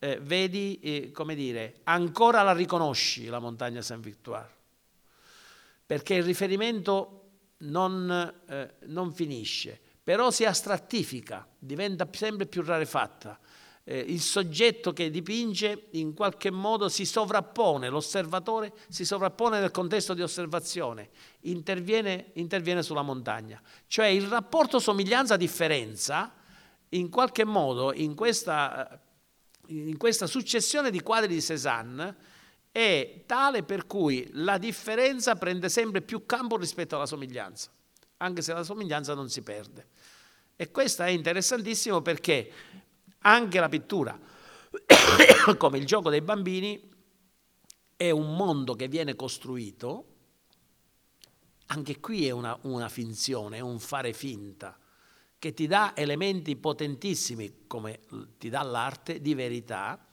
eh, 0.00 0.18
vedi, 0.20 0.80
eh, 0.80 1.10
come 1.12 1.36
dire, 1.36 1.76
ancora 1.84 2.42
la 2.42 2.52
riconosci 2.52 3.26
la 3.26 3.38
montagna 3.38 3.80
Saint-Victoire, 3.80 4.52
perché 5.86 6.14
il 6.14 6.24
riferimento 6.24 7.28
non, 7.58 8.40
eh, 8.48 8.74
non 8.86 9.12
finisce, 9.12 9.80
però 10.02 10.32
si 10.32 10.44
astrattifica, 10.44 11.46
diventa 11.58 12.08
sempre 12.10 12.46
più 12.46 12.62
rarefatta 12.62 13.38
eh, 13.84 13.98
il 13.98 14.20
soggetto 14.20 14.92
che 14.92 15.10
dipinge 15.10 15.86
in 15.92 16.14
qualche 16.14 16.50
modo 16.50 16.88
si 16.88 17.04
sovrappone, 17.04 17.88
l'osservatore 17.88 18.72
si 18.88 19.04
sovrappone 19.04 19.58
nel 19.58 19.70
contesto 19.70 20.14
di 20.14 20.22
osservazione, 20.22 21.10
interviene, 21.40 22.30
interviene 22.34 22.82
sulla 22.82 23.02
montagna. 23.02 23.60
Cioè 23.86 24.06
il 24.06 24.26
rapporto 24.28 24.78
somiglianza-differenza 24.78 26.34
in 26.90 27.08
qualche 27.08 27.44
modo 27.44 27.92
in 27.92 28.14
questa, 28.14 29.00
in 29.70 29.96
questa 29.96 30.26
successione 30.26 30.90
di 30.90 31.00
quadri 31.00 31.34
di 31.34 31.40
Cézanne 31.40 32.16
è 32.72 33.22
tale 33.26 33.62
per 33.62 33.86
cui 33.86 34.28
la 34.32 34.58
differenza 34.58 35.36
prende 35.36 35.68
sempre 35.68 36.02
più 36.02 36.26
campo 36.26 36.56
rispetto 36.56 36.96
alla 36.96 37.06
somiglianza, 37.06 37.70
anche 38.18 38.42
se 38.42 38.52
la 38.52 38.62
somiglianza 38.62 39.14
non 39.14 39.28
si 39.28 39.42
perde. 39.42 39.88
E 40.56 40.70
questo 40.70 41.02
è 41.02 41.08
interessantissimo 41.08 42.02
perché 42.02 42.52
anche 43.20 43.60
la 43.60 43.68
pittura, 43.68 44.18
come 45.56 45.78
il 45.78 45.86
gioco 45.86 46.10
dei 46.10 46.20
bambini, 46.20 46.88
è 47.96 48.10
un 48.10 48.34
mondo 48.34 48.74
che 48.74 48.88
viene 48.88 49.14
costruito, 49.14 50.06
anche 51.66 52.00
qui 52.00 52.26
è 52.26 52.30
una, 52.30 52.56
una 52.62 52.88
finzione, 52.88 53.58
è 53.58 53.60
un 53.60 53.78
fare 53.78 54.12
finta, 54.12 54.76
che 55.40 55.54
ti 55.54 55.66
dà 55.66 55.96
elementi 55.96 56.54
potentissimi, 56.54 57.64
come 57.66 58.00
ti 58.38 58.50
dà 58.50 58.62
l'arte, 58.62 59.22
di 59.22 59.34
verità, 59.34 60.06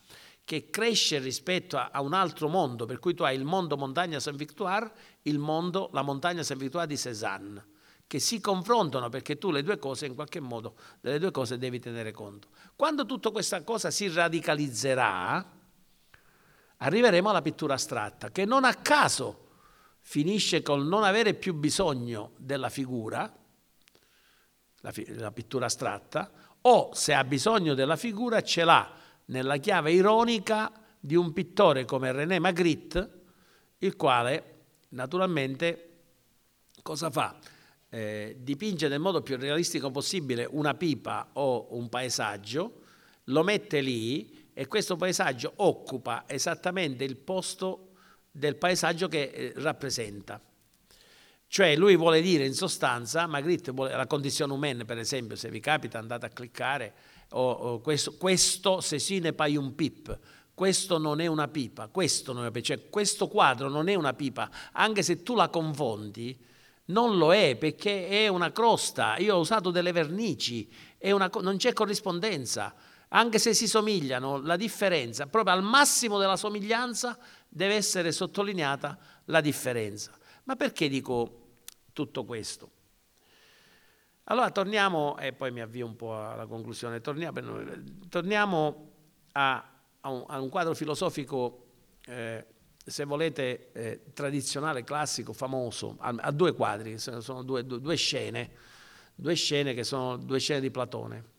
che 0.45 0.69
cresce 0.69 1.19
rispetto 1.19 1.77
a, 1.77 1.89
a, 1.91 2.01
un 2.01 2.13
altro 2.13 2.47
mondo, 2.47 2.85
per 2.85 2.99
cui 2.99 3.13
tu 3.13 3.23
hai 3.23 3.35
il 3.35 3.43
mondo 3.43 3.75
montagna 3.75 4.21
Saint-Victoire, 4.21 4.89
il 5.23 5.37
mondo, 5.37 5.89
la 5.91 6.01
montagna 6.01 6.43
Saint-Victoire 6.43 6.87
di 6.87 6.97
Cézanne 6.97 7.75
che 8.07 8.19
si 8.19 8.39
confrontano 8.39 9.09
perché 9.09 9.37
tu 9.37 9.51
le 9.51 9.61
due 9.63 9.77
cose 9.77 10.05
in 10.05 10.15
qualche 10.15 10.39
modo 10.39 10.75
delle 11.01 11.19
due 11.19 11.31
cose 11.31 11.57
devi 11.57 11.77
tenere 11.79 12.13
conto. 12.13 12.47
Quando 12.73 13.05
tutta 13.05 13.31
questa 13.31 13.63
cosa 13.63 13.91
si 13.91 14.07
radicalizzerà, 14.07 15.45
arriveremo 16.77 17.29
alla 17.29 17.41
pittura 17.41 17.73
astratta, 17.73 18.31
che 18.31 18.45
non 18.45 18.63
a 18.63 18.73
caso 18.75 19.45
finisce 19.99 20.61
col 20.61 20.85
non 20.85 21.03
avere 21.03 21.33
più 21.33 21.53
bisogno 21.53 22.31
della 22.37 22.69
figura, 22.69 23.29
la, 24.81 24.93
la 25.17 25.31
pittura 25.31 25.65
astratta, 25.65 26.31
o 26.61 26.91
se 26.93 27.13
ha 27.13 27.23
bisogno 27.23 27.73
della 27.73 27.95
figura 27.95 28.41
ce 28.41 28.63
l'ha 28.63 28.91
nella 29.25 29.57
chiave 29.57 29.91
ironica 29.91 30.71
di 30.99 31.15
un 31.15 31.33
pittore 31.33 31.85
come 31.85 32.11
René 32.11 32.39
Magritte, 32.39 33.21
il 33.79 33.95
quale 33.95 34.55
naturalmente 34.89 35.83
cosa 36.81 37.09
fa? 37.09 37.37
eh, 37.89 38.37
dipinge 38.39 38.87
nel 38.87 38.99
modo 38.99 39.21
più 39.21 39.37
realistico 39.37 39.91
possibile 39.91 40.47
una 40.49 40.73
pipa 40.73 41.29
o 41.33 41.67
un 41.71 41.89
paesaggio, 41.89 42.81
lo 43.25 43.43
mette 43.43 43.81
lì 43.81 44.49
e 44.53 44.67
questo 44.67 44.95
paesaggio 44.95 45.53
occupa 45.57 46.25
esattamente 46.27 47.03
il 47.03 47.17
posto 47.17 47.91
del 48.31 48.55
paesaggio 48.55 49.07
che 49.07 49.23
eh, 49.23 49.53
rappresenta. 49.55 50.41
Cioè 51.47 51.75
lui 51.77 51.95
vuole 51.95 52.21
dire 52.21 52.45
in 52.45 52.53
sostanza, 52.53 53.25
Magritte 53.25 53.71
vuole, 53.71 53.95
la 53.95 54.05
condizione 54.05 54.51
umana 54.51 54.83
per 54.83 54.97
esempio, 54.97 55.35
se 55.35 55.49
vi 55.49 55.59
capita 55.59 55.97
andate 55.97 56.25
a 56.25 56.29
cliccare, 56.29 56.93
o, 57.31 57.51
o 57.51 57.79
questo, 57.79 58.15
questo 58.17 58.81
se 58.81 58.99
si 58.99 59.19
ne 59.19 59.33
pai 59.33 59.55
un 59.55 59.73
pip, 59.73 60.17
questo 60.53 60.97
non 60.97 61.21
è 61.21 61.27
una 61.27 61.47
pipa, 61.47 61.87
questo, 61.87 62.33
non 62.33 62.45
è, 62.51 62.61
cioè, 62.61 62.89
questo 62.89 63.27
quadro 63.27 63.69
non 63.69 63.87
è 63.87 63.95
una 63.95 64.13
pipa, 64.13 64.49
anche 64.73 65.03
se 65.03 65.23
tu 65.23 65.35
la 65.35 65.49
confondi, 65.49 66.37
non 66.85 67.17
lo 67.17 67.33
è 67.33 67.55
perché 67.55 68.07
è 68.07 68.27
una 68.27 68.51
crosta, 68.51 69.17
io 69.17 69.35
ho 69.35 69.39
usato 69.39 69.71
delle 69.71 69.91
vernici, 69.91 70.69
una, 71.01 71.29
non 71.41 71.57
c'è 71.57 71.73
corrispondenza, 71.73 72.73
anche 73.09 73.39
se 73.39 73.53
si 73.53 73.67
somigliano, 73.67 74.41
la 74.41 74.57
differenza, 74.57 75.27
proprio 75.27 75.53
al 75.53 75.63
massimo 75.63 76.17
della 76.17 76.35
somiglianza 76.35 77.17
deve 77.47 77.75
essere 77.75 78.11
sottolineata 78.11 78.97
la 79.25 79.41
differenza. 79.41 80.11
Ma 80.47 80.55
perché 80.55 80.87
dico 80.87 81.45
tutto 81.91 82.23
questo? 82.23 82.71
Allora 84.29 84.49
torniamo, 84.49 85.17
e 85.17 85.33
poi 85.33 85.51
mi 85.51 85.59
avvio 85.59 85.85
un 85.85 85.95
po' 85.97 86.17
alla 86.17 86.45
conclusione, 86.45 87.01
torniamo, 87.01 87.41
torniamo 88.07 88.91
a, 89.33 89.71
a, 89.99 90.09
un, 90.09 90.23
a, 90.27 90.39
un, 90.39 90.49
quadro 90.49 90.73
filosofico 90.73 91.65
eh, 92.05 92.45
se 92.77 93.03
volete, 93.03 93.71
eh, 93.73 94.01
tradizionale, 94.13 94.85
classico, 94.85 95.33
famoso, 95.33 95.97
ha, 95.99 96.31
due 96.31 96.53
quadri, 96.53 96.97
sono 96.97 97.43
due, 97.43 97.65
due, 97.65 97.81
due, 97.81 97.95
scene, 97.95 98.51
due 99.15 99.33
scene 99.33 99.73
che 99.73 99.83
sono 99.83 100.15
due 100.15 100.39
scene 100.39 100.61
di 100.61 100.71
Platone. 100.71 101.35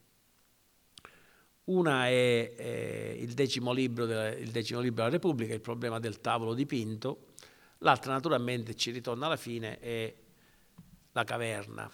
Una 1.64 2.08
è, 2.08 2.54
è 2.54 3.14
il, 3.18 3.32
decimo 3.32 3.72
della, 3.72 4.28
il, 4.34 4.50
decimo 4.50 4.80
libro 4.80 5.04
della 5.04 5.14
Repubblica, 5.14 5.54
il 5.54 5.60
problema 5.60 5.98
del 5.98 6.20
tavolo 6.20 6.52
dipinto, 6.52 7.27
l'altra 7.78 8.12
naturalmente 8.12 8.74
ci 8.74 8.90
ritorna 8.90 9.26
alla 9.26 9.36
fine, 9.36 9.78
è 9.78 10.14
la 11.12 11.24
caverna. 11.24 11.90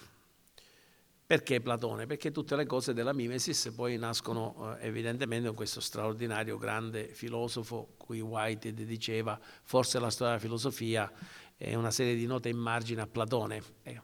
Perché 1.27 1.59
Platone? 1.59 2.05
Perché 2.05 2.31
tutte 2.31 2.55
le 2.55 2.67
cose 2.67 2.93
della 2.93 3.11
mimesis 3.11 3.71
poi 3.75 3.97
nascono 3.97 4.77
eh, 4.77 4.85
evidentemente 4.85 5.47
con 5.47 5.55
questo 5.55 5.79
straordinario 5.81 6.59
grande 6.59 7.07
filosofo 7.07 7.95
cui 7.97 8.21
Whitehead 8.21 8.79
diceva 8.83 9.39
forse 9.63 9.97
la 9.97 10.11
storia 10.11 10.35
della 10.35 10.45
filosofia 10.45 11.11
è 11.57 11.73
una 11.73 11.89
serie 11.89 12.13
di 12.15 12.27
note 12.27 12.49
in 12.49 12.57
margine 12.57 13.01
a 13.01 13.07
Platone. 13.07 13.63
E 13.81 13.99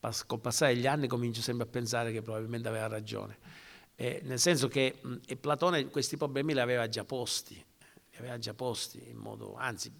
pas- 0.00 0.24
col 0.26 0.40
passare 0.40 0.74
degli 0.74 0.88
anni 0.88 1.06
comincio 1.06 1.42
sempre 1.42 1.64
a 1.64 1.68
pensare 1.68 2.10
che 2.10 2.22
probabilmente 2.22 2.66
aveva 2.66 2.88
ragione. 2.88 3.38
Eh, 3.94 4.20
nel 4.24 4.40
senso 4.40 4.66
che 4.66 4.98
mh, 5.00 5.36
Platone 5.40 5.86
questi 5.90 6.16
problemi 6.16 6.54
li 6.54 6.60
aveva 6.60 6.88
già 6.88 7.04
posti, 7.04 7.54
li 7.54 8.16
aveva 8.16 8.38
già 8.38 8.54
posti 8.54 9.08
in 9.08 9.16
modo, 9.16 9.54
anzi 9.54 9.92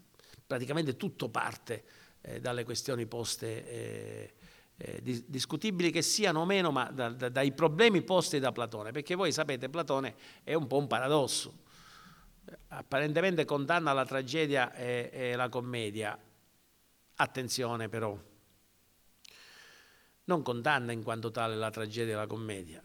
praticamente 0.49 0.97
tutto 0.97 1.29
parte 1.29 1.85
eh, 2.23 2.41
dalle 2.41 2.65
questioni 2.65 3.05
poste 3.05 3.69
eh, 3.69 4.35
eh, 4.79 5.25
discutibili 5.27 5.91
che 5.91 6.01
siano 6.01 6.41
o 6.41 6.45
meno, 6.47 6.71
ma 6.71 6.91
da, 6.91 7.11
da, 7.11 7.29
dai 7.29 7.53
problemi 7.53 8.01
posti 8.03 8.39
da 8.39 8.51
Platone, 8.51 8.91
perché 8.91 9.15
voi 9.15 9.31
sapete 9.31 9.69
Platone 9.69 10.15
è 10.43 10.55
un 10.55 10.67
po' 10.67 10.79
un 10.79 10.87
paradosso, 10.87 11.65
apparentemente 12.69 13.45
condanna 13.45 13.93
la 13.93 14.07
tragedia 14.07 14.73
e, 14.73 15.11
e 15.13 15.37
la 15.37 15.51
commedia, 15.51 16.19
attenzione 17.17 17.91
però, 17.91 18.19
non 20.25 20.43
condanna 20.43 20.93
in 20.93 21.03
quanto 21.03 21.31
tale 21.31 21.57
la 21.57 21.71
tragedia 21.71 22.15
e 22.15 22.17
la 22.17 22.27
commedia, 22.27 22.83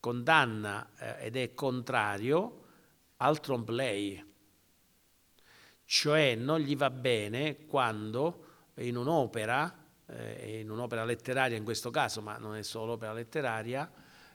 condanna 0.00 0.90
eh, 0.98 1.26
ed 1.26 1.36
è 1.36 1.54
contrario 1.54 2.62
al 3.18 3.38
trompe 3.38 4.33
cioè 5.84 6.34
non 6.34 6.60
gli 6.60 6.76
va 6.76 6.90
bene 6.90 7.66
quando 7.66 8.44
in 8.76 8.96
un'opera, 8.96 9.86
eh, 10.06 10.60
in 10.60 10.70
un'opera 10.70 11.04
letteraria 11.04 11.56
in 11.56 11.64
questo 11.64 11.90
caso, 11.90 12.20
ma 12.20 12.36
non 12.38 12.56
è 12.56 12.62
solo 12.62 12.92
opera 12.92 13.12
letteraria, 13.12 13.90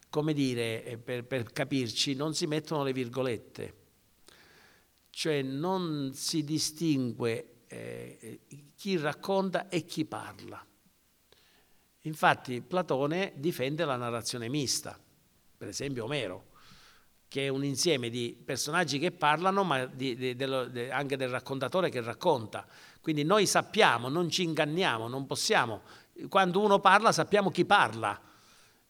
come 0.10 0.34
dire, 0.34 0.84
eh, 0.84 0.98
per, 0.98 1.26
per 1.26 1.52
capirci, 1.52 2.16
non 2.16 2.34
si 2.34 2.48
mettono 2.48 2.84
le 2.84 2.94
virgolette, 2.94 3.76
cioè 5.10 5.42
non 5.42 6.12
si 6.14 6.44
distingue 6.44 7.64
eh, 7.68 8.42
chi 8.76 8.98
racconta 8.98 9.70
e 9.70 9.86
chi 9.86 10.06
parla. 10.06 10.66
Infatti 12.04 12.62
Platone 12.62 13.34
difende 13.36 13.86
la 13.86 13.98
narrazione 13.98 14.48
mista, 14.48 14.98
per 15.58 15.68
esempio 15.68 16.06
Omero, 16.06 16.49
che 17.30 17.46
è 17.46 17.48
un 17.48 17.64
insieme 17.64 18.10
di 18.10 18.36
personaggi 18.44 18.98
che 18.98 19.12
parlano, 19.12 19.64
ma 19.64 19.86
di, 19.86 20.16
di, 20.16 20.36
dello, 20.36 20.66
de, 20.66 20.92
anche 20.92 21.16
del 21.16 21.30
raccontatore 21.30 21.90
che 21.90 22.02
racconta. 22.02 22.66
Quindi 23.00 23.24
noi 23.24 23.46
sappiamo, 23.46 24.10
non 24.10 24.30
ci 24.32 24.44
inganniamo, 24.44 25.08
non 25.08 25.28
possiamo. 25.28 25.84
Quando 26.28 26.60
uno 26.60 26.80
parla 26.80 27.12
sappiamo 27.12 27.52
chi 27.52 27.66
parla 27.66 28.20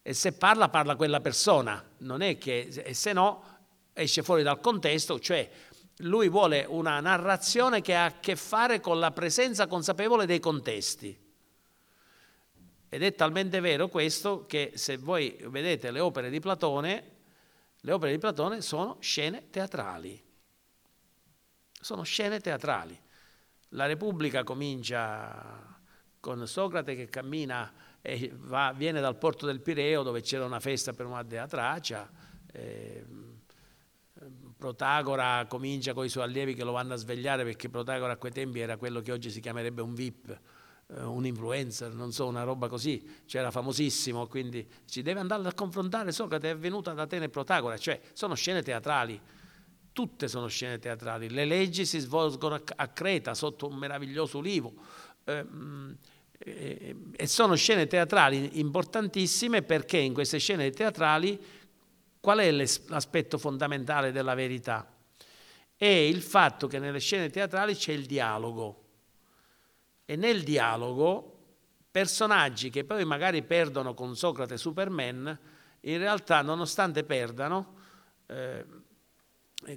e 0.00 0.14
se 0.14 0.32
parla 0.32 0.70
parla 0.70 0.96
quella 0.96 1.20
persona, 1.20 1.84
non 1.98 2.22
è 2.22 2.38
che, 2.38 2.60
e 2.82 2.94
se 2.94 3.12
no 3.12 3.44
esce 3.92 4.22
fuori 4.22 4.42
dal 4.42 4.60
contesto, 4.60 5.20
cioè 5.20 5.48
lui 5.98 6.30
vuole 6.30 6.64
una 6.66 6.98
narrazione 7.00 7.82
che 7.82 7.94
ha 7.94 8.06
a 8.06 8.20
che 8.20 8.36
fare 8.36 8.80
con 8.80 8.98
la 8.98 9.10
presenza 9.10 9.66
consapevole 9.66 10.24
dei 10.24 10.40
contesti. 10.40 11.28
Ed 12.88 13.02
è 13.02 13.14
talmente 13.14 13.60
vero 13.60 13.88
questo 13.88 14.46
che 14.46 14.72
se 14.76 14.96
voi 14.96 15.36
vedete 15.48 15.90
le 15.90 16.00
opere 16.00 16.30
di 16.30 16.40
Platone, 16.40 17.18
le 17.80 17.92
opere 17.92 18.12
di 18.12 18.18
Platone 18.18 18.60
sono 18.60 18.98
scene 19.00 19.48
teatrali. 19.50 20.22
Sono 21.80 22.02
scene 22.02 22.40
teatrali. 22.40 22.98
La 23.70 23.86
Repubblica 23.86 24.44
comincia 24.44 25.78
con 26.20 26.46
Socrate 26.46 26.94
che 26.94 27.08
cammina 27.08 27.72
e 28.02 28.32
va, 28.34 28.74
viene 28.76 29.00
dal 29.00 29.16
porto 29.16 29.46
del 29.46 29.60
Pireo 29.60 30.02
dove 30.02 30.20
c'era 30.20 30.44
una 30.44 30.60
festa 30.60 30.92
per 30.92 31.06
una 31.06 31.22
dea 31.22 31.46
Tracia. 31.46 32.10
Eh, 32.52 33.06
Protagora 34.58 35.46
comincia 35.48 35.94
con 35.94 36.04
i 36.04 36.10
suoi 36.10 36.24
allievi 36.24 36.52
che 36.54 36.64
lo 36.64 36.72
vanno 36.72 36.92
a 36.92 36.96
svegliare 36.96 37.44
perché 37.44 37.70
Protagora 37.70 38.12
a 38.12 38.16
quei 38.16 38.32
tempi 38.32 38.60
era 38.60 38.76
quello 38.76 39.00
che 39.00 39.10
oggi 39.10 39.30
si 39.30 39.40
chiamerebbe 39.40 39.80
un 39.80 39.94
VIP, 39.94 40.38
un 41.02 41.24
influencer, 41.24 41.92
non 41.92 42.12
so, 42.12 42.26
una 42.26 42.42
roba 42.42 42.68
così, 42.68 43.22
c'era 43.26 43.50
famosissimo, 43.50 44.26
quindi 44.26 44.66
ci 44.86 45.02
deve 45.02 45.20
andare 45.20 45.46
a 45.46 45.54
confrontare 45.54 46.12
Socrate, 46.12 46.50
è 46.50 46.56
venuto 46.56 46.90
ad 46.90 46.98
Atene 46.98 47.28
Protagora, 47.28 47.78
cioè 47.78 48.00
sono 48.12 48.34
scene 48.34 48.62
teatrali, 48.62 49.20
tutte 49.92 50.28
sono 50.28 50.48
scene 50.48 50.78
teatrali, 50.78 51.30
le 51.30 51.44
leggi 51.44 51.84
si 51.84 51.98
svolgono 51.98 52.60
a 52.76 52.88
Creta 52.88 53.34
sotto 53.34 53.68
un 53.68 53.76
meraviglioso 53.76 54.38
ulivo. 54.38 54.72
Eh, 55.24 55.46
e 56.42 57.26
sono 57.26 57.54
scene 57.54 57.86
teatrali 57.86 58.60
importantissime 58.60 59.60
perché 59.60 59.98
in 59.98 60.14
queste 60.14 60.38
scene 60.38 60.70
teatrali 60.70 61.38
qual 62.18 62.38
è 62.38 62.50
l'aspetto 62.50 63.36
fondamentale 63.36 64.10
della 64.10 64.32
verità? 64.32 64.90
È 65.76 65.84
il 65.84 66.22
fatto 66.22 66.66
che 66.66 66.78
nelle 66.78 66.98
scene 66.98 67.28
teatrali 67.28 67.74
c'è 67.74 67.92
il 67.92 68.06
dialogo 68.06 68.79
e 70.10 70.16
nel 70.16 70.42
dialogo 70.42 71.36
personaggi 71.88 72.68
che 72.68 72.82
poi 72.82 73.04
magari 73.04 73.44
perdono 73.44 73.94
con 73.94 74.16
Socrate 74.16 74.54
e 74.54 74.58
Superman, 74.58 75.38
in 75.82 75.98
realtà 75.98 76.42
nonostante 76.42 77.04
perdano, 77.04 77.74
eh, 78.26 78.66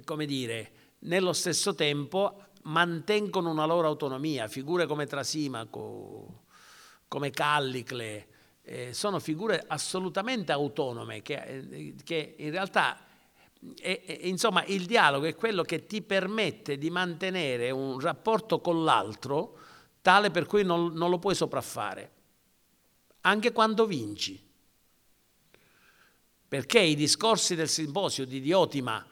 come 0.04 0.26
dire, 0.26 0.72
nello 1.00 1.32
stesso 1.32 1.76
tempo 1.76 2.46
mantengono 2.62 3.48
una 3.48 3.64
loro 3.64 3.86
autonomia, 3.86 4.48
figure 4.48 4.86
come 4.86 5.06
Trasimaco, 5.06 6.46
come 7.06 7.30
Callicle, 7.30 8.26
eh, 8.62 8.92
sono 8.92 9.20
figure 9.20 9.62
assolutamente 9.68 10.50
autonome 10.50 11.22
che, 11.22 11.34
eh, 11.44 11.94
che 12.02 12.34
in 12.38 12.50
realtà 12.50 12.98
è, 13.80 14.02
è, 14.04 14.18
insomma 14.22 14.64
il 14.64 14.86
dialogo 14.86 15.26
è 15.26 15.36
quello 15.36 15.62
che 15.62 15.86
ti 15.86 16.02
permette 16.02 16.76
di 16.76 16.90
mantenere 16.90 17.70
un 17.70 18.00
rapporto 18.00 18.60
con 18.60 18.82
l'altro 18.82 19.58
tale 20.04 20.30
per 20.30 20.44
cui 20.44 20.62
non, 20.64 20.92
non 20.92 21.08
lo 21.08 21.18
puoi 21.18 21.34
sopraffare, 21.34 22.10
anche 23.22 23.52
quando 23.52 23.86
vinci. 23.86 24.38
Perché 26.46 26.78
i 26.78 26.94
discorsi 26.94 27.54
del 27.54 27.70
simposio 27.70 28.26
di 28.26 28.42
Diotima 28.42 29.02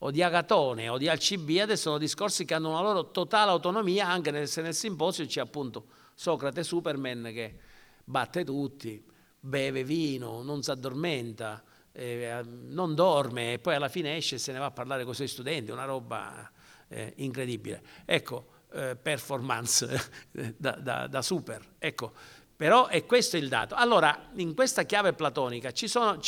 o 0.00 0.10
di 0.10 0.22
Agatone 0.22 0.90
o 0.90 0.98
di 0.98 1.08
Alcibiade 1.08 1.74
sono 1.78 1.96
discorsi 1.96 2.44
che 2.44 2.52
hanno 2.52 2.68
una 2.68 2.82
loro 2.82 3.10
totale 3.12 3.50
autonomia, 3.50 4.08
anche 4.08 4.46
se 4.46 4.60
nel 4.60 4.74
simposio 4.74 5.24
c'è 5.24 5.40
appunto 5.40 5.86
Socrate 6.12 6.62
Superman 6.62 7.30
che 7.32 7.58
batte 8.04 8.44
tutti, 8.44 9.02
beve 9.40 9.84
vino, 9.84 10.42
non 10.42 10.62
si 10.62 10.70
addormenta, 10.70 11.64
eh, 11.92 12.42
non 12.44 12.94
dorme 12.94 13.54
e 13.54 13.58
poi 13.58 13.74
alla 13.74 13.88
fine 13.88 14.18
esce 14.18 14.34
e 14.34 14.38
se 14.38 14.52
ne 14.52 14.58
va 14.58 14.66
a 14.66 14.70
parlare 14.70 15.04
con 15.04 15.12
i 15.12 15.16
suoi 15.16 15.28
studenti, 15.28 15.70
una 15.70 15.86
roba 15.86 16.52
eh, 16.88 17.14
incredibile. 17.16 17.82
Ecco, 18.04 18.51
eh, 18.72 18.96
performance 18.96 19.86
da, 20.56 20.72
da, 20.72 21.06
da, 21.06 21.22
super. 21.22 21.74
Ecco, 21.78 22.12
però 22.56 22.86
è 22.86 23.04
questo 23.06 23.36
il 23.36 23.48
dato. 23.48 23.74
Allora, 23.74 24.30
in 24.36 24.54
questa 24.54 24.84
chiave 24.84 25.12
platonica 25.12 25.70
sono, 25.74 26.18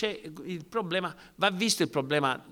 problema, 0.68 1.14
va 1.36 1.50
visto 1.50 1.82
il 1.82 1.90
problema, 1.90 2.42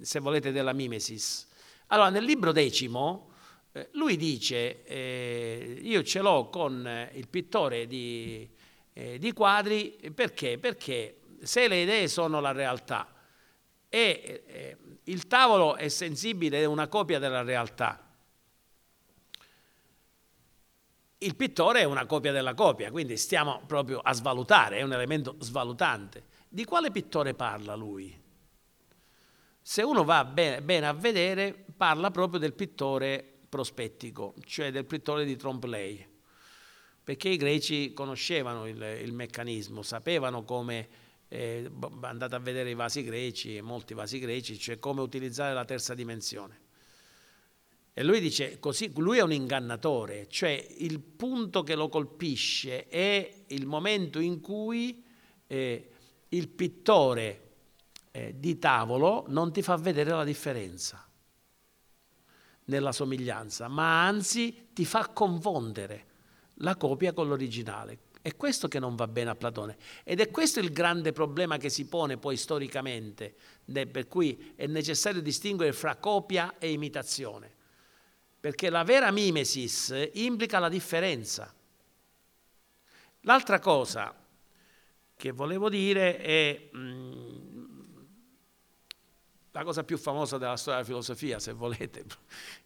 se 0.00 0.18
volete, 0.20 0.52
della 0.52 0.72
mimesis. 0.72 1.48
Allora, 1.88 2.10
nel 2.10 2.24
libro 2.24 2.52
decimo, 2.52 3.30
eh, 3.72 3.88
lui 3.92 4.16
dice, 4.16 4.84
eh, 4.84 5.78
io 5.82 6.02
ce 6.02 6.20
l'ho 6.20 6.48
con 6.48 6.86
eh, 6.86 7.10
il 7.14 7.28
pittore 7.28 7.86
di, 7.86 8.48
di, 8.92 9.32
quadri, 9.32 9.98
perché? 10.14 10.58
Perché 10.58 11.20
se 11.42 11.68
le 11.68 11.82
idee 11.82 12.08
sono 12.08 12.40
la 12.40 12.52
realtà 12.52 13.12
e 13.94 14.44
eh, 14.46 14.76
il 15.04 15.26
tavolo 15.26 15.76
è 15.76 15.88
sensibile, 15.88 16.60
è 16.60 16.64
una 16.64 16.88
copia 16.88 17.18
della 17.18 17.42
realtà, 17.42 18.01
il 21.24 21.36
pittore 21.36 21.80
è 21.80 21.84
una 21.84 22.06
copia 22.06 22.32
della 22.32 22.54
copia, 22.54 22.90
quindi 22.90 23.16
stiamo 23.16 23.62
proprio 23.66 23.98
a 23.98 24.12
svalutare, 24.12 24.78
è 24.78 24.82
un 24.82 24.92
elemento 24.92 25.36
svalutante. 25.40 26.24
Di 26.48 26.64
quale 26.64 26.90
pittore 26.90 27.34
parla 27.34 27.74
lui? 27.74 28.20
Se 29.60 29.82
uno 29.82 30.04
va 30.04 30.24
bene, 30.24 30.86
a 30.86 30.92
vedere, 30.92 31.64
parla 31.76 32.10
proprio 32.10 32.40
del 32.40 32.52
pittore 32.52 33.24
prospettico, 33.48 34.34
cioè 34.44 34.70
del 34.70 34.84
pittore 34.84 35.24
di 35.24 35.36
trompe 35.36 35.68
perché 37.04 37.28
i 37.28 37.36
greci 37.36 37.92
conoscevano 37.92 38.66
il, 38.66 38.80
il 39.02 39.12
meccanismo, 39.12 39.82
sapevano 39.82 40.44
come, 40.44 40.88
eh, 41.28 41.70
andate 42.00 42.34
a 42.34 42.38
vedere 42.38 42.70
i 42.70 42.74
vasi 42.74 43.02
greci, 43.02 43.60
molti 43.60 43.94
vasi 43.94 44.18
greci, 44.18 44.58
cioè 44.58 44.78
come 44.78 45.00
utilizzare 45.00 45.52
la 45.52 45.64
terza 45.64 45.94
dimensione. 45.94 46.60
E 47.94 48.02
lui 48.02 48.20
dice 48.20 48.58
così, 48.58 48.90
lui 48.96 49.18
è 49.18 49.22
un 49.22 49.32
ingannatore, 49.32 50.26
cioè 50.28 50.66
il 50.78 51.00
punto 51.00 51.62
che 51.62 51.74
lo 51.74 51.88
colpisce 51.88 52.88
è 52.88 53.44
il 53.48 53.66
momento 53.66 54.18
in 54.18 54.40
cui 54.40 55.04
eh, 55.46 55.90
il 56.28 56.48
pittore 56.48 57.50
eh, 58.10 58.34
di 58.38 58.58
tavolo 58.58 59.26
non 59.28 59.52
ti 59.52 59.60
fa 59.60 59.76
vedere 59.76 60.10
la 60.10 60.24
differenza 60.24 61.06
nella 62.64 62.92
somiglianza, 62.92 63.68
ma 63.68 64.06
anzi 64.06 64.68
ti 64.72 64.84
fa 64.84 65.08
confondere 65.08 66.06
la 66.56 66.76
copia 66.76 67.12
con 67.12 67.28
l'originale. 67.28 67.98
È 68.22 68.36
questo 68.36 68.68
che 68.68 68.78
non 68.78 68.94
va 68.94 69.08
bene 69.08 69.30
a 69.30 69.34
Platone 69.34 69.76
ed 70.04 70.20
è 70.20 70.30
questo 70.30 70.60
il 70.60 70.72
grande 70.72 71.12
problema 71.12 71.58
che 71.58 71.68
si 71.68 71.86
pone 71.86 72.18
poi 72.18 72.36
storicamente, 72.36 73.34
per 73.64 74.06
cui 74.06 74.52
è 74.54 74.66
necessario 74.66 75.20
distinguere 75.20 75.72
fra 75.72 75.96
copia 75.96 76.56
e 76.58 76.70
imitazione, 76.70 77.56
perché 78.42 78.70
la 78.70 78.82
vera 78.82 79.12
mimesis 79.12 80.08
implica 80.14 80.58
la 80.58 80.68
differenza. 80.68 81.54
L'altra 83.20 83.60
cosa 83.60 84.12
che 85.14 85.30
volevo 85.30 85.68
dire 85.68 86.18
è 86.18 86.68
mh, 86.72 86.78
mm, 86.78 88.02
la 89.52 89.62
cosa 89.62 89.84
più 89.84 89.96
famosa 89.96 90.38
della 90.38 90.56
storia 90.56 90.80
della 90.80 90.92
filosofia, 90.92 91.38
se 91.38 91.52
volete, 91.52 92.04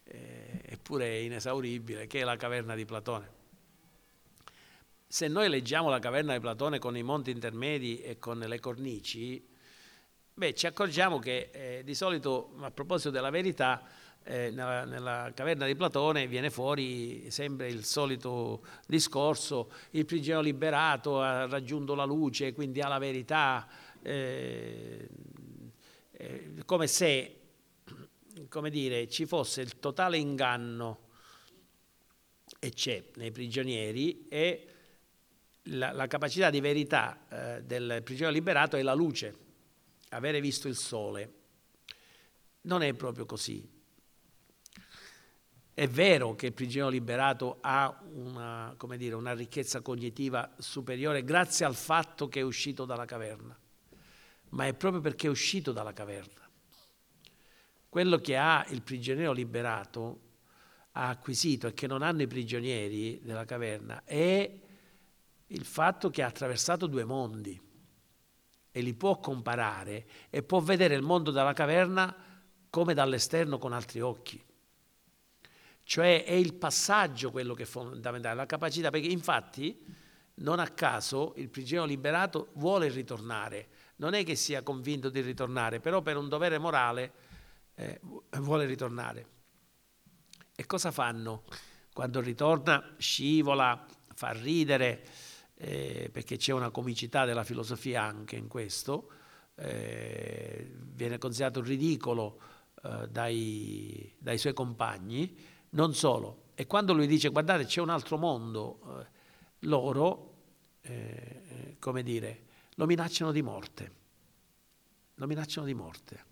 eppure 0.65 1.21
inesauribile, 1.21 2.07
che 2.07 2.21
è 2.21 2.25
la 2.25 2.37
caverna 2.37 2.75
di 2.75 2.87
Platone. 2.87 3.31
se 5.07 5.29
noi 5.29 5.51
leggiamo 5.51 5.91
la 5.91 5.99
caverna 5.99 6.33
di 6.33 6.41
Platone 6.41 6.79
con 6.79 6.97
i 6.97 7.03
monti 7.03 7.31
intermedi 7.31 8.01
e 8.01 8.19
con 8.19 8.39
le 8.39 8.61
cornici, 8.61 9.47
beh, 10.33 10.55
ci 10.55 10.67
accorgiamo 10.67 11.19
che 11.19 11.51
eh, 11.53 11.83
di 11.85 11.95
solito, 11.95 12.55
a 12.61 12.71
proposito 12.71 13.11
della 13.11 13.29
verità, 13.29 13.87
eh, 14.29 14.51
nella, 14.51 14.85
nella, 14.85 15.33
caverna 15.35 15.67
di 15.67 15.77
Platone 15.77 16.27
viene 16.27 16.51
fuori 16.51 17.31
sempre 17.31 17.69
il 17.69 17.85
solito 17.85 18.65
discorso, 18.87 19.71
il 19.91 20.05
prigioniero 20.05 20.43
liberato 20.43 21.21
ha 21.21 21.47
raggiunto 21.47 21.95
la 21.95 22.05
luce, 22.05 22.53
quindi 22.53 22.81
ha 22.81 22.89
la 22.89 22.99
verità, 22.99 23.69
eh, 24.03 25.09
eh, 26.11 26.55
come 26.65 26.87
se 26.89 27.41
come 28.49 28.71
dire, 28.71 29.09
ci 29.09 29.25
fosse 29.27 29.63
il 29.63 29.79
totale 29.79 30.19
inganno, 30.19 31.05
e 32.59 32.71
c'è 32.71 33.03
nei 33.15 33.31
prigionieri, 33.31 34.27
e 34.29 34.67
la, 35.65 35.93
la 35.93 36.07
capacità 36.07 36.51
di 36.51 36.61
verità 36.61 37.27
eh, 37.29 37.63
del 37.63 38.03
prigioniero 38.05 38.37
liberato 38.37 38.77
è 38.77 38.83
la 38.83 38.95
luce, 38.95 39.35
avere 40.11 40.41
visto 40.41 40.69
il 40.69 40.77
sole. 40.77 41.33
Non 42.63 42.83
è 42.83 42.93
proprio 42.93 43.25
così. 43.27 43.76
È 45.79 45.87
vero 45.89 46.35
che 46.37 46.47
il 46.47 46.53
prigioniero 46.55 46.89
liberato 46.89 47.59
ha 47.61 48.01
una, 48.15 48.75
dire, 48.97 49.15
una, 49.15 49.35
ricchezza 49.35 49.83
cognitiva 49.83 50.55
superiore 50.57 51.23
grazie 51.23 51.67
al 51.67 51.75
fatto 51.75 52.31
che 52.31 52.41
è 52.41 52.43
uscito 52.43 52.87
dalla 52.87 53.05
caverna, 53.05 53.55
ma 54.53 54.67
è 54.67 54.73
proprio 54.73 55.03
perché 55.03 55.27
è 55.27 55.31
uscito 55.31 55.73
dalla 55.73 55.93
caverna. 55.93 56.49
Quello 57.91 58.17
che 58.17 58.39
ha 58.39 58.65
il 58.71 58.81
prigioniero 58.81 59.33
liberato 59.33 60.21
ha 60.93 61.11
acquisito 61.11 61.67
e 61.67 61.75
che 61.75 61.87
non 61.87 62.01
hanno 62.01 62.23
i 62.23 62.27
prigionieri 62.27 63.21
della 63.23 63.45
caverna 63.45 64.03
è 64.05 64.51
il 65.49 65.65
fatto 65.67 66.09
che 66.09 66.23
ha 66.23 66.27
attraversato 66.29 66.87
due 66.87 67.05
mondi 67.05 67.61
e 68.71 68.81
li 68.81 68.95
può 68.95 69.19
comparare 69.19 70.07
e 70.31 70.43
può 70.43 70.59
vedere 70.61 70.95
il 70.95 71.03
mondo 71.03 71.31
della 71.31 71.53
caverna 71.53 72.17
come 72.71 72.95
dall'esterno 72.95 73.59
con 73.59 73.75
altri 73.75 74.01
occhi. 74.01 74.43
Cioè 75.89 76.25
è 76.25 76.33
il 76.33 76.55
passaggio 76.55 77.31
quello 77.31 77.55
che 77.55 77.63
è 77.63 77.67
fondamentale, 77.67 78.35
la 78.35 78.45
capacità, 78.45 78.91
perché 78.91 79.07
infatti 79.07 79.81
non 80.39 80.59
a 80.59 80.67
caso 80.67 81.33
il 81.37 81.49
prigioniero 81.49 81.87
liberato 81.89 82.49
vuole 82.55 82.89
ritornare, 82.89 83.69
non 83.99 84.13
è 84.15 84.25
che 84.25 84.35
sia 84.35 84.65
convinto 84.65 85.11
di 85.11 85.21
ritornare, 85.21 85.79
però 85.79 86.03
per 86.03 86.17
un 86.17 86.29
dovere 86.29 86.59
morale 86.59 87.13
eh, 87.77 88.01
vuole 88.41 88.67
ritornare. 88.67 89.27
E 90.57 90.67
cosa 90.67 90.91
fanno? 90.91 91.45
Quando 91.93 92.21
ritorna 92.21 92.97
scivola, 92.99 93.87
fa 94.13 94.33
ridere, 94.33 95.05
eh, 95.55 96.11
perché 96.13 96.37
c'è 96.37 96.53
una 96.53 96.71
comicità 96.71 97.25
della 97.25 97.45
filosofia 97.45 98.03
anche 98.03 98.35
in 98.35 98.49
questo, 98.49 99.09
eh, 99.55 100.69
viene 100.81 101.19
considerato 101.19 101.63
ridicolo 101.63 102.41
eh, 102.83 103.07
dai, 103.09 104.13
dai 104.19 104.37
suoi 104.37 104.53
compagni, 104.53 105.55
non 105.77 105.95
solo, 105.95 106.45
e 106.55 106.67
quando 106.67 106.95
lui 106.95 107.07
dice 107.07 107.29
guardate 107.29 107.67
c'è 107.67 107.81
un 107.81 107.91
altro 107.91 108.17
mondo, 108.17 108.81
eh, 108.99 109.07
loro, 109.61 110.35
eh, 110.81 111.77
come 111.79 112.03
dire, 112.03 112.45
lo 112.77 112.87
minacciano 112.87 113.31
di 113.31 113.43
morte. 113.43 113.93
Lo 115.15 115.27
minacciano 115.27 115.67
di 115.67 115.75
morte. 115.75 116.25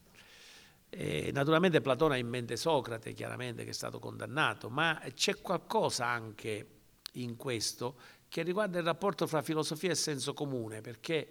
E 0.89 1.31
naturalmente 1.33 1.81
Platone 1.81 2.15
ha 2.15 2.19
in 2.19 2.29
mente 2.29 2.57
Socrate, 2.57 3.13
chiaramente, 3.13 3.65
che 3.65 3.71
è 3.71 3.75
stato 3.75 3.99
condannato, 3.99 4.71
ma 4.71 5.01
c'è 5.13 5.41
qualcosa 5.41 6.07
anche 6.07 6.69
in 7.13 7.37
questo 7.37 7.97
che 8.29 8.43
riguarda 8.43 8.79
il 8.79 8.85
rapporto 8.85 9.27
fra 9.27 9.43
filosofia 9.43 9.91
e 9.91 9.95
senso 9.95 10.33
comune, 10.33 10.81
perché 10.81 11.29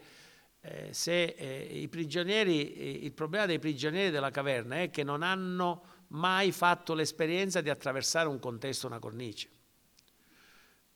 eh, 0.62 0.94
se 0.94 1.24
eh, 1.24 1.80
i 1.80 1.88
prigionieri, 1.88 2.74
eh, 2.74 2.90
il 2.92 3.12
problema 3.12 3.46
dei 3.46 3.60
prigionieri 3.60 4.12
della 4.12 4.32
caverna 4.32 4.82
è 4.82 4.90
che 4.92 5.04
non 5.04 5.24
hanno 5.24 5.93
mai 6.14 6.52
fatto 6.52 6.94
l'esperienza 6.94 7.62
di 7.62 7.70
attraversare 7.70 8.28
un 8.28 8.40
contesto, 8.40 8.88
una 8.88 9.00
cornice. 9.00 9.50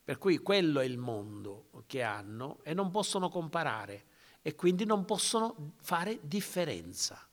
Per 0.04 0.18
cui 0.18 0.38
quello 0.38 0.80
è 0.80 0.86
il 0.86 0.98
mondo 0.98 1.70
che 1.86 2.02
hanno 2.02 2.60
e 2.64 2.74
non 2.74 2.92
possono 2.92 3.30
comparare 3.30 4.06
e 4.42 4.56
quindi 4.56 4.86
non 4.86 5.06
possono 5.06 5.74
fare 5.82 6.20
differenza. 6.22 7.28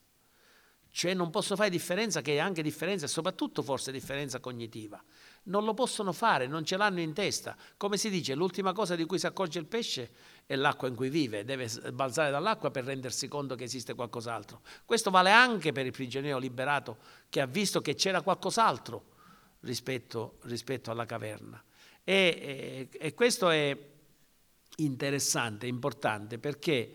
Cioè 0.89 1.13
non 1.13 1.29
possono 1.29 1.57
fare 1.57 1.69
differenza 1.69 2.21
che 2.21 2.35
è 2.35 2.39
anche 2.39 2.61
differenza 2.61 3.05
e 3.05 3.09
soprattutto 3.09 3.61
forse 3.61 3.91
differenza 3.91 4.39
cognitiva. 4.39 5.01
Non 5.43 5.63
lo 5.63 5.73
possono 5.73 6.11
fare, 6.11 6.47
non 6.47 6.65
ce 6.65 6.77
l'hanno 6.77 7.01
in 7.01 7.13
testa. 7.13 7.55
Come 7.77 7.97
si 7.97 8.09
dice, 8.09 8.33
l'ultima 8.33 8.73
cosa 8.73 8.95
di 8.95 9.05
cui 9.05 9.19
si 9.19 9.25
accorge 9.25 9.59
il 9.59 9.65
pesce 9.65 10.11
è 10.45 10.55
l'acqua 10.55 10.87
in 10.87 10.95
cui 10.95 11.09
vive, 11.09 11.43
deve 11.43 11.67
balzare 11.91 12.29
dall'acqua 12.29 12.69
per 12.69 12.83
rendersi 12.83 13.27
conto 13.27 13.55
che 13.55 13.63
esiste 13.63 13.95
qualcos'altro. 13.95 14.61
Questo 14.85 15.09
vale 15.09 15.31
anche 15.31 15.71
per 15.71 15.85
il 15.85 15.91
prigioniero 15.91 16.37
liberato 16.37 16.97
che 17.29 17.41
ha 17.41 17.47
visto 17.47 17.81
che 17.81 17.95
c'era 17.95 18.21
qualcos'altro 18.21 19.13
rispetto, 19.61 20.37
rispetto 20.43 20.91
alla 20.91 21.05
caverna. 21.05 21.61
E, 22.03 22.87
e, 22.91 22.97
e, 22.97 23.13
questo 23.15 23.49
è 23.49 23.75
interessante, 24.77 25.65
importante, 25.65 26.37
perché 26.37 26.91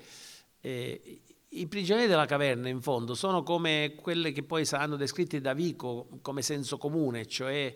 eh, 0.60 1.20
i 1.48 1.66
prigionieri 1.66 2.08
della 2.08 2.26
caverna, 2.26 2.68
in 2.68 2.80
fondo, 2.80 3.14
sono 3.14 3.42
come 3.42 3.96
quelle 4.00 4.30
che 4.30 4.44
poi 4.44 4.64
saranno 4.64 4.94
descritti 4.94 5.40
da 5.40 5.52
Vico 5.52 6.06
come 6.22 6.42
senso 6.42 6.78
comune, 6.78 7.26
cioè 7.26 7.74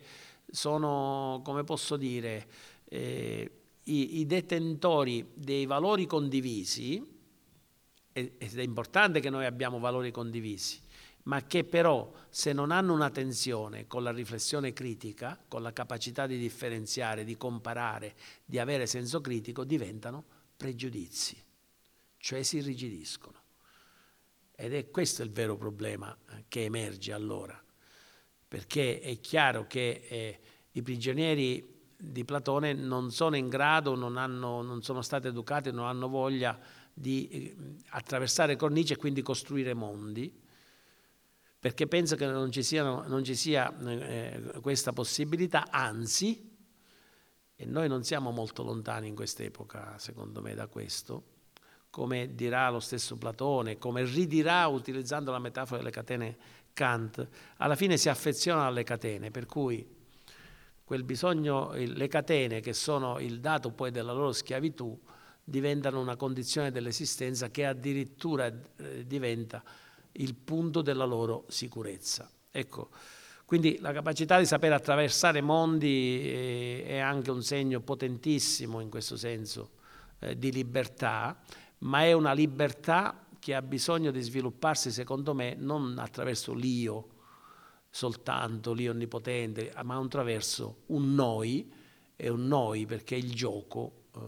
sono, 0.48 1.40
come 1.44 1.64
posso 1.64 1.96
dire, 1.96 2.46
eh, 2.84 3.50
i, 3.84 4.20
i, 4.20 4.26
detentori 4.26 5.30
dei 5.34 5.66
valori 5.66 6.06
condivisi, 6.06 7.12
ed 8.12 8.32
è 8.38 8.62
importante 8.62 9.20
che 9.20 9.30
noi 9.30 9.44
abbiamo 9.44 9.78
valori 9.78 10.10
condivisi, 10.10 10.80
ma 11.24 11.42
che 11.44 11.64
però 11.64 12.12
se 12.28 12.52
non 12.52 12.70
hanno 12.70 12.92
una 12.92 13.10
tensione 13.10 13.86
con 13.86 14.02
la 14.02 14.12
riflessione 14.12 14.72
critica, 14.72 15.42
con 15.48 15.62
la 15.62 15.72
capacità 15.72 16.26
di 16.26 16.38
differenziare, 16.38 17.24
di 17.24 17.36
comparare, 17.36 18.14
di 18.44 18.58
avere 18.58 18.86
senso 18.86 19.20
critico, 19.20 19.64
diventano 19.64 20.24
pregiudizi, 20.56 21.42
cioè 22.18 22.42
si 22.42 22.58
irrigidiscono. 22.58 23.42
Ed 24.56 24.72
è 24.74 24.90
questo 24.90 25.22
il 25.22 25.30
vero 25.30 25.56
problema 25.56 26.16
eh, 26.30 26.44
che 26.48 26.64
emerge 26.64 27.12
allora, 27.12 27.60
perché 28.46 29.00
è 29.00 29.18
chiaro 29.18 29.66
che 29.66 30.06
eh, 30.08 30.40
i 30.72 30.82
prigionieri 30.82 31.73
di 31.96 32.24
Platone 32.24 32.72
non 32.72 33.10
sono 33.10 33.36
in 33.36 33.48
grado, 33.48 33.94
non, 33.94 34.16
hanno, 34.16 34.62
non 34.62 34.82
sono 34.82 35.02
stati 35.02 35.26
educati, 35.26 35.70
non 35.70 35.86
hanno 35.86 36.08
voglia 36.08 36.58
di 36.92 37.28
eh, 37.28 37.56
attraversare 37.90 38.56
cornici 38.56 38.92
e 38.92 38.96
quindi 38.96 39.22
costruire 39.22 39.74
mondi, 39.74 40.32
perché 41.58 41.86
penso 41.86 42.14
che 42.16 42.26
non 42.26 42.52
ci, 42.52 42.62
siano, 42.62 43.04
non 43.06 43.24
ci 43.24 43.34
sia 43.34 43.74
eh, 43.86 44.58
questa 44.60 44.92
possibilità, 44.92 45.70
anzi, 45.70 46.52
e 47.56 47.64
noi 47.66 47.88
non 47.88 48.04
siamo 48.04 48.30
molto 48.30 48.62
lontani 48.62 49.08
in 49.08 49.14
quest'epoca, 49.14 49.98
secondo 49.98 50.42
me, 50.42 50.54
da 50.54 50.66
questo, 50.66 51.32
come 51.90 52.34
dirà 52.34 52.68
lo 52.70 52.80
stesso 52.80 53.16
Platone, 53.16 53.78
come 53.78 54.04
ridirà 54.04 54.66
utilizzando 54.66 55.30
la 55.30 55.38
metafora 55.38 55.78
delle 55.78 55.90
catene 55.90 56.36
Kant, 56.72 57.26
alla 57.58 57.76
fine 57.76 57.96
si 57.96 58.08
affeziona 58.08 58.64
alle 58.64 58.82
catene, 58.82 59.30
per 59.30 59.46
cui 59.46 59.93
quel 60.84 61.02
bisogno, 61.02 61.72
le 61.72 62.08
catene 62.08 62.60
che 62.60 62.74
sono 62.74 63.18
il 63.18 63.40
dato 63.40 63.70
poi 63.70 63.90
della 63.90 64.12
loro 64.12 64.32
schiavitù 64.32 64.98
diventano 65.42 66.00
una 66.00 66.16
condizione 66.16 66.70
dell'esistenza 66.70 67.50
che 67.50 67.66
addirittura 67.66 68.46
eh, 68.76 69.06
diventa 69.06 69.62
il 70.12 70.34
punto 70.34 70.82
della 70.82 71.04
loro 71.04 71.44
sicurezza. 71.48 72.30
Ecco, 72.50 72.90
quindi 73.44 73.78
la 73.80 73.92
capacità 73.92 74.38
di 74.38 74.46
sapere 74.46 74.74
attraversare 74.74 75.40
mondi 75.40 76.20
eh, 76.22 76.84
è 76.86 76.98
anche 76.98 77.30
un 77.30 77.42
segno 77.42 77.80
potentissimo 77.80 78.80
in 78.80 78.88
questo 78.88 79.16
senso 79.16 79.70
eh, 80.20 80.38
di 80.38 80.52
libertà, 80.52 81.38
ma 81.78 82.04
è 82.04 82.12
una 82.12 82.32
libertà 82.32 83.26
che 83.38 83.54
ha 83.54 83.60
bisogno 83.60 84.10
di 84.10 84.22
svilupparsi, 84.22 84.90
secondo 84.90 85.34
me, 85.34 85.54
non 85.58 85.98
attraverso 85.98 86.54
l'io, 86.54 87.08
soltanto 87.94 88.72
lì 88.72 88.88
onnipotente, 88.88 89.72
ma 89.84 89.96
attraverso 89.96 90.82
un 90.86 91.14
noi, 91.14 91.72
è 92.16 92.26
un 92.26 92.48
noi 92.48 92.86
perché 92.86 93.14
il 93.14 93.32
gioco, 93.32 94.06
eh, 94.16 94.20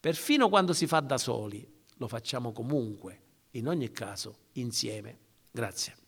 perfino 0.00 0.48
quando 0.48 0.72
si 0.72 0.88
fa 0.88 0.98
da 0.98 1.16
soli, 1.16 1.64
lo 1.98 2.08
facciamo 2.08 2.50
comunque, 2.50 3.20
in 3.50 3.68
ogni 3.68 3.92
caso, 3.92 4.38
insieme. 4.54 5.18
Grazie. 5.52 6.03